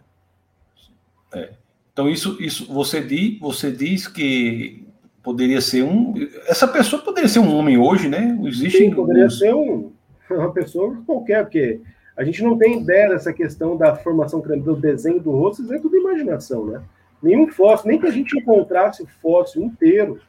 É. 1.33 1.49
Então, 1.93 2.09
isso, 2.09 2.37
isso 2.41 2.71
você, 2.73 3.01
diz, 3.01 3.39
você 3.39 3.71
diz 3.71 4.07
que 4.07 4.87
poderia 5.21 5.61
ser 5.61 5.83
um. 5.83 6.13
Essa 6.47 6.67
pessoa 6.67 7.01
poderia 7.01 7.29
ser 7.29 7.39
um 7.39 7.53
homem 7.53 7.77
hoje, 7.77 8.07
né? 8.09 8.37
Existe. 8.43 8.77
Sim, 8.77 8.91
poderia 8.91 9.29
ser 9.29 9.53
um, 9.53 9.91
uma 10.31 10.51
pessoa 10.51 10.97
qualquer, 11.05 11.43
porque 11.43 11.81
a 12.15 12.23
gente 12.23 12.43
não 12.43 12.57
tem 12.57 12.81
ideia 12.81 13.09
dessa 13.09 13.31
questão 13.31 13.77
da 13.77 13.95
formação 13.95 14.41
do 14.41 14.75
desenho 14.75 15.19
do 15.19 15.31
rosto, 15.31 15.61
isso 15.61 15.73
é 15.73 15.79
tudo 15.79 15.97
imaginação, 15.97 16.65
né? 16.65 16.81
Nenhum 17.21 17.47
fóssil, 17.47 17.89
nem 17.89 17.99
que 17.99 18.07
a 18.07 18.11
gente 18.11 18.37
encontrasse 18.37 19.03
o 19.03 19.07
fóssil 19.21 19.61
inteiro, 19.61 20.19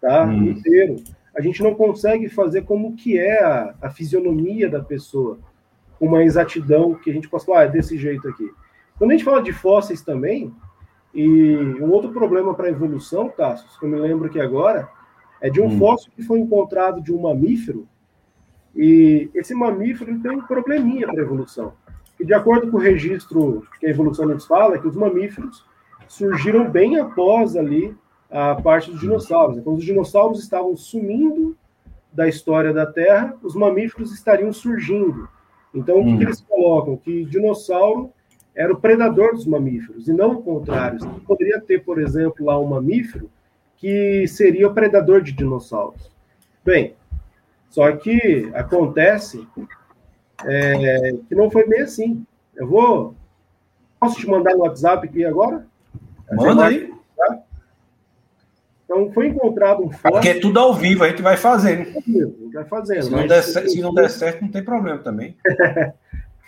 tá? 0.00 0.24
Hum. 0.24 0.50
Inteiro, 0.50 0.96
a 1.36 1.40
gente 1.40 1.62
não 1.62 1.74
consegue 1.74 2.28
fazer 2.28 2.62
como 2.62 2.96
que 2.96 3.18
é 3.18 3.42
a, 3.42 3.74
a 3.82 3.90
fisionomia 3.90 4.68
da 4.68 4.80
pessoa, 4.80 5.38
uma 6.00 6.22
exatidão 6.24 6.94
que 6.94 7.10
a 7.10 7.12
gente 7.12 7.28
possa 7.28 7.46
falar, 7.46 7.60
ah, 7.60 7.64
é 7.64 7.68
desse 7.68 7.96
jeito 7.96 8.28
aqui. 8.28 8.50
Quando 8.96 9.10
a 9.10 9.14
gente 9.14 9.24
fala 9.24 9.42
de 9.42 9.52
fósseis 9.52 10.02
também, 10.02 10.52
e 11.14 11.56
um 11.80 11.90
outro 11.90 12.10
problema 12.10 12.54
para 12.54 12.66
a 12.66 12.70
evolução, 12.70 13.28
Tassos, 13.28 13.76
que 13.78 13.84
eu 13.84 13.88
me 13.88 13.98
lembro 13.98 14.26
aqui 14.26 14.40
agora, 14.40 14.88
é 15.40 15.48
de 15.48 15.60
um 15.60 15.66
hum. 15.66 15.78
fóssil 15.78 16.12
que 16.14 16.22
foi 16.22 16.38
encontrado 16.38 17.00
de 17.00 17.12
um 17.12 17.22
mamífero, 17.22 17.88
e 18.74 19.30
esse 19.34 19.54
mamífero 19.54 20.18
tem 20.20 20.30
um 20.30 20.42
probleminha 20.42 21.06
para 21.06 21.20
a 21.20 21.24
evolução. 21.24 21.72
E 22.18 22.24
de 22.24 22.34
acordo 22.34 22.70
com 22.70 22.76
o 22.76 22.80
registro 22.80 23.66
que 23.78 23.86
a 23.86 23.90
evolução 23.90 24.26
nos 24.26 24.46
fala, 24.46 24.74
é 24.74 24.78
que 24.78 24.86
os 24.88 24.96
mamíferos 24.96 25.64
surgiram 26.08 26.68
bem 26.68 26.98
após 26.98 27.56
ali 27.56 27.96
a 28.30 28.54
parte 28.54 28.90
dos 28.90 29.00
dinossauros. 29.00 29.60
Quando 29.62 29.78
os 29.78 29.84
dinossauros 29.84 30.42
estavam 30.42 30.76
sumindo 30.76 31.56
da 32.12 32.28
história 32.28 32.72
da 32.72 32.86
Terra, 32.86 33.34
os 33.42 33.54
mamíferos 33.54 34.12
estariam 34.12 34.52
surgindo. 34.52 35.28
Então, 35.74 36.00
o 36.00 36.04
que, 36.04 36.10
hum. 36.10 36.18
que 36.18 36.24
eles 36.24 36.40
colocam? 36.40 36.96
Que 36.96 37.24
dinossauro 37.24 38.12
era 38.54 38.72
o 38.72 38.80
predador 38.80 39.34
dos 39.34 39.46
mamíferos, 39.46 40.08
e 40.08 40.12
não 40.12 40.32
o 40.32 40.42
contrário. 40.42 40.98
Você 40.98 41.08
poderia 41.24 41.60
ter, 41.60 41.84
por 41.84 42.00
exemplo, 42.00 42.44
lá 42.44 42.58
um 42.58 42.66
mamífero 42.66 43.30
que 43.76 44.26
seria 44.26 44.66
o 44.66 44.74
predador 44.74 45.22
de 45.22 45.32
dinossauros. 45.32 46.10
Bem, 46.64 46.96
só 47.70 47.92
que 47.96 48.50
acontece 48.54 49.46
é, 50.44 51.12
que 51.28 51.34
não 51.34 51.50
foi 51.50 51.68
bem 51.68 51.82
assim. 51.82 52.26
Eu 52.56 52.66
vou. 52.66 53.14
Posso 54.00 54.18
te 54.18 54.26
mandar 54.26 54.54
no 54.54 54.64
WhatsApp 54.64 55.06
aqui 55.06 55.24
agora? 55.24 55.66
Manda 56.32 56.66
aí. 56.66 56.92
Tá? 57.16 57.38
Então, 58.88 59.12
foi 59.12 59.26
encontrado 59.28 59.84
um 59.84 59.90
fóssil. 59.90 60.12
Porque 60.12 60.30
é 60.30 60.40
tudo 60.40 60.58
ao 60.58 60.72
vivo, 60.72 61.04
a 61.04 61.10
gente 61.10 61.20
vai 61.20 61.36
fazendo. 61.36 61.92
Vai 62.54 62.64
fazendo. 62.64 63.02
Se 63.02 63.10
não, 63.10 63.26
der, 63.26 63.42
se 63.42 63.80
não 63.82 63.92
der 63.92 64.08
certo, 64.08 64.40
não 64.40 64.50
tem 64.50 64.64
problema 64.64 64.96
também. 64.98 65.36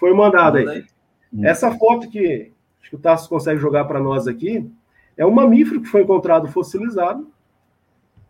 foi 0.01 0.15
mandado 0.15 0.57
aí. 0.57 0.67
aí. 0.67 0.87
Hum. 1.31 1.45
Essa 1.45 1.71
foto 1.73 2.09
que 2.09 2.51
acho 2.81 2.89
que 2.89 2.97
o 2.97 2.99
Tasso 2.99 3.29
consegue 3.29 3.61
jogar 3.61 3.85
para 3.85 4.01
nós 4.01 4.27
aqui 4.27 4.69
é 5.19 5.27
um 5.27 5.31
mamífero 5.31 5.83
que 5.83 5.89
foi 5.89 6.01
encontrado 6.01 6.49
fossilizado, 6.49 7.31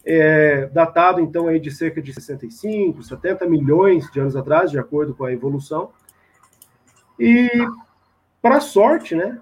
é, 0.05 0.67
datado 0.67 1.21
então 1.21 1.47
aí 1.47 1.61
de 1.61 1.71
cerca 1.71 2.03
de 2.03 2.13
65, 2.13 3.01
70 3.05 3.47
milhões 3.47 4.11
de 4.11 4.19
anos 4.19 4.35
atrás, 4.35 4.73
de 4.73 4.79
acordo 4.79 5.15
com 5.15 5.25
a 5.25 5.33
evolução. 5.33 5.91
E 7.17 7.49
para 8.43 8.59
sorte, 8.59 9.15
né? 9.15 9.39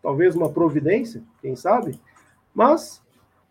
Talvez 0.00 0.36
uma 0.36 0.48
providência, 0.48 1.24
quem 1.42 1.56
sabe, 1.56 1.98
mas 2.54 3.02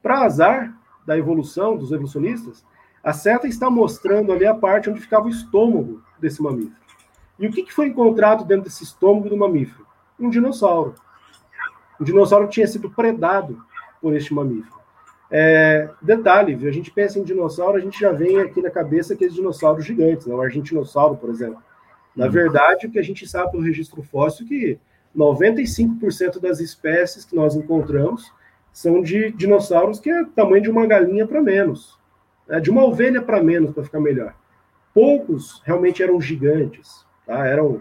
para 0.06 0.20
azar 0.20 0.72
da 1.04 1.18
evolução 1.18 1.76
dos 1.76 1.92
evolucionistas, 1.92 2.64
a 3.04 3.12
seta 3.12 3.48
está 3.48 3.72
mostrando 3.72 4.32
ali 4.32 4.46
a 4.46 4.54
parte 4.54 4.88
onde 4.88 5.02
ficava 5.02 5.26
o 5.26 5.32
estômago 5.32 6.00
desse 6.20 6.44
mamífero. 6.44 6.76
E 7.40 7.48
o 7.48 7.52
que, 7.52 7.74
foi 7.74 7.88
encontrado 7.88 8.46
dentro 8.46 8.66
desse 8.66 8.84
estômago 8.84 9.30
do 9.30 9.36
mamífero? 9.36 9.84
Um 10.20 10.30
dinossauro. 10.30 10.94
Um 12.00 12.04
dinossauro 12.04 12.48
que 12.48 12.54
tinha 12.54 12.68
sido 12.68 12.88
predado 12.88 13.60
por 14.00 14.16
este 14.16 14.32
mamífero. 14.32 14.76
É, 15.32 15.90
detalhe, 16.00 16.54
viu? 16.54 16.70
a 16.70 16.74
gente 16.74 16.92
pensa 16.92 17.18
em 17.18 17.24
dinossauro, 17.24 17.76
a 17.76 17.82
gente 17.82 18.00
já 18.00 18.12
vem 18.12 18.40
aqui 18.40 18.62
na 18.62 18.70
cabeça 18.70 19.16
aqueles 19.16 19.34
dinossauros 19.34 19.84
gigantes, 19.84 20.28
né? 20.28 20.36
o 20.36 20.42
argentinossauro, 20.42 21.18
por 21.18 21.32
exemplo. 21.32 21.64
Na 22.16 22.28
uhum. 22.28 22.32
verdade, 22.32 22.86
o 22.86 22.92
que 22.92 23.00
a 23.00 23.04
gente 23.04 23.28
sabe 23.28 23.54
pelo 23.54 23.64
registro 23.64 24.04
fóssil 24.04 24.46
é 24.46 24.50
que 24.50 24.80
95% 25.18 26.40
das 26.40 26.60
espécies 26.60 27.26
que 27.26 27.36
nós 27.36 27.56
encontramos 27.56 28.32
são 28.76 29.02
de 29.02 29.32
dinossauros 29.32 30.02
que 30.02 30.10
é 30.10 30.26
tamanho 30.36 30.62
de 30.62 30.70
uma 30.70 30.86
galinha 30.86 31.26
para 31.26 31.42
menos, 31.42 31.98
né? 32.46 32.60
de 32.60 32.70
uma 32.70 32.84
ovelha 32.84 33.22
para 33.22 33.42
menos, 33.42 33.72
para 33.72 33.86
ficar 33.86 34.02
melhor. 34.02 34.36
Poucos 34.94 35.62
realmente 35.64 36.04
eram 36.04 36.20
gigantes. 36.20 37.06
Tá? 37.26 37.48
Eram 37.48 37.80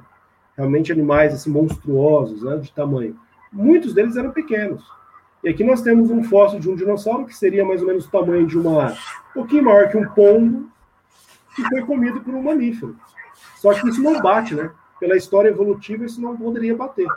realmente 0.56 0.92
animais 0.92 1.34
assim, 1.34 1.50
monstruosos 1.50 2.44
né, 2.44 2.58
de 2.58 2.72
tamanho. 2.72 3.18
Muitos 3.52 3.92
deles 3.92 4.16
eram 4.16 4.30
pequenos. 4.30 4.84
E 5.42 5.48
aqui 5.48 5.64
nós 5.64 5.82
temos 5.82 6.12
um 6.12 6.22
fóssil 6.22 6.60
de 6.60 6.70
um 6.70 6.76
dinossauro 6.76 7.26
que 7.26 7.36
seria 7.36 7.64
mais 7.64 7.80
ou 7.80 7.88
menos 7.88 8.06
o 8.06 8.10
tamanho 8.10 8.46
de 8.46 8.56
uma. 8.56 8.92
um 8.92 8.94
pouquinho 9.34 9.64
maior 9.64 9.88
que 9.88 9.96
um 9.96 10.08
pombo, 10.10 10.70
que 11.56 11.62
foi 11.70 11.82
comido 11.82 12.20
por 12.20 12.34
um 12.34 12.42
mamífero. 12.42 12.96
Só 13.56 13.74
que 13.74 13.88
isso 13.88 14.00
não 14.00 14.22
bate, 14.22 14.54
né? 14.54 14.70
Pela 15.00 15.16
história 15.16 15.48
evolutiva, 15.48 16.04
isso 16.04 16.20
não 16.20 16.36
poderia 16.36 16.76
bater. 16.76 17.08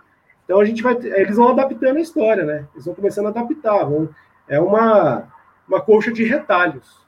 Então 0.48 0.62
a 0.62 0.66
gente 0.66 0.82
vai. 0.82 0.96
Eles 0.96 1.36
vão 1.36 1.50
adaptando 1.50 1.98
a 1.98 2.02
história, 2.02 2.46
né? 2.46 2.66
Eles 2.74 2.86
vão 2.86 2.96
começando 2.96 3.26
a 3.26 3.30
adaptar. 3.30 3.84
Vão, 3.84 4.08
é 4.48 4.58
uma, 4.62 5.28
uma 5.68 5.82
colcha 5.82 6.12
de 6.12 6.24
retalhos. 6.24 7.06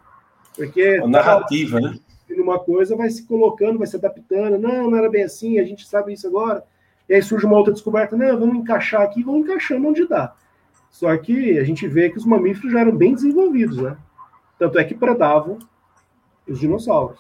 Porque. 0.58 1.00
Uma 1.00 1.08
narrativa, 1.08 1.80
né? 1.80 1.96
numa 2.36 2.60
coisa, 2.60 2.96
vai 2.96 3.10
se 3.10 3.26
colocando, 3.26 3.78
vai 3.78 3.88
se 3.88 3.96
adaptando. 3.96 4.58
Não, 4.60 4.92
não 4.92 4.98
era 4.98 5.10
bem 5.10 5.24
assim, 5.24 5.58
a 5.58 5.64
gente 5.64 5.88
sabe 5.88 6.14
isso 6.14 6.28
agora. 6.28 6.64
E 7.08 7.14
aí 7.14 7.22
surge 7.22 7.46
uma 7.46 7.58
outra 7.58 7.74
descoberta, 7.74 8.16
não, 8.16 8.40
vamos 8.40 8.58
encaixar 8.58 9.02
aqui, 9.02 9.24
vamos 9.24 9.42
encaixando 9.42 9.88
onde 9.88 10.08
dá. 10.08 10.36
Só 10.92 11.16
que 11.18 11.58
a 11.58 11.64
gente 11.64 11.88
vê 11.88 12.10
que 12.10 12.18
os 12.18 12.26
mamíferos 12.26 12.72
já 12.72 12.82
eram 12.82 12.96
bem 12.96 13.14
desenvolvidos, 13.14 13.78
né? 13.78 13.98
Tanto 14.58 14.78
é 14.78 14.84
que 14.84 14.94
predavam 14.94 15.58
os 16.48 16.60
dinossauros. 16.60 17.20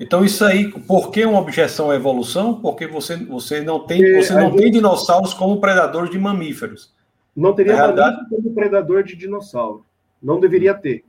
Então 0.00 0.24
isso 0.24 0.44
aí, 0.44 0.70
por 0.70 1.10
que 1.10 1.24
uma 1.24 1.38
objeção 1.38 1.90
à 1.90 1.94
evolução? 1.94 2.60
Porque 2.60 2.86
você, 2.86 3.16
você 3.16 3.60
não 3.60 3.86
tem, 3.86 4.14
você 4.14 4.34
não 4.34 4.50
gente... 4.50 4.58
tem 4.58 4.70
dinossauros 4.72 5.32
como 5.32 5.60
predadores 5.60 6.10
de 6.10 6.18
mamíferos. 6.18 6.92
Não 7.34 7.54
teria 7.54 7.74
realidade... 7.74 8.28
como 8.28 8.54
predador 8.54 9.02
de 9.02 9.16
dinossauro. 9.16 9.84
Não 10.22 10.40
deveria 10.40 10.74
ter. 10.74 11.04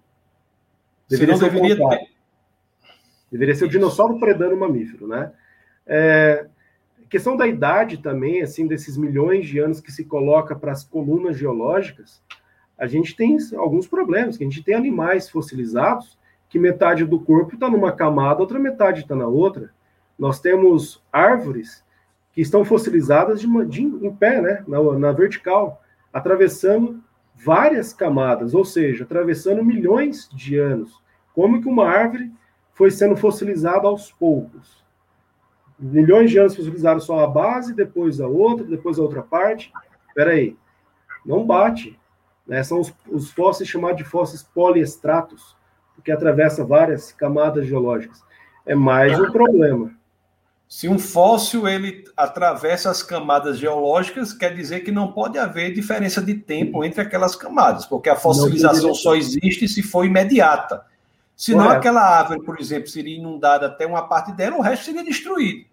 Deveria 1.10 1.38
ser 1.38 1.52
deveria 1.52 1.90
ter. 1.90 2.08
Deveria 3.32 3.56
ser 3.56 3.66
o 3.66 3.70
dinossauro 3.70 4.20
predando 4.20 4.56
o 4.56 4.60
mamífero, 4.60 5.08
né? 5.08 5.32
É, 5.86 6.48
questão 7.10 7.36
da 7.36 7.48
idade 7.48 7.98
também, 7.98 8.42
assim, 8.42 8.68
desses 8.68 8.98
milhões 8.98 9.48
de 9.48 9.60
anos 9.60 9.80
que 9.80 9.92
se 9.92 10.06
coloca 10.06 10.56
para 10.56 10.72
as 10.72 10.84
colunas 10.84 11.38
geológicas, 11.38 12.22
a 12.78 12.88
gente 12.88 13.16
tem 13.16 13.38
alguns 13.56 13.88
problemas, 13.88 14.38
que 14.38 14.44
a 14.44 14.48
gente 14.48 14.64
tem 14.64 14.76
animais 14.76 15.30
fossilizados 15.30 16.18
que 16.56 16.60
metade 16.60 17.04
do 17.04 17.20
corpo 17.20 17.56
está 17.56 17.70
numa 17.70 17.92
camada, 17.92 18.40
outra 18.40 18.58
metade 18.58 19.02
está 19.02 19.14
na 19.14 19.28
outra. 19.28 19.72
Nós 20.18 20.40
temos 20.40 21.04
árvores 21.12 21.84
que 22.32 22.40
estão 22.40 22.64
fossilizadas 22.64 23.42
de, 23.42 23.66
de 23.66 23.84
em 23.84 24.16
pé, 24.16 24.40
né, 24.40 24.64
na, 24.66 24.82
na 24.98 25.12
vertical, 25.12 25.82
atravessando 26.14 27.04
várias 27.36 27.92
camadas, 27.92 28.54
ou 28.54 28.64
seja, 28.64 29.04
atravessando 29.04 29.66
milhões 29.66 30.30
de 30.34 30.58
anos. 30.58 31.04
Como 31.34 31.62
que 31.62 31.68
uma 31.68 31.90
árvore 31.90 32.32
foi 32.72 32.90
sendo 32.90 33.18
fossilizado 33.18 33.86
aos 33.86 34.14
poucos. 34.14 34.82
Milhões 35.78 36.32
de 36.32 36.40
anos 36.40 36.56
fossilizaram 36.56 37.02
só 37.02 37.20
a 37.20 37.28
base, 37.28 37.74
depois 37.74 38.22
a 38.22 38.30
outra, 38.30 38.66
depois 38.66 38.98
a 38.98 39.02
outra 39.02 39.22
parte. 39.22 39.74
Espera 40.08 40.32
aí, 40.32 40.56
não 41.26 41.46
bate. 41.46 42.00
Né? 42.48 42.64
São 42.64 42.80
os, 42.80 42.94
os 43.10 43.30
fósseis 43.30 43.68
chamados 43.68 43.98
de 43.98 44.06
fósseis 44.06 44.42
poliestratos, 44.42 45.54
porque 45.96 46.12
atravessa 46.12 46.64
várias 46.64 47.12
camadas 47.12 47.66
geológicas. 47.66 48.24
É 48.66 48.76
mais 48.76 49.20
um 49.20 49.32
problema. 49.32 49.92
Se 50.68 50.90
um 50.90 50.98
fóssil 50.98 51.68
ele 51.68 52.04
atravessa 52.18 52.90
as 52.90 53.04
camadas 53.04 53.58
geológicas, 53.60 54.34
quer 54.34 54.54
dizer 54.54 54.82
que 54.82 54.92
não 54.92 55.12
pode 55.12 55.38
haver 55.38 55.74
diferença 55.74 56.22
de 56.22 56.34
tempo 56.34 56.84
entre 56.84 57.02
aquelas 57.02 57.36
camadas, 57.36 57.86
porque 57.86 58.10
a 58.10 58.16
fossilização 58.16 58.94
só 58.94 59.16
existe 59.16 59.68
se 59.68 59.84
for 59.84 60.06
imediata. 60.06 60.84
Senão 61.36 61.66
Correto. 61.66 61.80
aquela 61.80 62.02
árvore, 62.02 62.44
por 62.44 62.60
exemplo, 62.60 62.88
seria 62.88 63.18
inundada 63.18 63.68
até 63.68 63.86
uma 63.86 64.08
parte 64.08 64.32
dela, 64.32 64.58
o 64.58 64.62
resto 64.62 64.86
seria 64.86 65.04
destruído. 65.04 65.66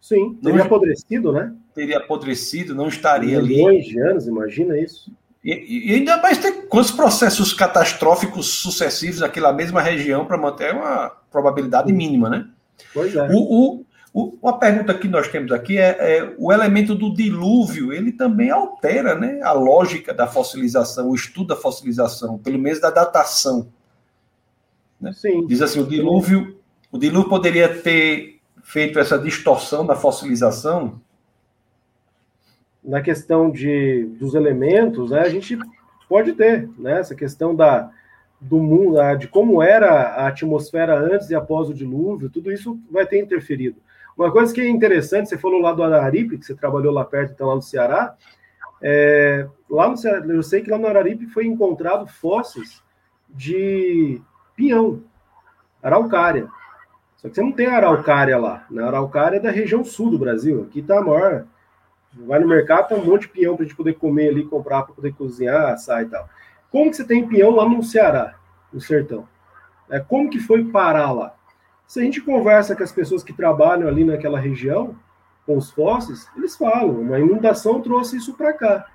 Sim, 0.00 0.34
teria 0.42 0.58
não, 0.58 0.64
apodrecido, 0.64 1.32
né? 1.32 1.54
Teria 1.74 1.98
apodrecido, 1.98 2.74
não 2.74 2.88
estaria 2.88 3.42
Milhões 3.42 3.44
ali. 3.44 3.56
Milhões 3.56 3.84
de 3.84 4.00
anos, 4.00 4.26
imagina 4.26 4.78
isso. 4.78 5.12
E, 5.42 5.90
e, 5.90 5.94
ainda 5.94 6.18
mais 6.18 6.36
tem 6.36 6.66
quantos 6.66 6.90
processos 6.90 7.54
catastróficos 7.54 8.46
sucessivos 8.46 9.20
naquela 9.20 9.52
mesma 9.52 9.80
região 9.80 10.26
para 10.26 10.36
manter 10.36 10.74
uma 10.74 11.10
probabilidade 11.30 11.90
mínima, 11.92 12.28
né? 12.28 12.46
Pois 12.92 13.14
é. 13.16 13.26
O, 13.30 13.38
o, 13.38 13.86
o, 14.12 14.38
uma 14.42 14.58
pergunta 14.58 14.92
que 14.92 15.08
nós 15.08 15.28
temos 15.28 15.50
aqui 15.50 15.78
é, 15.78 15.96
é, 15.98 16.34
o 16.36 16.52
elemento 16.52 16.94
do 16.94 17.14
dilúvio, 17.14 17.90
ele 17.90 18.12
também 18.12 18.50
altera 18.50 19.14
né, 19.14 19.40
a 19.42 19.52
lógica 19.52 20.12
da 20.12 20.26
fossilização, 20.26 21.08
o 21.08 21.14
estudo 21.14 21.48
da 21.48 21.56
fossilização, 21.56 22.36
pelo 22.36 22.58
menos 22.58 22.78
da 22.78 22.90
datação. 22.90 23.68
Né? 25.00 25.12
Sim. 25.12 25.46
Diz 25.46 25.62
assim, 25.62 25.80
o 25.80 25.86
dilúvio, 25.86 26.58
o 26.92 26.98
dilúvio 26.98 27.30
poderia 27.30 27.80
ter 27.80 28.40
feito 28.62 28.98
essa 28.98 29.18
distorção 29.18 29.86
da 29.86 29.96
fossilização 29.96 31.00
na 32.82 33.00
questão 33.00 33.50
de, 33.50 34.04
dos 34.18 34.34
elementos, 34.34 35.10
né, 35.10 35.20
a 35.20 35.28
gente 35.28 35.58
pode 36.08 36.32
ter 36.32 36.68
né, 36.78 37.00
essa 37.00 37.14
questão 37.14 37.54
da, 37.54 37.90
do 38.40 38.58
mundo, 38.58 38.98
de 39.16 39.28
como 39.28 39.62
era 39.62 39.90
a 39.90 40.28
atmosfera 40.28 40.98
antes 40.98 41.30
e 41.30 41.34
após 41.34 41.68
o 41.68 41.74
dilúvio, 41.74 42.30
tudo 42.30 42.50
isso 42.50 42.78
vai 42.90 43.06
ter 43.06 43.20
interferido. 43.20 43.76
Uma 44.16 44.30
coisa 44.30 44.52
que 44.52 44.60
é 44.60 44.68
interessante, 44.68 45.28
você 45.28 45.38
falou 45.38 45.60
lá 45.60 45.72
do 45.72 45.82
Araripe, 45.82 46.38
que 46.38 46.44
você 46.44 46.54
trabalhou 46.54 46.92
lá 46.92 47.04
perto, 47.04 47.32
então 47.32 47.48
lá 47.48 47.54
no 47.54 47.62
Ceará, 47.62 48.14
é, 48.82 49.46
lá 49.68 49.88
no 49.88 49.96
Ceará, 49.96 50.24
eu 50.26 50.42
sei 50.42 50.62
que 50.62 50.70
lá 50.70 50.78
no 50.78 50.86
Araripe 50.86 51.26
foi 51.26 51.46
encontrado 51.46 52.06
fósseis 52.06 52.82
de 53.28 54.20
pinhão, 54.56 55.02
araucária. 55.82 56.48
Só 57.16 57.28
que 57.28 57.34
você 57.34 57.42
não 57.42 57.52
tem 57.52 57.66
araucária 57.66 58.38
lá. 58.38 58.66
Na 58.70 58.82
né? 58.82 58.88
araucária 58.88 59.36
é 59.36 59.40
da 59.40 59.50
região 59.50 59.84
sul 59.84 60.10
do 60.10 60.18
Brasil. 60.18 60.62
Aqui 60.62 60.80
está 60.80 60.98
a 60.98 61.02
maior 61.02 61.44
Vai 62.12 62.40
no 62.40 62.48
mercado, 62.48 62.88
tem 62.88 62.98
um 62.98 63.04
monte 63.04 63.22
de 63.22 63.28
peão 63.28 63.54
para 63.54 63.64
a 63.64 63.66
gente 63.66 63.76
poder 63.76 63.94
comer 63.94 64.28
ali, 64.28 64.44
comprar 64.44 64.82
para 64.82 64.94
poder 64.94 65.12
cozinhar, 65.14 65.72
assar 65.72 66.02
e 66.02 66.06
tal. 66.06 66.28
Como 66.70 66.90
que 66.90 66.96
você 66.96 67.04
tem 67.04 67.26
peão 67.26 67.50
lá 67.50 67.68
no 67.68 67.82
Ceará, 67.82 68.34
no 68.72 68.80
sertão? 68.80 69.28
É, 69.88 70.00
como 70.00 70.30
que 70.30 70.38
foi 70.38 70.64
parar 70.64 71.12
lá? 71.12 71.34
Se 71.86 72.00
a 72.00 72.02
gente 72.02 72.20
conversa 72.20 72.76
com 72.76 72.82
as 72.82 72.92
pessoas 72.92 73.24
que 73.24 73.32
trabalham 73.32 73.88
ali 73.88 74.04
naquela 74.04 74.38
região, 74.38 74.96
com 75.44 75.56
os 75.56 75.70
fósseis, 75.70 76.28
eles 76.36 76.56
falam, 76.56 77.00
uma 77.00 77.18
inundação 77.18 77.80
trouxe 77.80 78.16
isso 78.16 78.34
para 78.34 78.52
cá. 78.52 78.86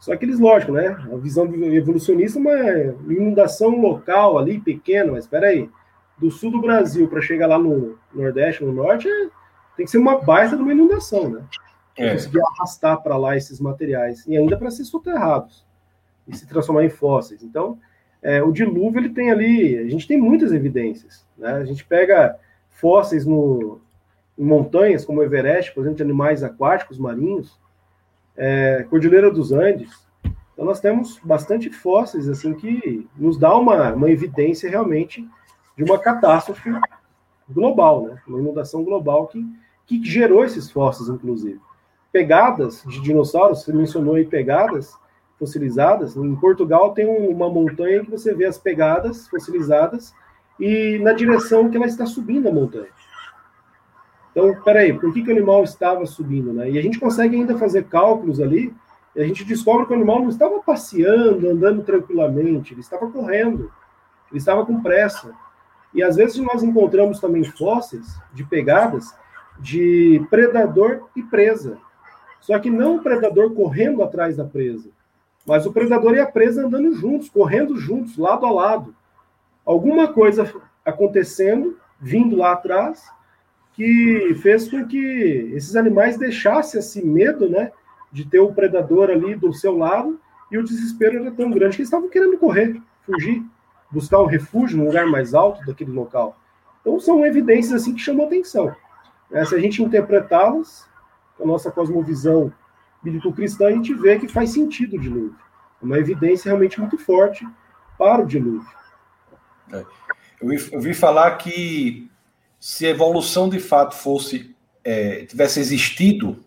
Só 0.00 0.14
que 0.16 0.24
eles, 0.24 0.38
lógico, 0.38 0.72
né? 0.72 0.88
A 1.12 1.16
visão 1.16 1.46
evolucionista, 1.72 2.38
uma 2.38 2.52
inundação 3.08 3.80
local 3.80 4.36
ali, 4.36 4.60
pequena, 4.60 5.12
mas 5.12 5.24
espera 5.24 5.46
aí, 5.46 5.70
do 6.18 6.30
sul 6.30 6.50
do 6.50 6.60
Brasil 6.60 7.08
para 7.08 7.20
chegar 7.20 7.46
lá 7.46 7.58
no 7.58 7.96
Nordeste, 8.12 8.64
no 8.64 8.72
Norte, 8.72 9.08
é, 9.08 9.28
tem 9.76 9.84
que 9.84 9.90
ser 9.90 9.98
uma 9.98 10.20
baita 10.20 10.56
de 10.56 10.62
uma 10.62 10.72
inundação, 10.72 11.30
né? 11.30 11.42
É. 11.96 12.12
conseguir 12.12 12.40
arrastar 12.40 13.02
para 13.02 13.16
lá 13.16 13.36
esses 13.36 13.60
materiais 13.60 14.26
e 14.26 14.36
ainda 14.36 14.56
para 14.56 14.70
ser 14.70 14.84
soterrados 14.84 15.64
e 16.26 16.36
se 16.36 16.46
transformar 16.46 16.84
em 16.84 16.90
fósseis. 16.90 17.42
Então, 17.42 17.78
é, 18.22 18.42
o 18.42 18.52
dilúvio 18.52 19.00
ele 19.00 19.10
tem 19.10 19.30
ali, 19.30 19.78
a 19.78 19.88
gente 19.88 20.06
tem 20.06 20.20
muitas 20.20 20.52
evidências. 20.52 21.26
Né? 21.36 21.52
A 21.52 21.64
gente 21.64 21.84
pega 21.84 22.38
fósseis 22.70 23.24
no, 23.24 23.80
em 24.36 24.44
montanhas, 24.44 25.04
como 25.04 25.20
o 25.20 25.22
Everest, 25.22 25.72
por 25.72 25.82
exemplo, 25.82 25.98
de 25.98 26.02
animais 26.02 26.42
aquáticos 26.42 26.98
marinhos, 26.98 27.58
é, 28.36 28.84
Cordilheira 28.88 29.30
dos 29.30 29.52
Andes. 29.52 30.04
Então, 30.52 30.64
nós 30.64 30.80
temos 30.80 31.20
bastante 31.22 31.70
fósseis 31.70 32.28
assim 32.28 32.54
que 32.54 33.06
nos 33.16 33.38
dá 33.38 33.54
uma, 33.56 33.92
uma 33.92 34.10
evidência 34.10 34.70
realmente 34.70 35.28
de 35.76 35.84
uma 35.84 35.98
catástrofe 35.98 36.70
global, 37.50 38.06
né? 38.06 38.22
uma 38.26 38.40
inundação 38.40 38.82
global 38.82 39.26
que, 39.26 39.44
que 39.86 40.02
gerou 40.02 40.44
esses 40.44 40.70
fósseis, 40.70 41.08
inclusive 41.08 41.60
pegadas 42.14 42.84
de 42.86 43.00
dinossauros, 43.00 43.64
você 43.64 43.72
mencionou 43.72 44.14
aí 44.14 44.24
pegadas 44.24 44.96
fossilizadas. 45.36 46.14
Em 46.14 46.36
Portugal 46.36 46.94
tem 46.94 47.04
uma 47.04 47.50
montanha 47.50 48.04
que 48.04 48.10
você 48.12 48.32
vê 48.32 48.44
as 48.44 48.56
pegadas 48.56 49.26
fossilizadas 49.26 50.14
e 50.60 51.00
na 51.00 51.12
direção 51.12 51.68
que 51.68 51.76
ela 51.76 51.86
está 51.86 52.06
subindo 52.06 52.48
a 52.48 52.52
montanha. 52.52 52.86
Então, 54.30 54.54
peraí, 54.62 54.92
por 54.92 55.12
que, 55.12 55.24
que 55.24 55.28
o 55.28 55.32
animal 55.32 55.64
estava 55.64 56.06
subindo? 56.06 56.52
Né? 56.52 56.70
E 56.70 56.78
a 56.78 56.82
gente 56.82 57.00
consegue 57.00 57.34
ainda 57.34 57.58
fazer 57.58 57.84
cálculos 57.84 58.40
ali, 58.40 58.72
e 59.16 59.20
a 59.20 59.26
gente 59.26 59.44
descobre 59.44 59.86
que 59.86 59.92
o 59.92 59.96
animal 59.96 60.20
não 60.20 60.28
estava 60.28 60.60
passeando, 60.60 61.48
andando 61.48 61.82
tranquilamente, 61.82 62.74
ele 62.74 62.80
estava 62.80 63.10
correndo, 63.10 63.72
ele 64.30 64.38
estava 64.38 64.64
com 64.64 64.80
pressa. 64.80 65.32
E 65.92 66.00
às 66.00 66.14
vezes 66.14 66.36
nós 66.38 66.62
encontramos 66.62 67.18
também 67.18 67.42
fósseis 67.42 68.06
de 68.32 68.44
pegadas 68.44 69.14
de 69.58 70.24
predador 70.30 71.08
e 71.16 71.22
presa. 71.22 71.78
Só 72.44 72.58
que 72.58 72.68
não 72.68 72.96
o 72.96 73.02
predador 73.02 73.54
correndo 73.54 74.02
atrás 74.02 74.36
da 74.36 74.44
presa, 74.44 74.90
mas 75.46 75.64
o 75.64 75.72
predador 75.72 76.14
e 76.14 76.20
a 76.20 76.26
presa 76.26 76.66
andando 76.66 76.92
juntos, 76.92 77.30
correndo 77.30 77.74
juntos, 77.78 78.18
lado 78.18 78.44
a 78.44 78.50
lado. 78.50 78.94
Alguma 79.64 80.12
coisa 80.12 80.52
acontecendo, 80.84 81.78
vindo 81.98 82.36
lá 82.36 82.52
atrás, 82.52 83.10
que 83.72 84.34
fez 84.42 84.68
com 84.68 84.86
que 84.86 84.98
esses 85.54 85.74
animais 85.74 86.18
deixassem 86.18 86.80
esse 86.80 87.02
medo, 87.02 87.48
né, 87.48 87.72
de 88.12 88.26
ter 88.26 88.40
o 88.40 88.52
predador 88.52 89.08
ali 89.08 89.34
do 89.34 89.50
seu 89.54 89.74
lado, 89.74 90.20
e 90.52 90.58
o 90.58 90.62
desespero 90.62 91.20
era 91.20 91.30
tão 91.30 91.50
grande 91.50 91.76
que 91.76 91.80
eles 91.80 91.88
estavam 91.88 92.10
querendo 92.10 92.36
correr, 92.36 92.78
fugir, 93.06 93.42
buscar 93.90 94.20
um 94.20 94.26
refúgio 94.26 94.76
num 94.76 94.84
lugar 94.84 95.06
mais 95.06 95.32
alto 95.32 95.64
daquele 95.64 95.92
local. 95.92 96.38
Então 96.82 97.00
são 97.00 97.24
evidências 97.24 97.80
assim 97.80 97.94
que 97.94 98.02
chamam 98.02 98.26
atenção. 98.26 98.76
Se 99.46 99.54
a 99.54 99.58
gente 99.58 99.82
interpretá-las, 99.82 100.86
a 101.40 101.46
nossa 101.46 101.70
cosmovisão 101.70 102.52
bíblico-cristã, 103.02 103.68
a 103.68 103.72
gente 103.72 103.92
vê 103.94 104.18
que 104.18 104.28
faz 104.28 104.50
sentido 104.50 104.96
o 104.96 105.00
dilúvio. 105.00 105.36
É 105.82 105.84
uma 105.84 105.98
evidência 105.98 106.48
realmente 106.48 106.80
muito 106.80 106.96
forte 106.96 107.46
para 107.98 108.22
o 108.22 108.26
dilúvio. 108.26 108.68
É. 109.72 109.84
Eu, 110.40 110.48
vi, 110.48 110.72
eu 110.72 110.80
vi 110.80 110.94
falar 110.94 111.36
que 111.36 112.10
se 112.58 112.86
a 112.86 112.90
evolução 112.90 113.48
de 113.48 113.60
fato 113.60 113.94
fosse 113.94 114.54
é, 114.82 115.24
tivesse 115.26 115.60
existido, 115.60 116.38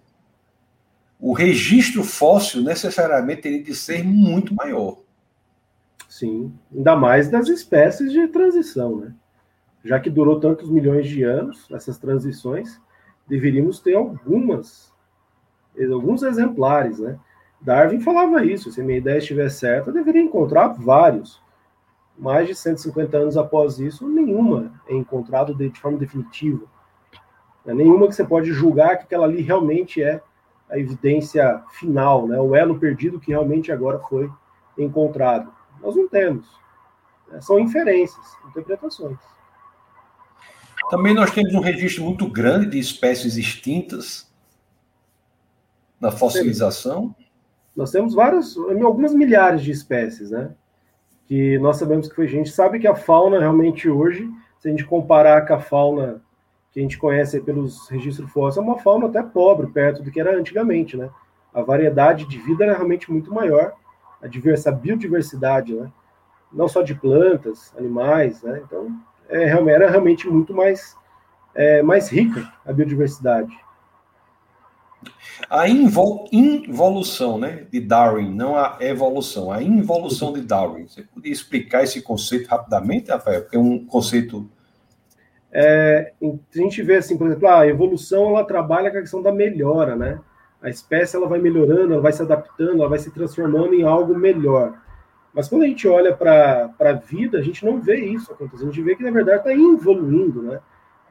o 1.20 1.34
registro 1.34 2.04
fóssil 2.04 2.62
necessariamente 2.62 3.42
teria 3.42 3.64
de 3.64 3.76
ser 3.76 4.04
muito 4.04 4.54
maior. 4.54 5.00
Sim, 6.08 6.54
ainda 6.74 6.96
mais 6.96 7.30
das 7.30 7.48
espécies 7.50 8.12
de 8.12 8.28
transição, 8.28 8.98
né? 8.98 9.14
Já 9.84 10.00
que 10.00 10.10
durou 10.10 10.40
tantos 10.40 10.70
milhões 10.70 11.08
de 11.08 11.24
anos, 11.24 11.68
essas 11.72 11.98
transições, 11.98 12.80
deveríamos 13.28 13.80
ter 13.80 13.96
algumas, 13.96 14.94
alguns 15.92 16.24
exemplares, 16.24 17.00
né? 17.00 17.20
Darwin 17.60 18.00
falava 18.00 18.46
isso, 18.46 18.72
se 18.72 18.82
minha 18.82 19.00
ideia 19.00 19.18
estiver 19.18 19.50
certa, 19.50 19.90
eu 19.90 19.94
deveria 19.94 20.22
encontrar 20.22 20.70
vários. 20.70 21.42
Mais 22.18 22.48
de 22.48 22.56
150 22.56 23.18
anos 23.18 23.38
após 23.38 23.80
isso, 23.80 24.08
nenhuma 24.08 24.72
é 24.88 24.96
encontrada 24.96 25.54
de, 25.54 25.70
de, 25.70 25.80
forma 25.80 25.98
definitiva. 25.98 26.66
É 27.66 27.74
nenhuma 27.74 28.08
que 28.08 28.16
você 28.16 28.24
pode 28.24 28.52
julgar 28.52 28.98
que 28.98 29.04
aquela 29.04 29.26
ali 29.26 29.42
realmente 29.42 30.02
é 30.02 30.22
a 30.70 30.80
evidência 30.80 31.64
final, 31.72 32.28
né? 32.28 32.40
o 32.40 32.56
elo 32.56 32.80
perdido 32.80 33.20
que 33.20 33.32
realmente 33.32 33.72
agora 33.72 34.00
foi 34.00 34.32
encontrado. 34.78 35.52
Nós 35.82 35.96
não 35.96 36.08
temos. 36.08 36.60
São 37.42 37.60
inferências, 37.60 38.26
interpretações. 38.48 39.18
Também 40.90 41.14
nós 41.14 41.32
temos 41.32 41.54
um 41.54 41.60
registro 41.60 42.04
muito 42.04 42.30
grande 42.30 42.68
de 42.68 42.80
espécies 42.80 43.36
extintas 43.36 44.32
na 46.00 46.12
fossilização. 46.12 47.16
Nós 47.76 47.92
temos 47.92 48.14
vários, 48.14 48.58
algumas 48.58 49.14
milhares 49.14 49.62
de 49.62 49.72
espécies, 49.72 50.32
né? 50.32 50.52
Que 51.28 51.58
nós 51.60 51.78
sabemos 51.78 52.08
que 52.08 52.22
a 52.22 52.26
gente 52.26 52.50
sabe 52.50 52.80
que 52.80 52.88
a 52.88 52.96
fauna 52.96 53.40
realmente 53.40 53.90
hoje, 53.90 54.30
se 54.60 54.68
a 54.68 54.72
gente 54.72 54.86
comparar 54.86 55.46
com 55.46 55.54
a 55.54 55.60
fauna 55.60 56.22
que 56.72 56.80
a 56.80 56.84
gente 56.84 56.98
conhece 56.98 57.40
pelos 57.42 57.90
registros 57.90 58.32
fósseis, 58.32 58.64
é 58.64 58.70
uma 58.70 58.80
fauna 58.80 59.08
até 59.08 59.22
pobre 59.22 59.68
perto 59.68 60.02
do 60.04 60.12
que 60.12 60.20
era 60.20 60.38
antigamente, 60.38 60.96
né? 60.96 61.10
A 61.54 61.62
variedade 61.62 62.26
de 62.26 62.38
vida 62.38 62.64
era 62.64 62.76
realmente 62.76 63.12
muito 63.12 63.34
maior, 63.34 63.74
a 64.22 64.28
diversa 64.28 64.72
biodiversidade, 64.72 65.74
né? 65.74 65.92
Não 66.52 66.68
só 66.68 66.82
de 66.82 66.96
plantas, 66.96 67.74
animais, 67.78 68.42
né? 68.42 68.62
Então, 68.64 68.96
é, 69.30 69.50
era 69.50 69.90
realmente 69.90 70.28
muito 70.28 70.54
mais, 70.54 70.96
é, 71.54 71.82
mais 71.82 72.10
rica 72.10 72.52
a 72.66 72.74
biodiversidade. 72.74 73.56
A 75.50 75.68
invol, 75.70 76.28
involução 76.32 77.38
né, 77.38 77.66
de 77.72 77.80
Darwin, 77.80 78.34
não 78.34 78.56
a 78.56 78.78
evolução, 78.80 79.52
a 79.52 79.62
involução 79.62 80.34
de 80.34 80.42
Darwin. 80.42 80.88
Você 80.88 81.04
podia 81.04 81.32
explicar 81.32 81.84
esse 81.84 82.02
conceito 82.02 82.48
rapidamente, 82.48 83.12
Rafael? 83.12 83.42
Porque 83.42 83.56
é 83.56 83.60
um 83.60 83.86
conceito. 83.86 84.50
É, 85.52 86.14
a 86.22 86.58
gente 86.58 86.82
vê 86.82 86.98
assim, 86.98 87.18
por 87.18 87.28
exemplo, 87.28 87.48
a 87.48 87.68
evolução 87.68 88.30
ela 88.30 88.44
trabalha 88.44 88.92
com 88.92 88.98
a 88.98 89.02
questão 89.02 89.22
da 89.22 89.32
melhora, 89.32 89.96
né? 89.96 90.20
A 90.62 90.70
espécie 90.70 91.16
ela 91.16 91.28
vai 91.28 91.40
melhorando, 91.40 91.94
ela 91.94 92.02
vai 92.02 92.12
se 92.12 92.22
adaptando, 92.22 92.80
ela 92.80 92.90
vai 92.90 93.00
se 93.00 93.12
transformando 93.12 93.74
em 93.76 93.84
algo 93.84 94.18
melhor. 94.18 94.74
Mas 95.38 95.48
quando 95.48 95.62
a 95.62 95.68
gente 95.68 95.88
olha 95.88 96.18
para 96.18 96.74
a 96.80 96.94
vida, 96.94 97.38
a 97.38 97.44
gente 97.44 97.64
não 97.64 97.80
vê 97.80 97.98
isso 97.98 98.34
acontecer. 98.34 98.64
A 98.64 98.66
gente 98.66 98.82
vê 98.82 98.96
que, 98.96 99.04
na 99.04 99.12
verdade, 99.12 99.38
está 99.38 99.54
evoluindo, 99.54 100.42
né? 100.42 100.60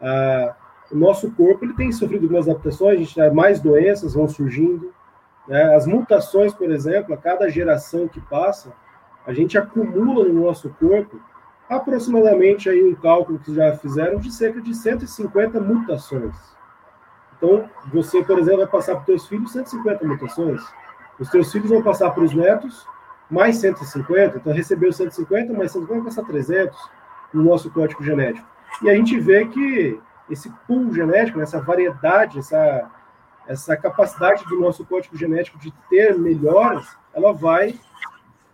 Ah, 0.02 0.56
o 0.90 0.96
nosso 0.96 1.30
corpo 1.30 1.64
ele 1.64 1.74
tem 1.74 1.92
sofrido 1.92 2.24
algumas 2.24 2.48
adaptações, 2.48 2.94
a 2.94 3.04
gente, 3.04 3.30
mais 3.30 3.60
doenças 3.60 4.14
vão 4.14 4.26
surgindo. 4.26 4.92
Né? 5.46 5.76
As 5.76 5.86
mutações, 5.86 6.52
por 6.52 6.68
exemplo, 6.72 7.14
a 7.14 7.16
cada 7.16 7.48
geração 7.48 8.08
que 8.08 8.20
passa, 8.20 8.72
a 9.24 9.32
gente 9.32 9.56
acumula 9.56 10.24
no 10.24 10.44
nosso 10.44 10.70
corpo 10.70 11.20
aproximadamente 11.70 12.68
aí 12.68 12.82
um 12.82 12.96
cálculo 12.96 13.38
que 13.38 13.54
já 13.54 13.76
fizeram 13.76 14.18
de 14.18 14.32
cerca 14.32 14.60
de 14.60 14.74
150 14.74 15.60
mutações. 15.60 16.34
Então, 17.36 17.70
você, 17.92 18.24
por 18.24 18.40
exemplo, 18.40 18.58
vai 18.58 18.66
passar 18.66 18.96
para 18.96 19.02
os 19.02 19.06
seus 19.06 19.28
filhos 19.28 19.52
150 19.52 20.04
mutações. 20.04 20.62
Os 21.16 21.28
seus 21.28 21.52
filhos 21.52 21.70
vão 21.70 21.80
passar 21.80 22.10
para 22.10 22.24
os 22.24 22.34
netos 22.34 22.84
mais 23.30 23.56
150. 23.56 24.38
Então, 24.38 24.52
recebeu 24.52 24.92
150, 24.92 25.52
mais 25.52 25.72
150 25.72 26.00
vai 26.00 26.10
passar 26.10 26.24
300 26.24 26.76
no 27.32 27.42
nosso 27.42 27.70
código 27.70 28.02
genético. 28.02 28.46
E 28.82 28.90
a 28.90 28.94
gente 28.94 29.18
vê 29.18 29.46
que 29.46 30.00
esse 30.30 30.50
pool 30.66 30.92
genético, 30.92 31.40
essa 31.40 31.60
variedade, 31.60 32.38
essa, 32.38 32.90
essa 33.46 33.76
capacidade 33.76 34.44
do 34.44 34.60
nosso 34.60 34.84
código 34.84 35.16
genético 35.16 35.58
de 35.58 35.72
ter 35.88 36.18
melhoras, 36.18 36.96
ela 37.14 37.32
vai 37.32 37.78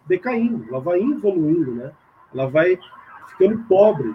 decaindo, 0.07 0.67
ela 0.69 0.81
vai 0.81 1.01
evoluindo, 1.01 1.73
né? 1.75 1.93
Ela 2.35 2.49
vai 2.49 2.79
ficando 3.29 3.59
pobre 3.65 4.15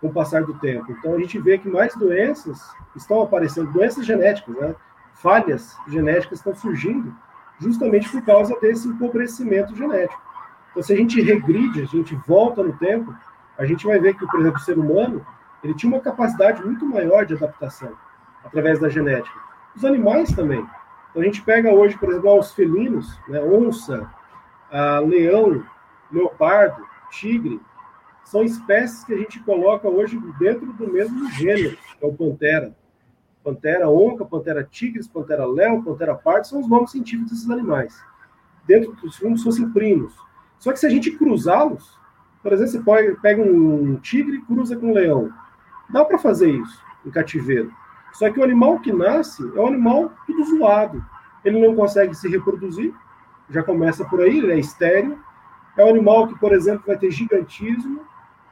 com 0.00 0.08
o 0.08 0.12
passar 0.12 0.42
do 0.42 0.54
tempo. 0.58 0.90
Então 0.92 1.14
a 1.14 1.18
gente 1.18 1.38
vê 1.38 1.58
que 1.58 1.68
mais 1.68 1.94
doenças 1.94 2.60
estão 2.94 3.22
aparecendo, 3.22 3.72
doenças 3.72 4.04
genéticas, 4.04 4.54
né? 4.56 4.74
Falhas 5.14 5.76
genéticas 5.88 6.38
estão 6.38 6.54
surgindo 6.54 7.14
justamente 7.62 8.08
por 8.10 8.22
causa 8.22 8.58
desse 8.60 8.88
empobrecimento 8.88 9.74
genético. 9.74 10.20
Então 10.70 10.82
se 10.82 10.92
a 10.92 10.96
gente 10.96 11.20
regride, 11.20 11.82
a 11.82 11.86
gente 11.86 12.14
volta 12.26 12.62
no 12.62 12.72
tempo, 12.78 13.14
a 13.58 13.64
gente 13.64 13.86
vai 13.86 13.98
ver 13.98 14.14
que, 14.14 14.26
por 14.26 14.40
exemplo, 14.40 14.58
o 14.58 14.62
ser 14.62 14.78
humano 14.78 15.24
ele 15.62 15.74
tinha 15.74 15.92
uma 15.92 16.00
capacidade 16.00 16.64
muito 16.64 16.84
maior 16.84 17.24
de 17.24 17.34
adaptação 17.34 17.92
através 18.44 18.80
da 18.80 18.88
genética. 18.88 19.38
Os 19.76 19.84
animais 19.84 20.32
também. 20.32 20.66
Então 21.10 21.22
a 21.22 21.24
gente 21.24 21.42
pega 21.42 21.72
hoje, 21.72 21.96
por 21.96 22.08
exemplo, 22.08 22.38
os 22.38 22.52
felinos, 22.52 23.18
né, 23.28 23.40
onça, 23.40 24.10
leão, 25.06 25.64
leopardo, 26.10 26.82
tigre, 27.10 27.60
são 28.24 28.42
espécies 28.42 29.04
que 29.04 29.12
a 29.12 29.18
gente 29.18 29.40
coloca 29.40 29.88
hoje 29.88 30.18
dentro 30.38 30.72
do 30.72 30.90
mesmo 30.90 31.30
gênero, 31.32 31.76
que 31.76 32.04
é 32.04 32.06
o 32.06 32.14
pantera. 32.14 32.74
Pantera 33.42 33.88
onca, 33.88 34.24
pantera 34.24 34.62
tigres, 34.62 35.08
pantera 35.08 35.44
leão, 35.44 35.82
pantera 35.82 36.14
pardo, 36.14 36.46
são 36.46 36.60
os 36.60 36.68
nomes 36.68 36.90
científicos 36.90 37.32
desses 37.32 37.50
animais. 37.50 38.00
Dentro 38.66 38.92
dos 38.92 39.16
se 39.16 39.44
fossem 39.44 39.70
primos. 39.70 40.14
Só 40.58 40.72
que 40.72 40.78
se 40.78 40.86
a 40.86 40.90
gente 40.90 41.10
cruzá-los, 41.12 41.98
por 42.42 42.52
exemplo, 42.52 42.72
você 42.72 42.80
pode, 42.80 43.20
pega 43.20 43.42
um 43.42 43.96
tigre 43.96 44.36
e 44.36 44.42
cruza 44.42 44.76
com 44.76 44.90
um 44.90 44.94
leão. 44.94 45.32
Dá 45.90 46.04
para 46.04 46.18
fazer 46.18 46.50
isso 46.50 46.80
em 47.04 47.10
cativeiro. 47.10 47.72
Só 48.12 48.30
que 48.30 48.38
o 48.38 48.44
animal 48.44 48.78
que 48.78 48.92
nasce 48.92 49.42
é 49.56 49.60
um 49.60 49.66
animal 49.66 50.12
tudo 50.26 50.44
zoado. 50.44 51.04
Ele 51.44 51.60
não 51.66 51.74
consegue 51.74 52.14
se 52.14 52.28
reproduzir, 52.28 52.94
já 53.50 53.62
começa 53.62 54.04
por 54.04 54.20
aí, 54.20 54.38
ele 54.38 54.52
é 54.52 54.58
estéreo. 54.58 55.18
É 55.76 55.84
um 55.84 55.88
animal 55.88 56.28
que, 56.28 56.38
por 56.38 56.52
exemplo, 56.52 56.84
vai 56.86 56.96
ter 56.98 57.10
gigantismo, 57.10 58.02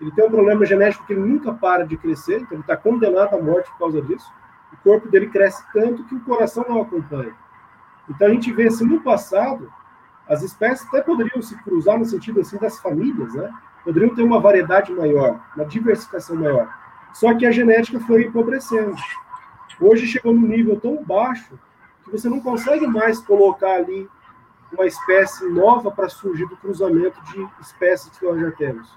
ele 0.01 0.11
tem 0.13 0.25
um 0.25 0.31
problema 0.31 0.65
genético 0.65 1.07
que 1.07 1.13
ele 1.13 1.21
nunca 1.21 1.53
para 1.53 1.85
de 1.85 1.97
crescer, 1.97 2.41
então 2.41 2.53
ele 2.53 2.63
está 2.63 2.77
condenado 2.77 3.35
à 3.35 3.43
morte 3.43 3.71
por 3.73 3.79
causa 3.79 4.01
disso. 4.01 4.33
O 4.73 4.77
corpo 4.79 5.09
dele 5.09 5.29
cresce 5.29 5.63
tanto 5.73 6.05
que 6.05 6.15
o 6.15 6.21
coração 6.21 6.65
não 6.69 6.83
acompanha. 6.83 7.35
Então 8.09 8.29
a 8.29 8.31
gente 8.31 8.53
vê 8.53 8.69
assim, 8.69 8.85
no 8.85 9.01
passado, 9.01 9.73
as 10.29 10.43
espécies 10.43 10.87
até 10.89 11.03
poderiam 11.03 11.43
se 11.43 11.57
cruzar 11.63 11.99
no 11.99 12.05
sentido 12.05 12.41
assim 12.41 12.57
das 12.59 12.79
famílias, 12.81 13.35
né? 13.35 13.53
Poderiam 13.85 14.15
ter 14.15 14.23
uma 14.23 14.41
variedade 14.41 14.93
maior, 14.93 15.41
uma 15.57 15.65
diversificação 15.65 16.37
maior. 16.37 16.73
Só 17.13 17.35
que 17.35 17.47
a 17.47 17.51
genética 17.51 17.99
foi 18.01 18.25
empobrecendo. 18.25 18.95
Hoje 19.81 20.07
chegou 20.07 20.35
num 20.35 20.47
nível 20.47 20.79
tão 20.79 21.03
baixo 21.03 21.59
que 22.05 22.11
você 22.11 22.29
não 22.29 22.41
consegue 22.41 22.87
mais 22.87 23.19
colocar 23.21 23.77
ali 23.77 24.09
uma 24.73 24.87
espécie 24.87 25.49
nova 25.49 25.91
para 25.91 26.09
surgir 26.09 26.47
do 26.47 26.57
cruzamento 26.57 27.21
de 27.25 27.49
espécies 27.61 28.17
que 28.17 28.25
nós 28.25 28.41
já 28.41 28.51
temos. 28.53 28.89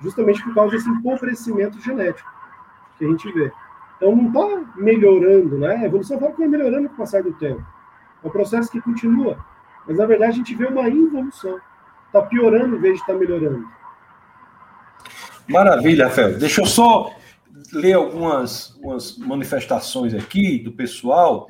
Justamente 0.00 0.42
por 0.42 0.54
causa 0.54 0.76
desse 0.76 0.88
empobrecimento 0.88 1.80
genético 1.80 2.30
que 2.98 3.04
a 3.04 3.08
gente 3.08 3.32
vê. 3.32 3.52
Então 3.96 4.14
não 4.14 4.28
está 4.28 4.72
melhorando, 4.76 5.58
né? 5.58 5.76
A 5.76 5.84
evolução 5.84 6.18
fala 6.18 6.32
que 6.32 6.38
vai 6.38 6.48
melhorando 6.48 6.88
com 6.88 6.94
o 6.94 6.98
passar 6.98 7.22
do 7.22 7.32
tempo. 7.34 7.64
É 8.22 8.26
um 8.26 8.30
processo 8.30 8.70
que 8.70 8.80
continua. 8.80 9.38
Mas 9.86 9.96
na 9.96 10.06
verdade 10.06 10.32
a 10.32 10.36
gente 10.36 10.54
vê 10.54 10.66
uma 10.66 10.88
involução. 10.88 11.58
Está 12.06 12.22
piorando 12.22 12.76
em 12.76 12.80
vez 12.80 12.94
de 12.94 13.00
estar 13.00 13.12
tá 13.14 13.18
melhorando. 13.18 13.66
Maravilha, 15.48 16.06
Rafael. 16.06 16.38
Deixa 16.38 16.60
eu 16.60 16.66
só 16.66 17.10
ler 17.72 17.94
algumas, 17.94 18.76
manifestações 19.18 20.14
aqui 20.14 20.58
do 20.58 20.72
pessoal 20.72 21.46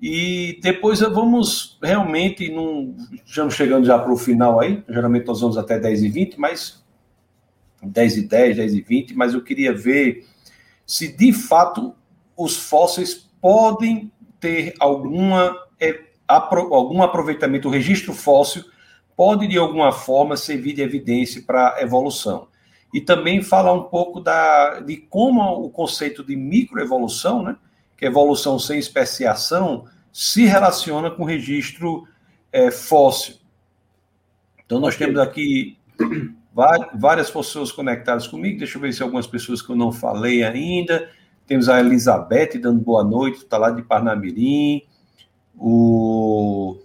e 0.00 0.58
depois 0.62 1.00
vamos 1.00 1.78
realmente, 1.82 2.50
num, 2.50 2.96
estamos 3.26 3.54
chegando 3.54 3.84
já 3.84 3.98
para 3.98 4.12
o 4.12 4.16
final 4.16 4.60
aí, 4.60 4.82
geralmente 4.88 5.26
nós 5.26 5.40
vamos 5.40 5.58
até 5.58 5.78
10 5.78 6.04
e 6.04 6.08
20, 6.08 6.40
mas 6.40 6.84
10 7.82 8.16
e 8.18 8.28
10, 8.28 8.56
10 8.56 8.74
e 8.74 8.80
20, 8.80 9.14
mas 9.14 9.34
eu 9.34 9.42
queria 9.42 9.74
ver 9.74 10.24
se 10.88 11.14
de 11.14 11.34
fato 11.34 11.94
os 12.34 12.56
fósseis 12.56 13.28
podem 13.42 14.10
ter 14.40 14.74
alguma, 14.80 15.54
é, 15.78 16.00
apro, 16.26 16.72
algum 16.72 17.02
aproveitamento, 17.02 17.68
o 17.68 17.70
registro 17.70 18.14
fóssil 18.14 18.64
pode 19.14 19.46
de 19.46 19.58
alguma 19.58 19.92
forma 19.92 20.34
servir 20.34 20.72
de 20.72 20.80
evidência 20.80 21.42
para 21.46 21.74
a 21.74 21.82
evolução 21.82 22.48
e 22.94 23.02
também 23.02 23.42
falar 23.42 23.74
um 23.74 23.82
pouco 23.82 24.18
da, 24.18 24.80
de 24.80 24.96
como 24.96 25.42
o 25.62 25.68
conceito 25.68 26.24
de 26.24 26.34
microevolução, 26.34 27.42
né, 27.42 27.56
que 27.94 28.06
é 28.06 28.08
evolução 28.08 28.58
sem 28.58 28.78
especiação, 28.78 29.84
se 30.10 30.46
relaciona 30.46 31.10
com 31.10 31.22
o 31.22 31.26
registro 31.26 32.08
é, 32.50 32.70
fóssil. 32.70 33.34
Então, 34.64 34.80
nós 34.80 34.96
temos 34.96 35.18
aqui 35.18 35.76
várias 36.94 37.30
pessoas 37.30 37.70
conectadas 37.70 38.26
comigo. 38.26 38.58
Deixa 38.58 38.76
eu 38.76 38.82
ver 38.82 38.92
se 38.92 39.02
algumas 39.02 39.26
pessoas 39.26 39.62
que 39.62 39.70
eu 39.70 39.76
não 39.76 39.92
falei 39.92 40.42
ainda. 40.42 41.08
Temos 41.46 41.68
a 41.68 41.78
Elizabeth 41.78 42.58
dando 42.60 42.80
boa 42.80 43.04
noite, 43.04 43.38
está 43.38 43.56
lá 43.56 43.70
de 43.70 43.82
Parnamirim. 43.82 44.82
O 45.56 46.78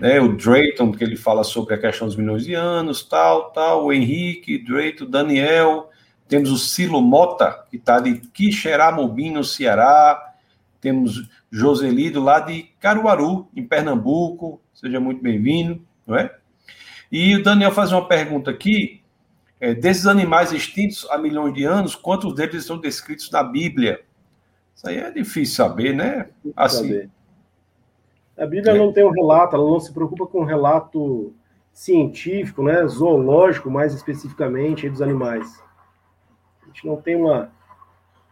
né, 0.00 0.20
o 0.20 0.36
Drayton, 0.36 0.90
que 0.90 1.04
ele 1.04 1.16
fala 1.16 1.44
sobre 1.44 1.74
a 1.74 1.78
questão 1.78 2.08
dos 2.08 2.16
milhões 2.16 2.44
de 2.44 2.54
anos, 2.54 3.04
tal, 3.04 3.52
tal, 3.52 3.84
o 3.84 3.92
Henrique, 3.92 4.58
Drayton, 4.58 5.06
Daniel, 5.06 5.88
temos 6.26 6.50
o 6.50 6.58
Silo 6.58 7.00
Mota, 7.00 7.64
que 7.70 7.76
está 7.76 8.00
de 8.00 8.18
Quixeramobim, 8.18 9.30
no 9.30 9.44
Ceará, 9.44 10.34
temos 10.80 11.28
Joselido 11.50 12.20
lá 12.20 12.40
de 12.40 12.64
Caruaru, 12.80 13.48
em 13.54 13.64
Pernambuco, 13.64 14.60
seja 14.74 14.98
muito 14.98 15.22
bem-vindo, 15.22 15.80
não 16.04 16.16
é? 16.16 16.34
E 17.16 17.36
o 17.36 17.44
Daniel 17.44 17.70
faz 17.70 17.92
uma 17.92 18.08
pergunta 18.08 18.50
aqui, 18.50 19.00
é, 19.60 19.72
desses 19.72 20.04
animais 20.04 20.50
extintos 20.52 21.06
há 21.08 21.16
milhões 21.16 21.54
de 21.54 21.62
anos, 21.62 21.94
quantos 21.94 22.34
deles 22.34 22.56
estão 22.56 22.76
descritos 22.76 23.30
na 23.30 23.40
Bíblia? 23.40 24.00
Isso 24.74 24.88
aí 24.88 24.96
é 24.98 25.12
difícil 25.12 25.54
saber, 25.54 25.94
né? 25.94 26.28
Assim, 26.56 26.88
saber. 26.88 27.10
A 28.36 28.44
Bíblia 28.44 28.72
é. 28.72 28.78
não 28.78 28.92
tem 28.92 29.04
um 29.04 29.12
relato, 29.12 29.54
ela 29.54 29.64
não 29.64 29.78
se 29.78 29.94
preocupa 29.94 30.26
com 30.26 30.40
um 30.40 30.44
relato 30.44 31.32
científico, 31.72 32.64
né, 32.64 32.84
zoológico, 32.88 33.70
mais 33.70 33.94
especificamente, 33.94 34.90
dos 34.90 35.00
animais. 35.00 35.62
A 36.64 36.66
gente 36.66 36.84
não 36.84 36.96
tem 36.96 37.14
uma 37.14 37.48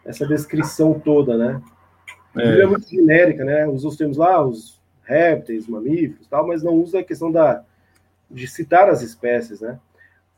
essa 0.04 0.26
descrição 0.26 0.98
toda, 0.98 1.38
né? 1.38 1.62
A 2.34 2.42
é. 2.42 2.46
Bíblia 2.46 2.64
é 2.64 2.66
muito 2.66 2.88
genérica, 2.88 3.44
né? 3.44 3.64
Usa 3.64 3.86
os 3.86 3.96
termos 3.96 4.16
lá, 4.16 4.44
os 4.44 4.82
répteis, 5.04 5.68
mamíferos, 5.68 6.26
tal, 6.26 6.48
mas 6.48 6.64
não 6.64 6.74
usa 6.74 6.98
a 6.98 7.04
questão 7.04 7.30
da 7.30 7.64
de 8.32 8.46
citar 8.46 8.88
as 8.88 9.02
espécies, 9.02 9.60
né? 9.60 9.78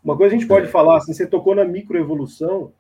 Uma 0.03 0.17
coisa 0.17 0.35
a 0.35 0.39
gente 0.39 0.49
pode 0.49 0.67
é. 0.67 0.71
falar, 0.71 0.99
assim, 0.99 1.15
você 1.15 1.27
tocou 1.27 1.55
na 1.55 1.65
microevolução, 1.65 2.73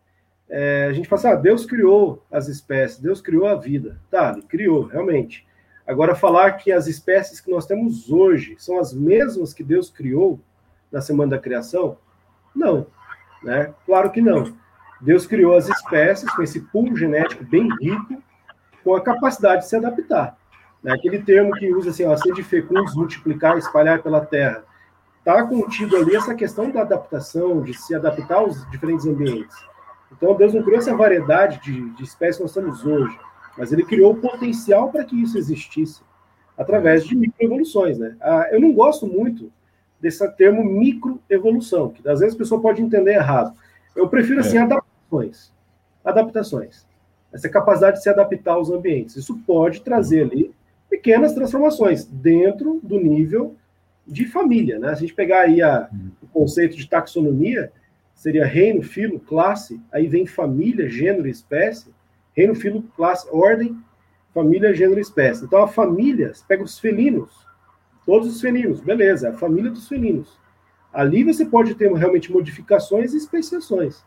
é, 0.48 0.86
a 0.90 0.92
gente 0.92 1.08
fala 1.08 1.18
assim, 1.20 1.28
ah, 1.28 1.34
Deus 1.36 1.64
criou 1.64 2.22
as 2.30 2.48
espécies, 2.48 2.98
Deus 2.98 3.20
criou 3.20 3.46
a 3.46 3.54
vida. 3.54 3.98
Tá, 4.10 4.32
ele 4.32 4.42
criou, 4.42 4.84
realmente. 4.84 5.46
Agora, 5.86 6.14
falar 6.14 6.52
que 6.52 6.72
as 6.72 6.86
espécies 6.86 7.40
que 7.40 7.50
nós 7.50 7.66
temos 7.66 8.10
hoje 8.10 8.56
são 8.58 8.78
as 8.78 8.92
mesmas 8.92 9.52
que 9.52 9.62
Deus 9.62 9.90
criou 9.90 10.40
na 10.90 11.00
semana 11.00 11.32
da 11.32 11.38
criação? 11.38 11.96
Não, 12.54 12.86
né? 13.42 13.74
Claro 13.84 14.10
que 14.10 14.20
não. 14.20 14.56
Deus 15.00 15.26
criou 15.26 15.54
as 15.54 15.68
espécies 15.68 16.30
com 16.34 16.42
esse 16.42 16.60
pool 16.60 16.96
genético 16.96 17.44
bem 17.44 17.68
rico, 17.80 18.22
com 18.82 18.94
a 18.94 19.02
capacidade 19.02 19.62
de 19.62 19.68
se 19.68 19.76
adaptar. 19.76 20.36
Né? 20.82 20.92
Aquele 20.92 21.18
termo 21.18 21.52
que 21.52 21.74
usa 21.74 21.90
assim, 21.90 22.04
ó, 22.04 22.16
ser 22.16 22.32
de 22.32 22.42
fecundos, 22.42 22.94
multiplicar, 22.94 23.58
espalhar 23.58 24.02
pela 24.02 24.24
terra. 24.24 24.64
Está 25.24 25.42
contido 25.46 25.96
ali 25.96 26.14
essa 26.14 26.34
questão 26.34 26.70
da 26.70 26.82
adaptação, 26.82 27.62
de 27.62 27.72
se 27.72 27.94
adaptar 27.94 28.40
aos 28.40 28.70
diferentes 28.70 29.06
ambientes. 29.06 29.56
Então, 30.12 30.34
Deus 30.34 30.52
não 30.52 30.62
criou 30.62 30.78
essa 30.78 30.94
variedade 30.94 31.62
de, 31.62 31.90
de 31.94 32.04
espécies 32.04 32.36
que 32.36 32.42
nós 32.42 32.52
temos 32.52 32.84
hoje, 32.84 33.18
mas 33.56 33.72
ele 33.72 33.84
criou 33.84 34.12
o 34.12 34.20
potencial 34.20 34.90
para 34.90 35.02
que 35.02 35.16
isso 35.16 35.38
existisse, 35.38 36.02
através 36.58 37.06
de 37.06 37.16
microevoluções. 37.16 37.98
Né? 37.98 38.14
Ah, 38.20 38.48
eu 38.52 38.60
não 38.60 38.74
gosto 38.74 39.06
muito 39.06 39.50
desse 39.98 40.28
termo 40.32 40.62
microevolução, 40.62 41.88
que 41.88 42.06
às 42.06 42.20
vezes 42.20 42.34
a 42.34 42.38
pessoa 42.38 42.60
pode 42.60 42.82
entender 42.82 43.14
errado. 43.14 43.56
Eu 43.96 44.06
prefiro, 44.10 44.40
assim, 44.40 44.58
é. 44.58 44.60
adaptações. 44.60 45.50
Adaptações. 46.04 46.86
Essa 47.32 47.48
capacidade 47.48 47.96
de 47.96 48.02
se 48.02 48.10
adaptar 48.10 48.52
aos 48.52 48.68
ambientes. 48.68 49.16
Isso 49.16 49.38
pode 49.46 49.80
trazer 49.80 50.24
ali 50.24 50.54
pequenas 50.90 51.32
transformações 51.32 52.04
dentro 52.04 52.78
do 52.82 53.00
nível 53.00 53.56
de 54.07 54.26
família. 54.26 54.78
Né? 54.78 54.88
Se 54.88 54.94
a 54.94 55.00
gente 55.00 55.14
pegar 55.14 55.40
aí 55.42 55.62
a, 55.62 55.88
o 56.22 56.26
conceito 56.28 56.76
de 56.76 56.88
taxonomia, 56.88 57.72
seria 58.14 58.46
reino, 58.46 58.82
filo, 58.82 59.18
classe, 59.18 59.80
aí 59.92 60.07
vem 60.07 60.26
família, 60.26 60.88
gênero, 60.88 61.28
espécie, 61.28 61.92
reino, 62.32 62.55
filo, 62.55 62.82
classe, 62.96 63.28
ordem, 63.30 63.76
família, 64.32 64.74
gênero, 64.74 65.00
espécie. 65.00 65.44
Então 65.44 65.62
a 65.62 65.68
família, 65.68 66.32
pega 66.46 66.62
os 66.62 66.78
felinos, 66.78 67.46
todos 68.07 68.28
os 68.28 68.40
felinos, 68.40 68.80
beleza, 68.80 69.30
a 69.30 69.32
família 69.32 69.70
dos 69.70 69.88
felinos. 69.88 70.38
Ali 70.92 71.24
você 71.24 71.44
pode 71.44 71.74
ter 71.74 71.92
realmente 71.92 72.30
modificações 72.30 73.14
e 73.14 73.16
especiações, 73.16 74.05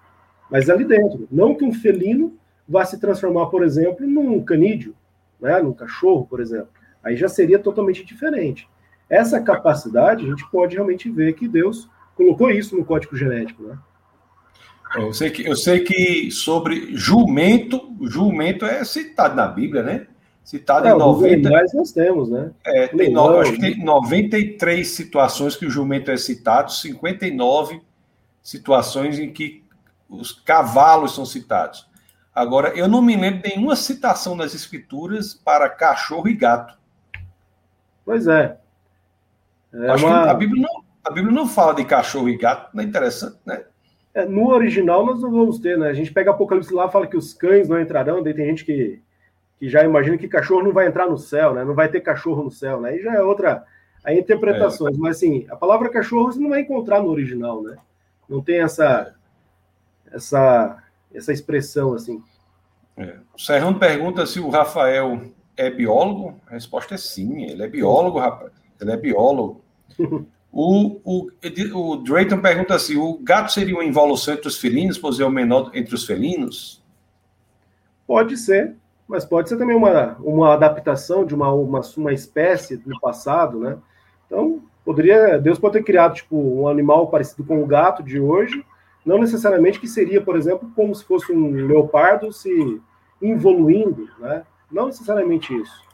mas 0.50 0.70
ali 0.70 0.86
dentro. 0.86 1.28
Não 1.32 1.56
que 1.56 1.66
um 1.66 1.74
felino 1.74 2.38
vá 2.68 2.86
se 2.86 3.00
transformar, 3.00 3.48
por 3.48 3.64
exemplo, 3.64 4.06
num 4.08 4.44
canídeo, 4.44 4.96
né, 5.40 5.62
num 5.62 5.74
cachorro, 5.74 6.26
por 6.26 6.40
exemplo. 6.40 6.70
Aí 7.04 7.16
já 7.16 7.28
seria 7.28 7.60
totalmente 7.60 8.06
diferente. 8.06 8.70
Essa 9.10 9.42
capacidade, 9.42 10.26
a 10.26 10.30
gente 10.30 10.50
pode 10.50 10.76
realmente 10.76 11.10
ver 11.10 11.34
que 11.34 11.48
Deus 11.48 11.90
colocou 12.16 12.50
isso 12.50 12.76
no 12.76 12.84
código 12.84 13.16
genético, 13.16 13.64
né? 13.64 13.78
Eu 14.96 15.14
sei 15.14 15.30
que, 15.30 15.46
eu 15.46 15.56
sei 15.56 15.82
que 15.82 16.32
sobre 16.32 16.96
jumento, 16.96 17.96
jumento 18.04 18.66
é 18.66 18.84
citado 18.84 19.36
na 19.36 19.48
Bíblia, 19.48 19.84
né? 19.84 20.08
Citado 20.44 20.88
é, 20.88 20.92
em 20.92 20.98
90. 20.98 21.50
Mas 21.50 21.74
nós 21.74 21.92
temos, 21.92 22.30
né? 22.30 22.52
É, 22.66 22.88
tem, 22.88 23.12
no, 23.12 23.40
acho 23.40 23.54
que 23.54 23.60
tem 23.60 23.84
93 23.84 24.88
situações 24.88 25.58
que 25.58 25.66
o 25.66 25.70
jumento 25.70 26.10
é 26.10 26.16
citado, 26.16 26.72
59 26.72 27.82
situações 28.42 29.20
em 29.20 29.32
que 29.32 29.64
os 30.10 30.32
cavalos 30.32 31.14
são 31.14 31.26
citados. 31.26 31.86
Agora, 32.34 32.70
eu 32.70 32.88
não 32.88 33.02
me 33.02 33.16
lembro 33.16 33.42
de 33.42 33.50
nenhuma 33.50 33.76
citação 33.76 34.38
das 34.38 34.54
escrituras 34.54 35.34
para 35.34 35.70
cachorro 35.70 36.30
e 36.30 36.34
gato. 36.34 36.78
Pois 38.06 38.26
é. 38.26 38.58
É 39.74 39.96
uma... 39.96 40.30
a 40.30 40.34
Bíblia, 40.34 40.62
não, 40.62 40.84
a 41.04 41.12
Bíblia 41.12 41.34
não 41.34 41.48
fala 41.48 41.74
de 41.74 41.86
cachorro 41.86 42.30
e 42.30 42.38
gato, 42.38 42.70
não 42.74 42.84
é 42.84 42.86
interessante, 42.86 43.38
né? 43.46 43.64
É, 44.14 44.26
no 44.26 44.50
original 44.50 45.06
nós 45.06 45.22
não 45.22 45.32
vamos 45.32 45.60
ter, 45.60 45.78
né? 45.78 45.90
A 45.90 45.94
gente 45.94 46.12
pega 46.12 46.32
Apocalipse 46.32 46.74
lá 46.74 46.90
fala 46.90 47.06
que 47.06 47.18
os 47.18 47.34
cães 47.34 47.70
não 47.70 47.80
entrarão, 47.80 48.24
daí 48.24 48.34
tem 48.34 48.48
gente 48.48 48.66
que 48.66 49.02
que 49.60 49.68
já 49.68 49.84
imagina 49.84 50.18
que 50.18 50.28
cachorro 50.28 50.64
não 50.64 50.72
vai 50.72 50.88
entrar 50.88 51.08
no 51.08 51.18
céu, 51.18 51.54
né? 51.54 51.64
Não 51.64 51.74
vai 51.74 51.90
ter 51.90 52.02
cachorro 52.02 52.44
no 52.44 52.52
céu, 52.52 52.80
né? 52.80 52.90
Aí 52.90 53.02
já 53.02 53.16
é 53.16 53.22
outra 53.22 53.64
aí 54.04 54.20
interpretações, 54.20 54.96
é. 54.96 55.00
mas 55.00 55.18
assim, 55.18 55.46
a 55.50 55.56
palavra 55.56 55.90
cachorro 55.90 56.32
você 56.32 56.40
não 56.40 56.50
vai 56.50 56.62
encontrar 56.62 57.02
no 57.02 57.10
original, 57.10 57.64
né? 57.64 57.76
Não 58.30 58.42
tem 58.42 58.60
essa 58.60 59.16
essa 60.12 60.84
essa 61.14 61.34
expressão 61.34 61.94
assim. 61.94 62.22
É. 62.96 63.18
O 63.36 63.40
Serrano 63.40 63.80
pergunta 63.80 64.26
se 64.26 64.40
o 64.40 64.50
Rafael 64.50 65.22
é 65.56 65.70
biólogo. 65.70 66.40
A 66.48 66.52
resposta 66.52 66.96
é 66.96 66.98
sim, 66.98 67.44
ele 67.44 67.64
é 67.64 67.68
biólogo, 67.68 68.20
rapaz. 68.20 68.52
Ele 68.80 68.92
é 68.92 68.98
biólogo. 68.98 69.62
O, 70.60 71.02
o, 71.04 71.28
o 71.76 71.98
Drayton 71.98 72.42
pergunta 72.42 72.74
assim: 72.74 72.98
o 72.98 73.20
gato 73.22 73.52
seria 73.52 73.76
uma 73.76 73.84
involução 73.84 74.34
entre 74.34 74.48
os 74.48 74.58
felinos, 74.58 74.98
pois 74.98 75.20
é 75.20 75.26
o 75.26 75.30
menor 75.30 75.70
entre 75.76 75.94
os 75.94 76.04
felinos? 76.04 76.84
Pode 78.08 78.38
ser 78.38 78.76
mas 79.08 79.24
pode 79.24 79.48
ser 79.48 79.58
também 79.58 79.76
uma, 79.76 80.18
uma 80.20 80.54
adaptação 80.54 81.26
de 81.26 81.34
uma, 81.34 81.52
uma, 81.54 81.82
uma 81.96 82.14
espécie 82.14 82.76
do 82.76 83.00
passado, 83.00 83.60
né? 83.60 83.78
Então, 84.26 84.62
poderia, 84.84 85.40
Deus 85.40 85.58
pode 85.58 85.78
ter 85.78 85.84
criado 85.84 86.16
tipo 86.16 86.36
um 86.36 86.68
animal 86.68 87.08
parecido 87.08 87.46
com 87.46 87.64
o 87.64 87.66
gato 87.66 88.04
de 88.04 88.20
hoje, 88.20 88.66
não 89.06 89.18
necessariamente 89.20 89.80
que 89.80 89.88
seria, 89.88 90.22
por 90.22 90.36
exemplo, 90.36 90.70
como 90.76 90.94
se 90.94 91.06
fosse 91.06 91.32
um 91.32 91.52
leopardo 91.52 92.34
se 92.34 92.82
evoluindo, 93.22 94.10
né? 94.20 94.44
Não 94.70 94.88
necessariamente 94.88 95.56
isso. 95.56 95.87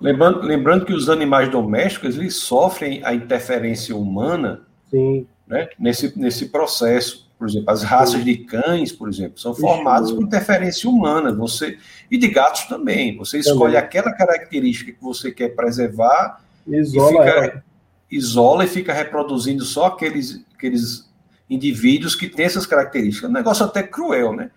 Lembrando, 0.00 0.40
lembrando 0.40 0.86
que 0.86 0.94
os 0.94 1.10
animais 1.10 1.50
domésticos 1.50 2.16
eles 2.16 2.36
sofrem 2.36 3.02
a 3.04 3.14
interferência 3.14 3.94
humana 3.94 4.62
Sim. 4.90 5.26
Né, 5.46 5.68
nesse, 5.78 6.18
nesse 6.18 6.46
processo. 6.46 7.28
Por 7.38 7.48
exemplo, 7.48 7.70
as 7.70 7.82
raças 7.82 8.22
de 8.22 8.36
cães, 8.36 8.92
por 8.92 9.08
exemplo, 9.08 9.40
são 9.40 9.54
formadas 9.54 10.12
por 10.12 10.22
interferência 10.22 10.88
humana. 10.88 11.32
Você 11.32 11.78
e 12.10 12.18
de 12.18 12.28
gatos 12.28 12.64
também. 12.64 13.16
Você 13.16 13.38
escolhe 13.38 13.72
também. 13.72 13.76
aquela 13.76 14.12
característica 14.12 14.92
que 14.92 15.02
você 15.02 15.32
quer 15.32 15.54
preservar, 15.54 16.42
isola, 16.66 17.08
e 17.08 17.32
fica, 17.32 17.64
isola 18.10 18.64
e 18.64 18.68
fica 18.68 18.92
reproduzindo 18.92 19.64
só 19.64 19.86
aqueles, 19.86 20.44
aqueles 20.54 21.10
indivíduos 21.48 22.14
que 22.14 22.28
têm 22.28 22.44
essas 22.44 22.66
características. 22.66 23.30
Um 23.30 23.32
negócio 23.32 23.64
até 23.64 23.82
cruel, 23.82 24.34
né? 24.34 24.50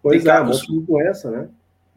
Pois 0.00 0.22
tem 0.22 0.32
é, 0.32 0.44
de 0.44 0.80
doença, 0.80 1.30
né? 1.30 1.48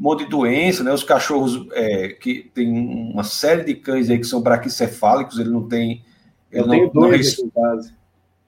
Um 0.02 0.04
monte 0.04 0.24
de 0.24 0.32
doença, 0.32 0.84
né? 0.84 0.92
Os 0.92 1.04
cachorros 1.04 1.68
é, 1.74 2.08
que 2.08 2.50
tem 2.56 2.68
uma 2.68 3.24
série 3.24 3.64
de 3.64 3.76
cães 3.76 4.10
aí 4.10 4.18
que 4.18 4.26
são 4.26 4.42
braquicefálicos, 4.42 5.38
ele 5.38 5.52
não 5.52 5.68
tem. 5.68 6.04
Eu 6.52 6.64
não, 6.64 6.72
tenho 6.72 6.90
dois 6.90 7.38
não, 7.38 7.46
aqui 7.46 7.46
em 7.46 7.62
casa. 7.62 7.94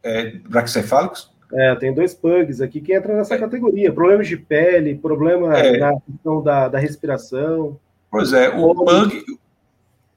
É, 0.01 0.31
braquicefálicos? 0.49 1.31
É, 1.53 1.75
tem 1.75 1.93
dois 1.93 2.15
pugs 2.15 2.59
aqui 2.59 2.81
que 2.81 2.97
entram 2.97 3.15
nessa 3.15 3.35
é. 3.35 3.37
categoria. 3.37 3.93
Problemas 3.93 4.27
de 4.27 4.35
pele, 4.35 4.95
problema 4.95 5.55
é. 5.55 5.77
na 5.77 5.93
questão 6.01 6.41
da, 6.41 6.67
da 6.67 6.79
respiração. 6.79 7.79
Pois 8.09 8.33
é, 8.33 8.49
o 8.49 8.73
pug, 8.73 9.23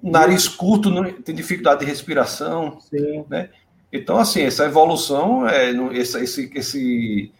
nariz 0.03 0.49
curto, 0.49 0.91
tem 1.23 1.35
dificuldade 1.35 1.81
de 1.81 1.87
respiração. 1.87 2.81
Sim. 2.81 3.27
Né? 3.29 3.51
Então, 3.93 4.17
assim, 4.17 4.41
essa 4.41 4.65
evolução, 4.65 5.47
é, 5.47 5.71
esse, 5.93 6.19
esse, 6.23 6.51
esse 6.55 7.33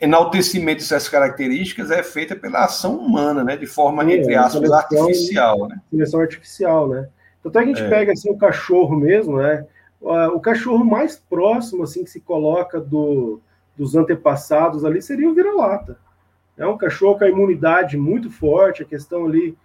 enaltecimento 0.00 0.78
dessas 0.78 1.08
características 1.08 1.90
é 1.90 2.02
feita 2.02 2.36
pela 2.36 2.64
ação 2.64 2.96
humana, 2.96 3.42
né? 3.42 3.56
De 3.56 3.66
forma, 3.66 4.04
Sim, 4.04 4.12
entre 4.12 4.34
aspas, 4.34 4.70
artificial, 4.70 5.68
né? 5.68 5.80
Seleção 5.90 6.20
artificial, 6.20 6.88
né? 6.88 7.08
Então, 7.44 7.62
a 7.62 7.64
gente 7.64 7.82
é. 7.82 7.88
pega 7.88 8.12
assim, 8.12 8.30
o 8.30 8.36
cachorro 8.36 8.96
mesmo, 8.96 9.38
né? 9.38 9.64
o 10.00 10.40
cachorro 10.40 10.84
mais 10.84 11.16
próximo 11.16 11.82
assim 11.82 12.04
que 12.04 12.10
se 12.10 12.20
coloca 12.20 12.80
do, 12.80 13.40
dos 13.76 13.96
antepassados 13.96 14.84
ali 14.84 15.02
seria 15.02 15.28
o 15.28 15.34
vira-lata. 15.34 15.98
É 16.56 16.66
um 16.66 16.76
cachorro 16.76 17.18
com 17.18 17.24
a 17.24 17.28
imunidade 17.28 17.96
muito 17.96 18.30
forte, 18.30 18.82
a 18.82 18.86
questão 18.86 19.26
ali 19.26 19.56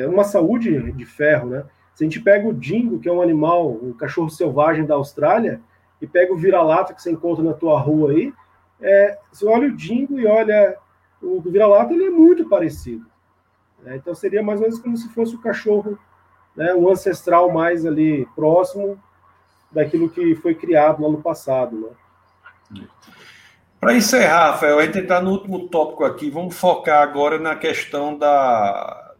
é 0.00 0.06
uma 0.06 0.24
saúde 0.24 0.92
de 0.92 1.04
ferro, 1.04 1.48
né? 1.48 1.64
Se 1.94 2.04
a 2.04 2.06
gente 2.06 2.20
pega 2.20 2.48
o 2.48 2.52
dingo, 2.52 2.98
que 2.98 3.08
é 3.08 3.12
um 3.12 3.22
animal, 3.22 3.70
um 3.70 3.92
cachorro 3.92 4.28
selvagem 4.28 4.84
da 4.84 4.94
Austrália, 4.94 5.60
e 6.00 6.06
pega 6.06 6.32
o 6.32 6.36
vira-lata 6.36 6.92
que 6.92 7.00
você 7.00 7.10
encontra 7.10 7.42
na 7.42 7.54
tua 7.54 7.78
rua 7.78 8.10
aí, 8.10 8.32
é, 8.80 9.18
olha 9.44 9.68
o 9.68 9.76
dingo 9.76 10.18
e 10.18 10.26
olha 10.26 10.76
o 11.22 11.40
vira-lata, 11.40 11.92
ele 11.92 12.06
é 12.06 12.10
muito 12.10 12.48
parecido. 12.48 13.06
Né? 13.82 13.96
Então 13.96 14.14
seria 14.14 14.42
mais 14.42 14.60
ou 14.60 14.66
menos 14.66 14.80
como 14.80 14.96
se 14.96 15.08
fosse 15.10 15.34
o 15.34 15.40
cachorro, 15.40 15.98
né, 16.56 16.74
um 16.74 16.88
ancestral 16.88 17.50
mais 17.50 17.84
ali 17.84 18.26
próximo 18.34 19.00
daquilo 19.70 20.08
que 20.08 20.34
foi 20.36 20.54
criado 20.54 21.02
lá 21.02 21.08
no 21.08 21.22
passado. 21.22 21.94
Né? 22.70 22.86
Para 23.80 23.94
encerrar, 23.94 24.52
Rafael, 24.52 24.78
a 24.78 24.86
gente 24.86 24.98
entrar 24.98 25.22
no 25.22 25.32
último 25.32 25.68
tópico 25.68 26.04
aqui, 26.04 26.30
vamos 26.30 26.56
focar 26.56 27.02
agora 27.02 27.38
na 27.38 27.56
questão 27.56 28.16
da 28.16 29.14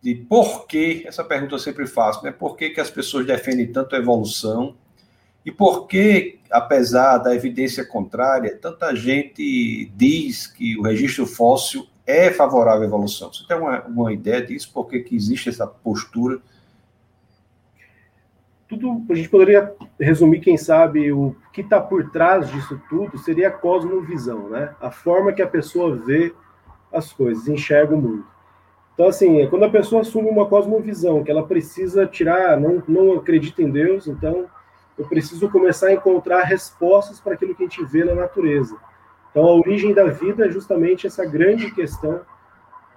de 0.00 0.14
por 0.14 0.66
que, 0.66 1.04
essa 1.06 1.24
pergunta 1.24 1.56
eu 1.56 1.58
sempre 1.58 1.84
faço, 1.86 2.24
né? 2.24 2.30
Por 2.30 2.56
que, 2.56 2.70
que 2.70 2.80
as 2.80 2.88
pessoas 2.88 3.26
defendem 3.26 3.70
tanto 3.72 3.96
a 3.96 3.98
evolução 3.98 4.76
e 5.48 5.50
por 5.50 5.86
que, 5.86 6.40
apesar 6.50 7.16
da 7.16 7.34
evidência 7.34 7.82
contrária, 7.82 8.54
tanta 8.54 8.94
gente 8.94 9.90
diz 9.96 10.46
que 10.46 10.78
o 10.78 10.82
registro 10.82 11.24
fóssil 11.26 11.86
é 12.06 12.30
favorável 12.30 12.82
à 12.82 12.84
evolução? 12.84 13.32
Você 13.32 13.46
tem 13.48 13.56
uma, 13.56 13.82
uma 13.84 14.12
ideia 14.12 14.44
disso? 14.44 14.70
Por 14.74 14.86
que, 14.86 15.00
que 15.00 15.16
existe 15.16 15.48
essa 15.48 15.66
postura? 15.66 16.38
tudo 18.68 19.02
a 19.08 19.14
gente 19.14 19.30
poderia 19.30 19.72
resumir, 19.98 20.40
quem 20.40 20.58
sabe, 20.58 21.10
o 21.10 21.34
que 21.50 21.62
está 21.62 21.80
por 21.80 22.10
trás 22.10 22.50
disso 22.50 22.78
tudo 22.90 23.16
seria 23.16 23.48
a 23.48 23.50
cosmovisão, 23.50 24.50
né? 24.50 24.74
A 24.78 24.90
forma 24.90 25.32
que 25.32 25.40
a 25.40 25.46
pessoa 25.46 25.96
vê 25.96 26.34
as 26.92 27.10
coisas, 27.10 27.48
enxerga 27.48 27.94
o 27.94 27.98
mundo. 27.98 28.26
Então, 28.92 29.06
assim, 29.06 29.46
quando 29.48 29.64
a 29.64 29.70
pessoa 29.70 30.02
assume 30.02 30.28
uma 30.28 30.44
cosmovisão, 30.44 31.24
que 31.24 31.30
ela 31.30 31.46
precisa 31.46 32.04
tirar, 32.04 32.60
não, 32.60 32.82
não 32.86 33.14
acredita 33.14 33.62
em 33.62 33.70
Deus, 33.70 34.06
então 34.06 34.46
eu 34.98 35.06
preciso 35.06 35.48
começar 35.48 35.88
a 35.88 35.92
encontrar 35.92 36.42
respostas 36.42 37.20
para 37.20 37.34
aquilo 37.34 37.54
que 37.54 37.62
a 37.62 37.66
gente 37.66 37.84
vê 37.84 38.04
na 38.04 38.14
natureza. 38.14 38.76
Então, 39.30 39.44
a 39.44 39.54
origem 39.54 39.94
da 39.94 40.06
vida 40.06 40.46
é 40.46 40.50
justamente 40.50 41.06
essa 41.06 41.24
grande 41.24 41.70
questão 41.70 42.20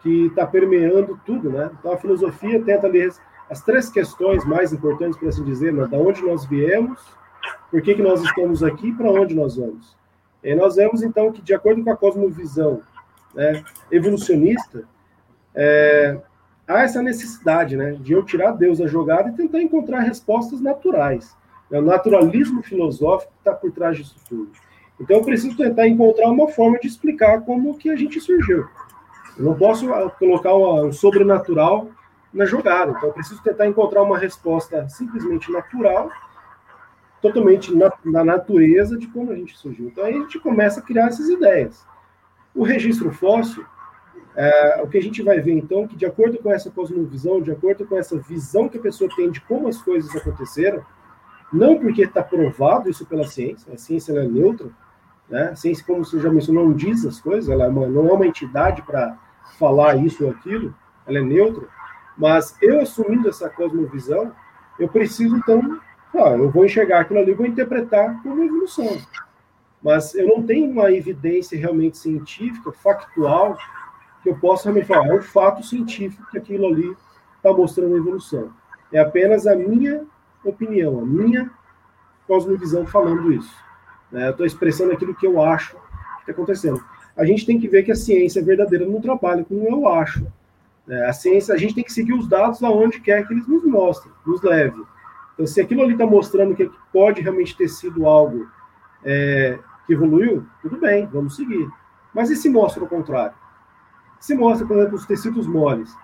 que 0.02 0.28
está 0.28 0.45
permeando 0.45 1.20
tudo, 1.26 1.49
né? 1.49 1.70
Então 1.80 1.93
a 1.93 1.97
filosofia 1.97 2.62
tenta 2.64 2.88
ler 2.88 3.14
as 3.49 3.62
três 3.62 3.89
questões 3.89 4.43
mais 4.45 4.74
importantes, 4.74 5.18
por 5.18 5.28
assim 5.28 5.43
dizer, 5.43 5.74
né? 5.74 5.86
da 5.88 5.97
onde 5.97 6.22
nós 6.22 6.45
viemos, 6.45 6.99
por 7.70 7.82
que, 7.82 7.95
que 7.95 8.02
nós 8.02 8.22
estamos 8.24 8.64
aqui 8.64 8.89
e 8.89 8.93
para 8.93 9.12
onde 9.12 9.36
nós 9.36 9.58
vamos. 9.58 9.95
E 10.43 10.56
nós 10.56 10.76
vemos, 10.76 11.04
então, 11.04 11.32
que 11.32 11.41
de 11.41 11.54
acordo 11.54 11.84
com 11.84 11.91
a 11.91 11.97
cosmovisão 11.97 12.82
né, 13.36 13.64
evolucionista, 13.91 14.86
é, 15.54 16.20
há 16.68 16.82
essa 16.82 17.02
necessidade 17.02 17.76
né, 17.76 17.91
de 17.91 18.14
eu 18.14 18.24
tirar 18.24 18.54
Deus 18.54 18.80
da 18.80 18.88
jogada 18.88 19.30
e 19.30 19.34
tentar 19.34 19.62
encontrar 19.62 19.99
respostas 19.99 20.62
naturais. 20.62 21.36
É 21.72 21.80
o 21.80 21.82
naturalismo 21.82 22.61
filosófico 22.61 23.32
que 23.32 23.39
está 23.39 23.53
por 23.53 23.72
trás 23.72 23.97
disso 23.97 24.15
tudo. 24.28 24.51
Então 24.99 25.17
eu 25.17 25.24
preciso 25.24 25.55
tentar 25.55 25.88
encontrar 25.88 26.30
uma 26.30 26.47
forma 26.49 26.78
de 26.78 26.88
explicar 26.88 27.41
como 27.41 27.78
que 27.78 27.89
a 27.89 27.95
gente 27.95 28.19
surgiu. 28.19 28.67
Eu 29.38 29.45
não 29.45 29.55
posso 29.55 29.91
ah, 29.93 30.09
colocar 30.11 30.53
um 30.53 30.91
sobrenatural 30.91 31.89
na 32.34 32.45
jogada. 32.45 32.91
Então 32.91 33.09
eu 33.09 33.13
preciso 33.13 33.41
tentar 33.41 33.67
encontrar 33.67 34.03
uma 34.03 34.17
resposta 34.17 34.88
simplesmente 34.89 35.51
natural, 35.51 36.11
totalmente 37.22 37.74
na, 37.74 37.91
na 38.03 38.24
natureza 38.24 38.97
de 38.97 39.07
como 39.07 39.32
a 39.32 39.36
gente 39.36 39.57
surgiu. 39.57 39.88
Então 39.88 40.03
aí 40.03 40.15
a 40.15 40.19
gente 40.19 40.39
começa 40.39 40.80
a 40.80 40.84
criar 40.84 41.07
essas 41.07 41.30
ideias. 41.30 41.86
O 42.53 42.63
registro 42.63 43.11
fóssil, 43.11 43.65
é, 44.36 44.82
o 44.84 44.88
que 44.88 44.97
a 44.97 45.01
gente 45.01 45.22
vai 45.24 45.39
ver 45.39 45.53
então, 45.53 45.88
que 45.88 45.95
de 45.95 46.05
acordo 46.05 46.38
com 46.38 46.51
essa 46.51 46.69
cosmovisão, 46.69 47.41
de 47.41 47.51
acordo 47.51 47.86
com 47.86 47.97
essa 47.97 48.17
visão 48.17 48.69
que 48.69 48.78
a 48.78 48.82
pessoa 48.82 49.09
tem 49.15 49.32
de 49.32 49.41
como 49.41 49.67
as 49.67 49.82
coisas 49.82 50.13
aconteceram, 50.15 50.86
não 51.52 51.78
porque 51.78 52.04
está 52.04 52.24
provado 52.24 52.89
isso 52.89 53.06
pela 53.06 53.26
ciência, 53.26 53.74
a 53.74 53.78
ciência 53.78 54.14
é 54.14 54.28
neutra, 54.28 54.70
né? 55.30 55.49
A 55.49 55.56
ciência, 55.56 55.84
como 55.86 56.04
você 56.04 56.20
já 56.20 56.30
mencionou, 56.30 56.66
não 56.66 56.74
diz 56.74 57.06
as 57.06 57.20
coisas, 57.20 57.49
ela 57.49 57.66
é 57.66 57.68
uma, 57.70 57.88
não 57.88 58.10
é 58.10 58.14
uma 58.14 58.28
entidade 58.28 58.82
para 58.82 59.18
falar 59.58 59.95
isso 59.95 60.26
ou 60.26 60.32
aquilo, 60.32 60.76
ela 61.08 61.20
é 61.20 61.22
neutra. 61.22 61.68
Mas 62.18 62.56
eu 62.62 62.82
assumindo 62.82 63.30
essa 63.30 63.49
cosmovisão, 63.49 64.32
eu 64.78 64.89
preciso 64.89 65.36
então, 65.38 65.80
ah, 66.14 66.32
eu 66.32 66.52
vou 66.52 66.66
enxergar 66.66 67.02
aquilo 67.02 67.20
ali, 67.20 67.34
vou 67.34 67.45
interpretar 67.45 68.22
como 68.22 68.43
evolução. 68.43 68.97
Mas 69.82 70.14
eu 70.14 70.28
não 70.28 70.43
tenho 70.43 70.70
uma 70.70 70.91
evidência 70.91 71.58
realmente 71.58 71.97
científica, 71.97 72.72
factual, 72.72 73.58
que 74.22 74.30
eu 74.30 74.38
possa 74.38 74.66
realmente 74.66 74.88
falar, 74.88 75.08
é 75.08 75.14
um 75.16 75.22
fato 75.22 75.66
científico 75.66 76.30
que 76.30 76.38
aquilo 76.38 76.68
ali 76.68 76.95
está 77.38 77.52
mostrando 77.52 77.95
a 77.95 77.97
evolução. 77.97 78.54
É 78.91 78.99
apenas 78.99 79.47
a 79.47 79.56
minha 79.56 80.06
opinião, 80.44 81.00
a 81.00 81.06
minha 81.06 81.50
cosmovisão 82.28 82.86
falando 82.86 83.32
isso. 83.32 83.54
Né? 84.12 84.28
Eu 84.28 84.32
estou 84.32 84.46
expressando 84.46 84.92
aquilo 84.92 85.16
que 85.16 85.26
eu 85.26 85.42
acho 85.42 85.72
que 85.72 86.22
está 86.22 86.32
acontecendo. 86.32 86.84
A 87.16 87.26
gente 87.26 87.46
tem 87.46 87.60
que 87.60 87.68
ver 87.68 87.84
que 87.84 87.92
a 87.92 87.96
ciência 87.96 88.39
é 88.39 88.44
verdadeira 88.44 88.86
não 88.86 89.02
trabalha 89.02 89.44
com 89.44 89.56
eu 89.68 89.88
acho. 89.88 90.26
Né? 90.88 91.06
A 91.06 91.14
ciência, 91.14 91.54
a 91.54 91.58
gente 91.58 91.76
tem 91.76 91.84
que 91.84 91.94
seguir 91.94 92.14
os 92.14 92.28
dados 92.28 92.64
aonde 92.64 93.00
quer 93.00 93.28
que 93.28 93.34
eles 93.34 93.48
nos 93.48 93.64
mostrem, 93.64 94.14
nos 94.26 94.42
leve. 94.42 94.82
Então, 95.34 95.46
se 95.46 95.62
aquilo 95.62 95.82
ali 95.82 95.94
está 95.94 96.06
mostrando 96.06 96.56
que 96.56 96.70
pode 96.92 97.22
realmente 97.22 97.56
ter 97.56 97.68
sido 97.68 98.06
algo 98.06 98.48
é, 99.04 99.58
que 99.86 99.94
evoluiu, 99.94 100.46
tudo 100.62 100.78
bem, 100.78 101.08
vamos 101.08 101.36
seguir. 101.36 101.70
Mas 102.14 102.30
e 102.30 102.36
se 102.36 102.50
mostra 102.50 102.84
o 102.84 102.88
contrário? 102.88 103.36
Se 104.20 104.36
mostra, 104.36 104.68
por 104.68 104.78
exemplo, 104.78 104.96
os 104.96 105.06
tecidos 105.06 105.48
moles. 105.48 105.96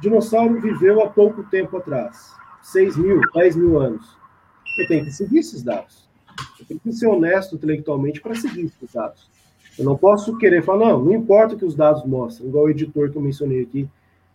Dinossauro 0.00 0.60
viveu 0.60 1.02
há 1.02 1.10
pouco 1.10 1.44
tempo 1.44 1.76
atrás, 1.76 2.34
6 2.72 2.96
mil, 2.96 3.20
10 3.34 3.56
mil 3.56 3.78
anos. 3.78 4.16
Eu 4.78 4.86
tenho 4.86 5.04
que 5.04 5.10
seguir 5.10 5.38
esses 5.38 5.62
dados. 5.62 6.08
Eu 6.58 6.66
tenho 6.66 6.80
que 6.80 6.92
ser 6.92 7.06
honesto 7.08 7.56
intelectualmente 7.56 8.20
para 8.20 8.34
seguir 8.34 8.66
esses 8.66 8.92
dados. 8.92 9.28
Eu 9.78 9.84
não 9.84 9.96
posso 9.96 10.36
querer 10.38 10.62
falar, 10.62 10.90
não, 10.90 11.04
não 11.04 11.12
importa 11.12 11.54
o 11.54 11.58
que 11.58 11.64
os 11.64 11.74
dados 11.74 12.04
mostram, 12.04 12.48
igual 12.48 12.64
o 12.64 12.70
editor 12.70 13.10
que 13.10 13.16
eu 13.16 13.22
mencionei 13.22 13.62
aqui, 13.62 13.88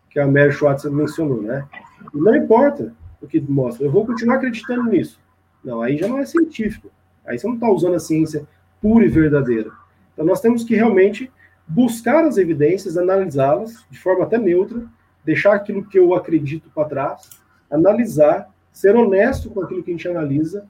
que 0.09 0.19
a 0.19 0.27
Mary 0.27 0.51
Schwartz 0.51 0.85
mencionou, 0.85 1.41
né? 1.41 1.65
Não 2.13 2.35
importa 2.35 2.93
o 3.21 3.27
que 3.27 3.39
mostra, 3.39 3.85
eu 3.85 3.91
vou 3.91 4.05
continuar 4.05 4.35
acreditando 4.35 4.83
nisso. 4.83 5.19
Não, 5.63 5.81
aí 5.81 5.97
já 5.97 6.07
não 6.07 6.19
é 6.19 6.25
científico. 6.25 6.89
Aí 7.25 7.39
você 7.39 7.47
não 7.47 7.55
está 7.55 7.69
usando 7.69 7.95
a 7.95 7.99
ciência 7.99 8.47
pura 8.81 9.05
e 9.05 9.09
verdadeira. 9.09 9.71
Então 10.13 10.25
nós 10.25 10.41
temos 10.41 10.63
que 10.63 10.75
realmente 10.75 11.31
buscar 11.67 12.25
as 12.25 12.37
evidências, 12.37 12.97
analisá-las 12.97 13.85
de 13.89 13.99
forma 13.99 14.25
até 14.25 14.37
neutra, 14.37 14.85
deixar 15.23 15.55
aquilo 15.55 15.85
que 15.85 15.97
eu 15.97 16.13
acredito 16.13 16.69
para 16.73 16.87
trás, 16.87 17.44
analisar, 17.69 18.49
ser 18.71 18.95
honesto 18.95 19.49
com 19.49 19.61
aquilo 19.61 19.83
que 19.83 19.91
a 19.91 19.93
gente 19.93 20.07
analisa 20.07 20.65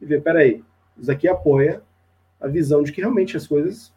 e 0.00 0.06
ver, 0.06 0.22
peraí, 0.22 0.62
isso 0.98 1.10
aqui 1.10 1.28
apoia 1.28 1.82
a 2.40 2.46
visão 2.46 2.82
de 2.82 2.92
que 2.92 3.00
realmente 3.00 3.36
as 3.36 3.46
coisas 3.46 3.92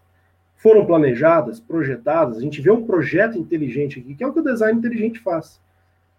foram 0.55 0.85
planejadas, 0.85 1.59
projetadas. 1.59 2.37
A 2.37 2.41
gente 2.41 2.61
vê 2.61 2.71
um 2.71 2.85
projeto 2.85 3.37
inteligente 3.37 3.99
aqui, 3.99 4.15
que 4.15 4.23
é 4.23 4.27
o 4.27 4.33
que 4.33 4.39
o 4.39 4.43
design 4.43 4.77
inteligente 4.77 5.19
faz. 5.19 5.59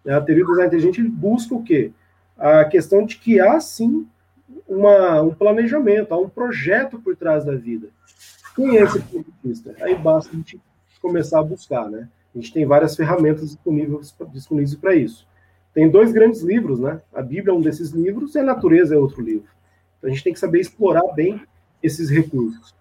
A 0.05 0.19
teoria 0.19 0.43
do 0.43 0.51
design 0.51 0.67
inteligente 0.67 1.03
busca 1.03 1.53
o 1.53 1.63
quê? 1.63 1.91
A 2.37 2.65
questão 2.65 3.05
de 3.05 3.17
que 3.17 3.39
há 3.39 3.59
sim 3.59 4.07
uma, 4.67 5.21
um 5.21 5.33
planejamento, 5.33 6.13
há 6.13 6.17
um 6.17 6.29
projeto 6.29 6.99
por 6.99 7.15
trás 7.15 7.45
da 7.45 7.55
vida. 7.55 7.89
Quem 8.55 8.77
é 8.77 8.83
esse 8.83 9.01
cientista? 9.01 9.75
Aí 9.81 9.95
basta 9.95 10.31
a 10.33 10.35
gente 10.35 10.59
começar 11.01 11.39
a 11.39 11.43
buscar, 11.43 11.89
né? 11.89 12.07
A 12.33 12.37
gente 12.37 12.53
tem 12.53 12.65
várias 12.65 12.95
ferramentas 12.95 13.57
disponíveis 14.31 14.75
para 14.75 14.95
isso. 14.95 15.27
Tem 15.73 15.89
dois 15.89 16.11
grandes 16.11 16.41
livros, 16.41 16.79
né? 16.79 17.01
A 17.13 17.21
Bíblia 17.21 17.53
é 17.53 17.55
um 17.55 17.61
desses 17.61 17.91
livros 17.91 18.35
e 18.35 18.39
a 18.39 18.43
Natureza 18.43 18.95
é 18.95 18.97
outro 18.97 19.21
livro. 19.21 19.49
Então 19.97 20.09
a 20.09 20.13
gente 20.13 20.23
tem 20.23 20.33
que 20.33 20.39
saber 20.39 20.59
explorar 20.59 21.13
bem 21.13 21.41
esses 21.81 22.09
recursos. 22.09 22.73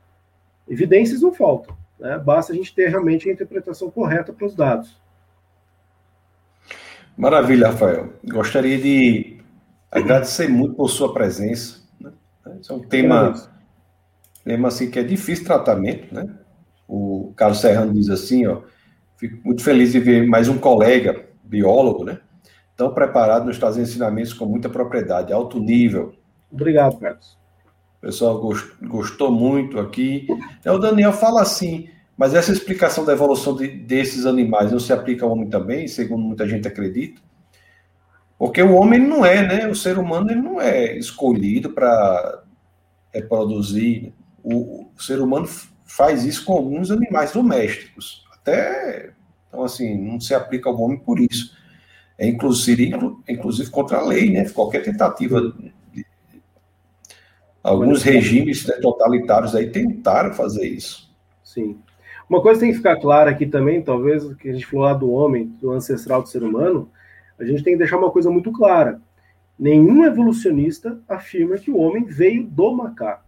Evidências 0.69 1.21
não 1.23 1.33
faltam, 1.33 1.77
né? 1.99 2.19
basta 2.19 2.53
a 2.53 2.57
gente 2.57 2.75
ter 2.75 2.89
realmente 2.89 3.29
a 3.29 3.33
interpretação 3.33 3.91
correta 3.91 4.33
para 4.33 4.47
os 4.47 4.55
dados. 4.55 5.01
Maravilha, 7.17 7.69
Rafael. 7.69 8.15
Gostaria 8.25 8.79
de 8.79 9.39
agradecer 9.91 10.49
muito 10.49 10.75
por 10.75 10.89
sua 10.89 11.13
presença. 11.13 11.81
Né? 12.01 12.13
Esse 12.61 12.71
é 12.71 12.75
um 12.75 12.81
tema, 12.81 13.35
tema 14.45 14.69
assim, 14.69 14.91
que 14.91 14.99
é 14.99 15.03
difícil 15.03 15.45
tratamento. 15.45 16.15
Né? 16.15 16.33
O 16.89 17.33
Carlos 17.37 17.61
Serrano 17.61 17.93
diz 17.93 18.09
assim, 18.09 18.47
ó, 18.47 18.63
fico 19.17 19.39
muito 19.45 19.63
feliz 19.63 19.93
de 19.93 20.01
ver 20.01 20.27
mais 20.27 20.49
um 20.49 20.57
colega, 20.57 21.27
biólogo, 21.45 22.05
né? 22.05 22.21
Tão 22.81 22.95
preparado 22.95 23.45
nos 23.45 23.59
trazer 23.59 23.83
ensinamentos 23.83 24.33
com 24.33 24.47
muita 24.47 24.71
propriedade, 24.71 25.35
alto 25.35 25.61
nível, 25.61 26.15
Obrigado, 26.51 26.99
Carlos. 26.99 27.39
O 27.99 28.01
pessoal 28.01 28.41
gostou 28.83 29.31
muito 29.31 29.79
aqui. 29.79 30.27
É, 30.65 30.73
o 30.73 30.79
Daniel 30.79 31.13
fala 31.13 31.43
assim, 31.43 31.89
mas 32.17 32.35
essa 32.35 32.51
explicação 32.51 33.05
da 33.05 33.13
evolução 33.13 33.55
de, 33.55 33.69
desses 33.69 34.27
animais 34.27 34.73
não 34.73 34.81
se 34.81 34.93
aplica 34.93 35.25
ao 35.25 35.33
homem 35.33 35.49
também, 35.49 35.87
segundo 35.87 36.23
muita 36.23 36.49
gente 36.49 36.67
acredita? 36.67 37.21
Porque 38.39 38.63
o 38.63 38.75
homem 38.75 38.99
não 38.99 39.25
é, 39.25 39.47
né? 39.47 39.69
O 39.69 39.75
ser 39.75 39.99
humano 39.99 40.31
ele 40.31 40.41
não 40.41 40.61
é 40.61 40.97
escolhido 40.97 41.71
para 41.71 42.43
reproduzir. 43.13 44.13
O, 44.43 44.87
o 44.97 45.01
ser 45.01 45.21
humano 45.21 45.47
faz 45.85 46.25
isso 46.25 46.45
com 46.45 46.55
alguns 46.55 46.91
animais 46.91 47.33
domésticos. 47.33 48.25
Até, 48.33 49.13
então, 49.47 49.63
assim, 49.63 49.97
não 49.97 50.19
se 50.19 50.35
aplica 50.35 50.71
ao 50.71 50.81
homem 50.81 50.99
por 50.99 51.21
isso. 51.21 51.60
É 52.21 52.29
inclusive, 52.29 52.93
inclusive 53.27 53.71
contra 53.71 53.97
a 53.99 54.05
lei, 54.05 54.31
né? 54.31 54.47
Qualquer 54.51 54.83
tentativa 54.83 55.41
Alguns 57.63 58.03
regimes 58.03 58.65
totalitários 58.81 59.55
aí 59.55 59.71
tentaram 59.71 60.33
fazer 60.33 60.67
isso. 60.67 61.11
Sim. 61.45 61.79
Uma 62.29 62.41
coisa 62.41 62.61
tem 62.61 62.71
que 62.71 62.77
ficar 62.77 62.97
clara 62.97 63.31
aqui 63.31 63.47
também, 63.47 63.83
talvez, 63.83 64.25
que 64.35 64.49
a 64.49 64.53
gente 64.53 64.67
falou 64.67 64.87
lá 64.87 64.95
do 64.95 65.11
homem, 65.11 65.47
do 65.61 65.71
ancestral 65.71 66.23
do 66.23 66.29
ser 66.29 66.43
humano, 66.43 66.91
a 67.39 67.45
gente 67.45 67.63
tem 67.63 67.75
que 67.75 67.79
deixar 67.79 67.99
uma 67.99 68.11
coisa 68.11 68.31
muito 68.31 68.53
clara. 68.53 69.01
Nenhum 69.59 70.05
evolucionista 70.05 70.99
afirma 71.09 71.59
que 71.59 71.71
o 71.71 71.77
homem 71.77 72.05
veio 72.05 72.45
do 72.45 72.73
macaco, 72.73 73.25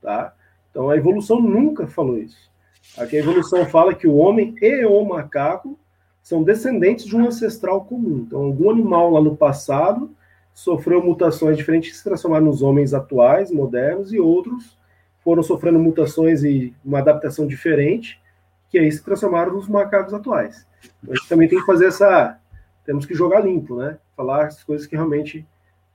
tá? 0.00 0.34
Então 0.70 0.88
a 0.88 0.96
evolução 0.96 1.40
nunca 1.40 1.86
falou 1.86 2.18
isso. 2.18 2.50
Aqui 2.96 3.16
a 3.16 3.20
evolução 3.20 3.66
fala 3.66 3.94
que 3.94 4.06
o 4.06 4.16
homem 4.16 4.54
e 4.60 4.86
o 4.86 5.04
macaco 5.04 5.78
são 6.26 6.42
descendentes 6.42 7.04
de 7.04 7.14
um 7.14 7.24
ancestral 7.24 7.84
comum. 7.84 8.24
Então 8.26 8.42
algum 8.42 8.68
animal 8.68 9.12
lá 9.12 9.20
no 9.20 9.36
passado 9.36 10.10
sofreu 10.52 11.00
mutações 11.00 11.56
diferentes 11.56 11.90
que 11.90 11.96
se 11.98 12.02
transformaram 12.02 12.46
nos 12.46 12.62
homens 12.62 12.92
atuais, 12.92 13.52
modernos, 13.52 14.12
e 14.12 14.18
outros 14.18 14.76
foram 15.22 15.40
sofrendo 15.40 15.78
mutações 15.78 16.42
e 16.42 16.74
uma 16.84 16.98
adaptação 16.98 17.46
diferente, 17.46 18.20
que 18.68 18.76
aí 18.76 18.90
se 18.90 19.04
transformaram 19.04 19.52
nos 19.52 19.68
macacos 19.68 20.12
atuais. 20.12 20.66
Então, 21.00 21.14
a 21.14 21.16
gente 21.16 21.28
também 21.28 21.48
tem 21.48 21.60
que 21.60 21.66
fazer 21.66 21.86
essa. 21.86 22.36
Temos 22.84 23.06
que 23.06 23.14
jogar 23.14 23.38
limpo, 23.38 23.76
né? 23.76 23.96
Falar 24.16 24.46
as 24.46 24.64
coisas 24.64 24.84
que 24.84 24.96
realmente 24.96 25.46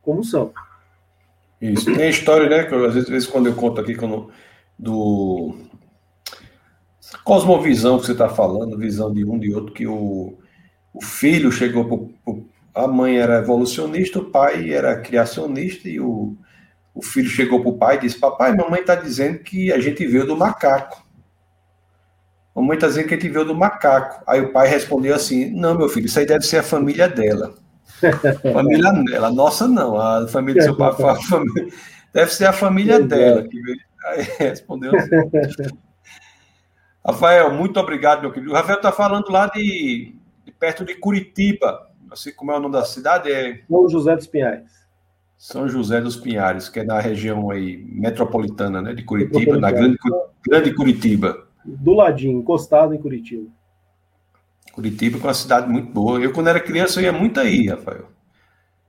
como 0.01 0.23
são. 0.23 0.53
Isso. 1.59 1.93
Tem 1.93 2.05
a 2.05 2.09
história, 2.09 2.47
né? 2.47 2.63
Que 2.63 2.73
às 2.73 2.93
vezes, 2.93 3.27
quando 3.27 3.47
eu 3.47 3.53
conto 3.53 3.81
aqui 3.81 3.97
do 4.79 5.57
cosmovisão 7.23 7.99
que 7.99 8.05
você 8.05 8.11
está 8.13 8.29
falando, 8.29 8.77
visão 8.77 9.13
de 9.13 9.25
um 9.25 9.37
de 9.37 9.53
outro, 9.53 9.73
que 9.73 9.85
o, 9.87 10.37
o 10.93 11.03
filho 11.03 11.51
chegou 11.51 11.85
para 11.85 12.33
o 12.33 12.51
a 12.73 12.87
mãe 12.87 13.17
era 13.17 13.39
evolucionista, 13.39 14.19
o 14.19 14.25
pai 14.25 14.73
era 14.73 14.99
criacionista, 14.99 15.89
e 15.89 15.99
o, 15.99 16.35
o 16.93 17.01
filho 17.01 17.29
chegou 17.29 17.61
para 17.61 17.69
o 17.69 17.77
pai 17.77 17.97
e 17.97 17.99
disse: 18.01 18.19
Papai, 18.19 18.55
mamãe 18.55 18.81
está 18.81 18.95
dizendo 18.95 19.39
que 19.39 19.71
a 19.71 19.79
gente 19.79 20.05
veio 20.07 20.25
do 20.25 20.37
macaco. 20.37 21.05
Mamãe 22.55 22.75
está 22.75 22.87
dizendo 22.87 23.07
que 23.07 23.13
a 23.13 23.17
gente 23.17 23.29
veio 23.29 23.45
do 23.45 23.55
macaco. 23.55 24.23
Aí 24.27 24.41
o 24.41 24.51
pai 24.51 24.67
respondeu 24.67 25.15
assim: 25.15 25.51
Não, 25.51 25.77
meu 25.77 25.89
filho, 25.89 26.05
isso 26.05 26.19
aí 26.19 26.25
deve 26.25 26.45
ser 26.45 26.57
a 26.57 26.63
família 26.63 27.07
dela. 27.07 27.55
família 28.53 28.91
dela. 28.91 29.31
Nossa, 29.31 29.67
não. 29.67 29.99
A 29.99 30.27
família 30.27 30.61
do 30.61 30.65
seu 30.65 30.77
pai. 30.77 30.93
Família, 31.27 31.73
deve 32.13 32.33
ser 32.33 32.45
a 32.45 32.53
família 32.53 32.99
dela. 33.01 33.43
Que 33.47 33.61
veio. 33.61 33.77
Aí 34.05 34.27
respondeu 34.39 34.91
assim. 34.95 35.67
Rafael, 37.05 37.53
muito 37.53 37.79
obrigado, 37.79 38.21
meu 38.21 38.31
querido. 38.31 38.51
O 38.51 38.55
Rafael 38.55 38.77
está 38.77 38.91
falando 38.91 39.29
lá 39.29 39.47
de, 39.47 40.15
de, 40.45 40.51
perto 40.51 40.85
de 40.85 40.95
Curitiba. 40.95 41.89
Assim 42.11 42.31
como 42.33 42.51
é 42.51 42.57
o 42.57 42.59
nome 42.59 42.73
da 42.73 42.85
cidade? 42.85 43.31
É... 43.31 43.61
São 43.67 43.89
José 43.89 44.15
dos 44.15 44.27
Pinhais. 44.27 44.81
São 45.41 45.67
José 45.67 45.99
dos 45.99 46.15
Pinhares, 46.15 46.69
que 46.69 46.81
é 46.81 46.83
na 46.83 46.99
região 46.99 47.49
aí 47.49 47.83
metropolitana, 47.89 48.79
né, 48.79 48.93
de 48.93 49.01
Curitiba, 49.01 49.57
na 49.57 49.71
grande, 49.71 49.97
grande 50.47 50.71
Curitiba. 50.71 51.47
Do 51.65 51.93
ladinho, 51.93 52.37
encostado 52.37 52.93
em 52.93 52.99
Curitiba. 52.99 53.49
Curitiba 54.71 55.17
é 55.17 55.21
uma 55.21 55.33
cidade 55.33 55.67
muito 55.67 55.91
boa. 55.91 56.19
Eu, 56.19 56.31
quando 56.31 56.47
era 56.47 56.59
criança, 56.59 56.99
eu 56.99 57.05
ia 57.05 57.11
muito 57.11 57.39
aí, 57.39 57.67
Rafael. 57.67 58.05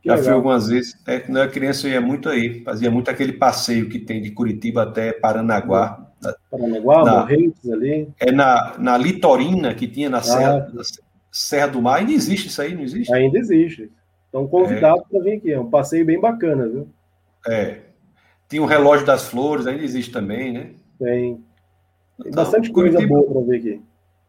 Que 0.02 0.08
Já 0.08 0.14
legal. 0.14 0.24
fui 0.24 0.32
algumas 0.34 0.68
vezes. 0.68 0.94
É, 1.06 1.20
quando 1.20 1.36
eu 1.38 1.42
era 1.42 1.50
criança, 1.50 1.86
eu 1.86 1.92
ia 1.92 2.00
muito 2.02 2.28
aí. 2.28 2.62
Fazia 2.62 2.90
muito 2.90 3.10
aquele 3.10 3.32
passeio 3.32 3.88
que 3.88 3.98
tem 3.98 4.20
de 4.20 4.30
Curitiba 4.30 4.82
até 4.82 5.10
Paranaguá. 5.10 6.11
Paranaguá, 6.50 7.04
na, 7.04 7.20
Morrentes 7.20 7.70
ali. 7.70 8.08
É 8.20 8.30
na, 8.30 8.74
na 8.78 8.96
Litorina, 8.96 9.74
que 9.74 9.88
tinha 9.88 10.08
na, 10.08 10.18
ah, 10.18 10.22
Serra, 10.22 10.70
na 10.72 10.82
Serra 11.30 11.66
do 11.66 11.82
Mar. 11.82 11.98
Ainda 11.98 12.12
existe 12.12 12.48
isso 12.48 12.60
aí, 12.62 12.74
não 12.74 12.82
existe? 12.82 13.12
Ainda 13.12 13.38
existe. 13.38 13.90
Então, 14.28 14.46
convidado 14.46 15.02
é. 15.02 15.04
para 15.10 15.24
vir 15.24 15.36
aqui. 15.38 15.52
É 15.52 15.60
um 15.60 15.68
passeio 15.68 16.06
bem 16.06 16.20
bacana, 16.20 16.66
viu? 16.66 16.88
É. 17.46 17.80
Tinha 18.48 18.62
o 18.62 18.66
relógio 18.66 19.06
das 19.06 19.28
flores, 19.28 19.66
ainda 19.66 19.82
existe 19.82 20.12
também, 20.12 20.52
né? 20.52 20.70
Tem. 20.98 21.34
Tem 21.36 22.30
então, 22.30 22.44
bastante 22.44 22.70
Curitiba, 22.70 23.08
coisa 23.08 23.08
boa 23.08 23.32
para 23.32 23.50
ver 23.50 23.56
aqui. 23.56 23.82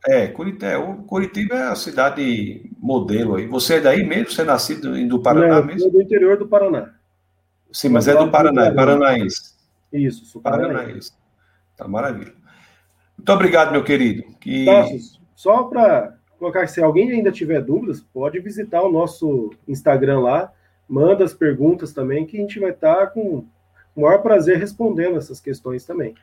É, 0.05 0.27
Curitiba, 0.27 0.65
é, 0.65 0.77
o 0.77 0.95
Curitiba 1.03 1.55
é 1.55 1.67
a 1.67 1.75
cidade 1.75 2.69
modelo 2.77 3.35
aí. 3.35 3.47
Você 3.47 3.75
é 3.75 3.81
daí 3.81 4.05
mesmo? 4.05 4.31
Você 4.31 4.41
é 4.41 4.45
nascido 4.45 5.07
do 5.07 5.21
Paraná 5.21 5.59
Não, 5.59 5.65
mesmo? 5.65 5.87
É 5.87 5.91
do 5.91 6.01
interior 6.01 6.37
do 6.37 6.47
Paraná. 6.47 6.93
Sim, 7.71 7.89
mas 7.89 8.07
é 8.07 8.15
do 8.15 8.29
Paraná, 8.29 8.67
é 8.67 8.71
paranaense. 8.71 9.53
Isso, 9.91 10.25
sou 10.25 10.41
paranaense. 10.41 10.73
paranaense. 10.73 11.11
Tá 11.83 11.87
maravilha. 11.89 12.33
Muito 13.17 13.29
obrigado, 13.33 13.73
meu 13.73 13.83
querido. 13.83 14.23
Que... 14.39 14.65
só 15.35 15.63
para 15.63 16.15
colocar, 16.39 16.65
se 16.67 16.81
alguém 16.81 17.11
ainda 17.11 17.29
tiver 17.29 17.61
dúvidas, 17.61 17.99
pode 17.99 18.39
visitar 18.39 18.81
o 18.81 18.91
nosso 18.91 19.51
Instagram 19.67 20.21
lá, 20.21 20.53
manda 20.87 21.25
as 21.25 21.33
perguntas 21.33 21.91
também, 21.91 22.25
que 22.25 22.37
a 22.37 22.39
gente 22.39 22.57
vai 22.57 22.69
estar 22.69 22.95
tá 22.95 23.07
com 23.07 23.45
o 23.93 24.01
maior 24.01 24.21
prazer 24.21 24.57
respondendo 24.57 25.17
essas 25.17 25.41
questões 25.41 25.85
também. 25.85 26.15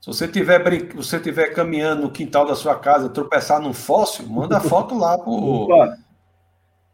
Se 0.00 0.06
você 0.06 0.26
estiver 0.26 0.62
brin... 0.62 0.88
você 0.94 1.18
tiver 1.18 1.52
caminhando 1.52 2.02
no 2.02 2.10
quintal 2.12 2.46
da 2.46 2.54
sua 2.54 2.78
casa, 2.78 3.08
tropeçar 3.08 3.60
num 3.60 3.74
fóssil, 3.74 4.28
manda 4.28 4.58
a 4.58 4.60
foto 4.60 4.96
lá 4.96 5.18
pro. 5.18 5.32
Opa. 5.32 5.98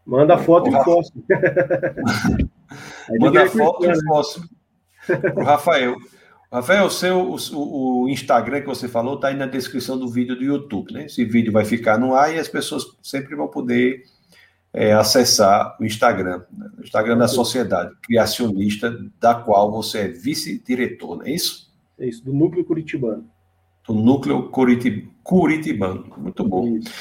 Manda 0.07 0.37
a 0.37 0.39
foto 0.39 0.71
em 0.71 0.85
fóssil. 0.85 1.23
manda 3.21 3.43
a 3.43 3.47
foto 3.47 3.85
em 3.85 4.07
fóssil. 4.07 4.43
Pro 5.35 5.45
Rafael. 5.45 5.97
Rafael, 6.55 6.87
o 6.87 6.91
seu 6.91 7.37
o, 7.53 8.03
o 8.05 8.09
Instagram 8.09 8.61
que 8.61 8.69
você 8.69 8.87
falou 8.87 9.17
está 9.17 9.27
aí 9.27 9.37
na 9.37 9.45
descrição 9.45 9.99
do 9.99 10.07
vídeo 10.07 10.37
do 10.37 10.45
YouTube, 10.45 10.93
né? 10.93 11.07
Esse 11.07 11.25
vídeo 11.25 11.53
vai 11.53 11.65
ficar 11.65 11.99
no 11.99 12.15
ar 12.15 12.33
e 12.33 12.39
as 12.39 12.47
pessoas 12.47 12.85
sempre 13.03 13.35
vão 13.35 13.49
poder 13.49 14.05
é, 14.73 14.93
acessar 14.93 15.77
o 15.81 15.85
Instagram, 15.85 16.45
né? 16.57 16.71
o 16.79 16.83
Instagram 16.85 17.19
da 17.19 17.27
sociedade 17.27 17.93
criacionista, 18.01 18.97
da 19.19 19.35
qual 19.35 19.73
você 19.73 19.99
é 20.03 20.09
vice-diretor, 20.09 21.17
não 21.17 21.27
é 21.27 21.33
isso? 21.33 21.73
É 21.99 22.07
isso, 22.07 22.25
do 22.25 22.33
Núcleo 22.33 22.65
Curitibano. 22.65 23.29
Do 23.85 23.93
Núcleo 23.93 24.49
Curitib... 24.51 25.09
Curitibano. 25.25 26.07
Muito 26.17 26.45
bom. 26.45 26.77
Isso. 26.77 26.93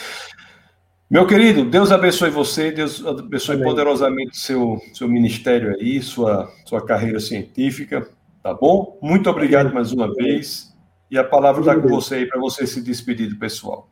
Meu 1.07 1.27
querido, 1.27 1.63
Deus 1.63 1.91
abençoe 1.91 2.31
você, 2.31 2.71
Deus 2.71 3.05
abençoe 3.05 3.55
Amém. 3.55 3.67
poderosamente 3.67 4.35
seu, 4.35 4.81
seu 4.95 5.07
ministério 5.07 5.75
aí, 5.75 6.01
sua, 6.01 6.51
sua 6.65 6.84
carreira 6.84 7.19
científica. 7.19 8.09
Tá 8.44 8.53
bom? 8.53 8.99
Muito 9.02 9.30
obrigado 9.30 9.74
mais 9.74 9.94
uma 9.94 10.14
vez. 10.14 10.76
E 11.10 11.18
a 11.18 11.24
palavra 11.24 11.61
está 11.61 11.80
com 11.80 11.88
você 11.88 12.15
aí 12.15 12.26
para 12.28 12.41
você 12.41 12.68
se 12.68 12.82
despedir 12.82 13.30
do 13.30 13.40
pessoal. 13.40 13.88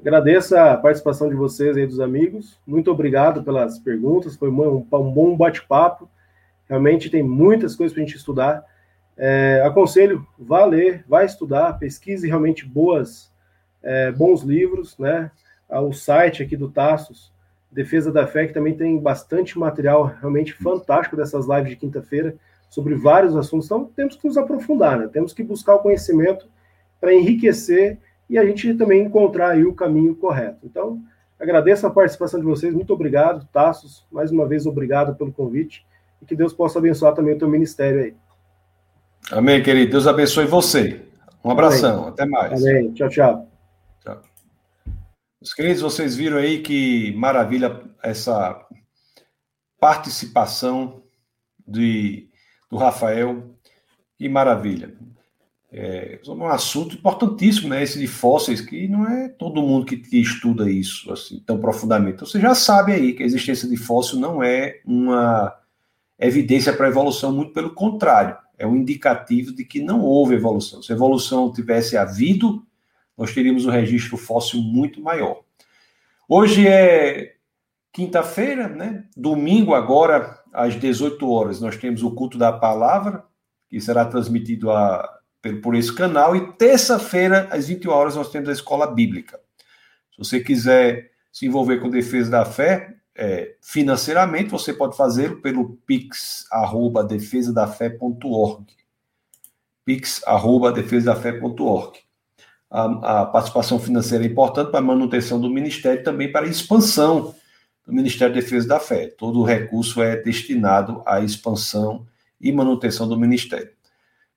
Agradeço 0.00 0.56
a 0.56 0.78
participação 0.78 1.28
de 1.28 1.34
vocês 1.34 1.76
aí, 1.76 1.86
dos 1.86 2.00
amigos. 2.00 2.58
Muito 2.66 2.90
obrigado 2.90 3.44
pelas 3.44 3.78
perguntas. 3.78 4.34
Foi 4.34 4.48
um, 4.48 4.80
bom 4.80 5.36
bate-papo. 5.36 6.08
Realmente 6.66 7.10
tem 7.10 7.22
muitas 7.22 7.76
coisas 7.76 7.92
para 7.92 8.02
a 8.02 8.06
gente 8.06 8.16
estudar. 8.16 8.64
É, 9.14 9.62
aconselho, 9.62 10.26
vá 10.38 10.64
ler, 10.64 11.04
vá 11.06 11.22
estudar, 11.22 11.78
pesquise 11.78 12.26
realmente 12.26 12.64
boas, 12.64 13.30
é, 13.82 14.10
bons 14.10 14.40
livros, 14.42 14.96
né? 14.98 15.30
Ah, 15.68 15.82
o 15.82 15.92
site 15.92 16.42
aqui 16.42 16.56
do 16.56 16.70
Tassos, 16.70 17.30
Defesa 17.70 18.10
da 18.10 18.26
Fé, 18.26 18.46
que 18.46 18.54
também 18.54 18.74
tem 18.74 18.98
bastante 18.98 19.58
material 19.58 20.04
realmente 20.18 20.54
fantástico 20.54 21.14
dessas 21.14 21.46
lives 21.46 21.68
de 21.68 21.76
quinta-feira 21.76 22.38
sobre 22.76 22.94
vários 22.94 23.34
assuntos. 23.34 23.64
Então, 23.64 23.90
temos 23.96 24.16
que 24.16 24.26
nos 24.26 24.36
aprofundar, 24.36 24.98
né? 24.98 25.08
temos 25.10 25.32
que 25.32 25.42
buscar 25.42 25.76
o 25.76 25.78
conhecimento 25.78 26.46
para 27.00 27.14
enriquecer 27.14 27.96
e 28.28 28.36
a 28.36 28.44
gente 28.44 28.74
também 28.74 29.02
encontrar 29.02 29.52
aí 29.52 29.64
o 29.64 29.72
caminho 29.72 30.14
correto. 30.14 30.58
Então, 30.62 31.00
agradeço 31.40 31.86
a 31.86 31.90
participação 31.90 32.38
de 32.38 32.44
vocês, 32.44 32.74
muito 32.74 32.92
obrigado, 32.92 33.48
Tassos, 33.50 34.06
mais 34.12 34.30
uma 34.30 34.46
vez 34.46 34.66
obrigado 34.66 35.16
pelo 35.16 35.32
convite 35.32 35.86
e 36.20 36.26
que 36.26 36.36
Deus 36.36 36.52
possa 36.52 36.78
abençoar 36.78 37.14
também 37.14 37.34
o 37.34 37.38
teu 37.38 37.48
ministério 37.48 38.02
aí. 38.02 38.14
Amém, 39.32 39.62
querido. 39.62 39.92
Deus 39.92 40.06
abençoe 40.06 40.44
você. 40.44 41.00
Um 41.42 41.50
abração, 41.50 42.00
Amém. 42.00 42.08
até 42.10 42.26
mais. 42.26 42.62
Amém. 42.62 42.92
Tchau, 42.92 43.08
tchau. 43.08 43.48
Tchau. 44.04 44.22
Os 45.40 45.54
queridos, 45.54 45.80
vocês 45.80 46.14
viram 46.14 46.36
aí 46.36 46.60
que 46.60 47.14
maravilha 47.16 47.80
essa 48.02 48.62
participação 49.80 51.02
de 51.66 52.28
do 52.70 52.76
Rafael. 52.76 53.54
Que 54.16 54.28
maravilha. 54.28 54.94
É 55.72 56.20
um 56.28 56.46
assunto 56.46 56.94
importantíssimo, 56.94 57.68
né? 57.68 57.82
Esse 57.82 57.98
de 57.98 58.06
fósseis, 58.06 58.60
que 58.60 58.88
não 58.88 59.06
é 59.06 59.28
todo 59.28 59.60
mundo 59.60 59.84
que, 59.84 60.00
estuda 60.18 60.70
isso 60.70 61.12
assim 61.12 61.42
tão 61.44 61.58
profundamente. 61.58 62.14
Então, 62.14 62.26
você 62.26 62.40
já 62.40 62.54
sabe 62.54 62.92
aí 62.92 63.12
que 63.12 63.22
a 63.22 63.26
existência 63.26 63.68
de 63.68 63.76
fóssil 63.76 64.18
não 64.18 64.42
é 64.42 64.80
uma 64.86 65.54
evidência 66.18 66.72
para 66.72 66.86
a 66.86 66.88
evolução, 66.88 67.32
muito 67.32 67.52
pelo 67.52 67.74
contrário, 67.74 68.36
é 68.58 68.66
um 68.66 68.76
indicativo 68.76 69.52
de 69.52 69.64
que 69.64 69.82
não 69.82 70.00
houve 70.00 70.34
evolução. 70.34 70.82
Se 70.82 70.92
a 70.92 70.94
evolução 70.94 71.52
tivesse 71.52 71.96
havido, 71.96 72.64
nós 73.16 73.34
teríamos 73.34 73.66
um 73.66 73.70
registro 73.70 74.16
fóssil 74.16 74.60
muito 74.60 75.00
maior. 75.02 75.42
Hoje 76.28 76.66
é 76.66 77.34
quinta-feira, 77.92 78.68
né? 78.68 79.04
Domingo 79.16 79.74
agora 79.74 80.35
às 80.56 80.74
18 80.74 81.30
horas, 81.30 81.60
nós 81.60 81.76
temos 81.76 82.02
o 82.02 82.10
culto 82.12 82.38
da 82.38 82.50
palavra, 82.50 83.22
que 83.68 83.78
será 83.78 84.06
transmitido 84.06 84.70
a, 84.70 85.06
por 85.62 85.74
esse 85.74 85.94
canal, 85.94 86.34
e 86.34 86.54
terça-feira, 86.54 87.46
às 87.50 87.68
21 87.68 87.92
horas, 87.92 88.16
nós 88.16 88.30
temos 88.30 88.48
a 88.48 88.52
escola 88.52 88.86
bíblica. 88.86 89.38
Se 90.12 90.18
você 90.18 90.40
quiser 90.40 91.10
se 91.30 91.44
envolver 91.44 91.78
com 91.78 91.90
defesa 91.90 92.30
da 92.30 92.46
fé, 92.46 92.96
é, 93.14 93.56
financeiramente, 93.60 94.48
você 94.50 94.72
pode 94.72 94.96
fazê-lo 94.96 95.42
pelo 95.42 95.76
pix@defesadafé.org. 95.86 98.64
pix@defesadafé.org. 99.84 101.98
A, 102.70 103.20
a 103.20 103.26
participação 103.26 103.78
financeira 103.78 104.24
é 104.24 104.26
importante 104.26 104.70
para 104.70 104.80
a 104.80 104.82
manutenção 104.82 105.38
do 105.38 105.50
ministério 105.50 106.02
também 106.02 106.32
para 106.32 106.46
a 106.46 106.48
expansão 106.48 107.34
do 107.86 107.92
Ministério 107.92 108.34
da 108.34 108.40
Defesa 108.40 108.66
da 108.66 108.80
Fé. 108.80 109.06
Todo 109.06 109.40
o 109.40 109.44
recurso 109.44 110.02
é 110.02 110.16
destinado 110.16 111.02
à 111.06 111.20
expansão 111.20 112.06
e 112.40 112.50
manutenção 112.50 113.08
do 113.08 113.18
ministério. 113.18 113.70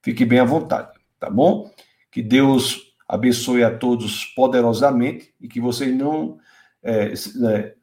Fique 0.01 0.23
bem 0.23 0.39
à 0.39 0.45
vontade, 0.45 0.91
tá 1.19 1.29
bom? 1.29 1.69
Que 2.11 2.21
Deus 2.21 2.93
abençoe 3.07 3.63
a 3.63 3.75
todos 3.75 4.25
poderosamente 4.25 5.33
e 5.41 5.47
que 5.47 5.59
vocês 5.59 5.93
não 5.95 6.37
é, 6.83 7.11
é, 7.13 7.73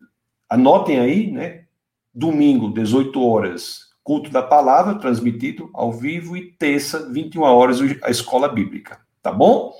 anotem 0.48 1.00
aí, 1.00 1.30
né? 1.30 1.64
Domingo, 2.14 2.72
18 2.72 3.22
horas, 3.22 3.80
culto 4.02 4.30
da 4.30 4.42
palavra, 4.42 4.94
transmitido 4.94 5.68
ao 5.74 5.92
vivo, 5.92 6.34
e 6.36 6.52
terça, 6.52 7.10
21 7.12 7.42
horas, 7.42 7.78
a 8.02 8.10
escola 8.10 8.48
bíblica, 8.48 9.00
tá 9.20 9.30
bom? 9.30 9.74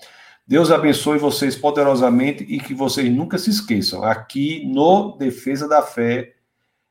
Deus 0.48 0.70
abençoe 0.70 1.18
vocês 1.18 1.56
poderosamente 1.56 2.44
e 2.44 2.60
que 2.60 2.72
vocês 2.72 3.10
nunca 3.10 3.36
se 3.36 3.50
esqueçam. 3.50 4.04
Aqui 4.04 4.64
no 4.64 5.16
Defesa 5.16 5.66
da 5.66 5.82
Fé 5.82 6.34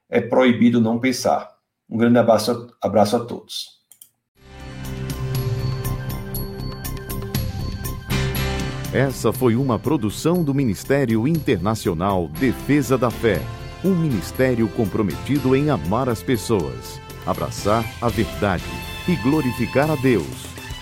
é 0.10 0.19
proibido 0.19 0.82
não 0.82 0.99
pensar. 0.99 1.56
Um 1.90 1.98
grande 1.98 2.18
abraço, 2.18 2.76
abraço 2.82 3.15
a 3.15 3.19
todos. 3.23 3.76
Essa 8.94 9.32
foi 9.32 9.56
uma 9.56 9.80
produção 9.80 10.44
do 10.44 10.53
Ministério 10.53 11.26
Internacional 11.26 12.27
Defesa 12.27 12.98
da 12.98 13.10
Fé, 13.10 13.41
um 13.86 13.95
ministério 13.95 14.68
comprometido 14.69 15.56
em 15.56 15.69
amar 15.69 16.10
as 16.10 16.22
pessoas, 16.22 16.99
abraçar 17.26 17.86
a 18.02 18.10
verdade 18.10 18.64
e 19.07 19.15
glorificar 19.18 19.90
a 19.90 19.95
Deus. 19.95 20.55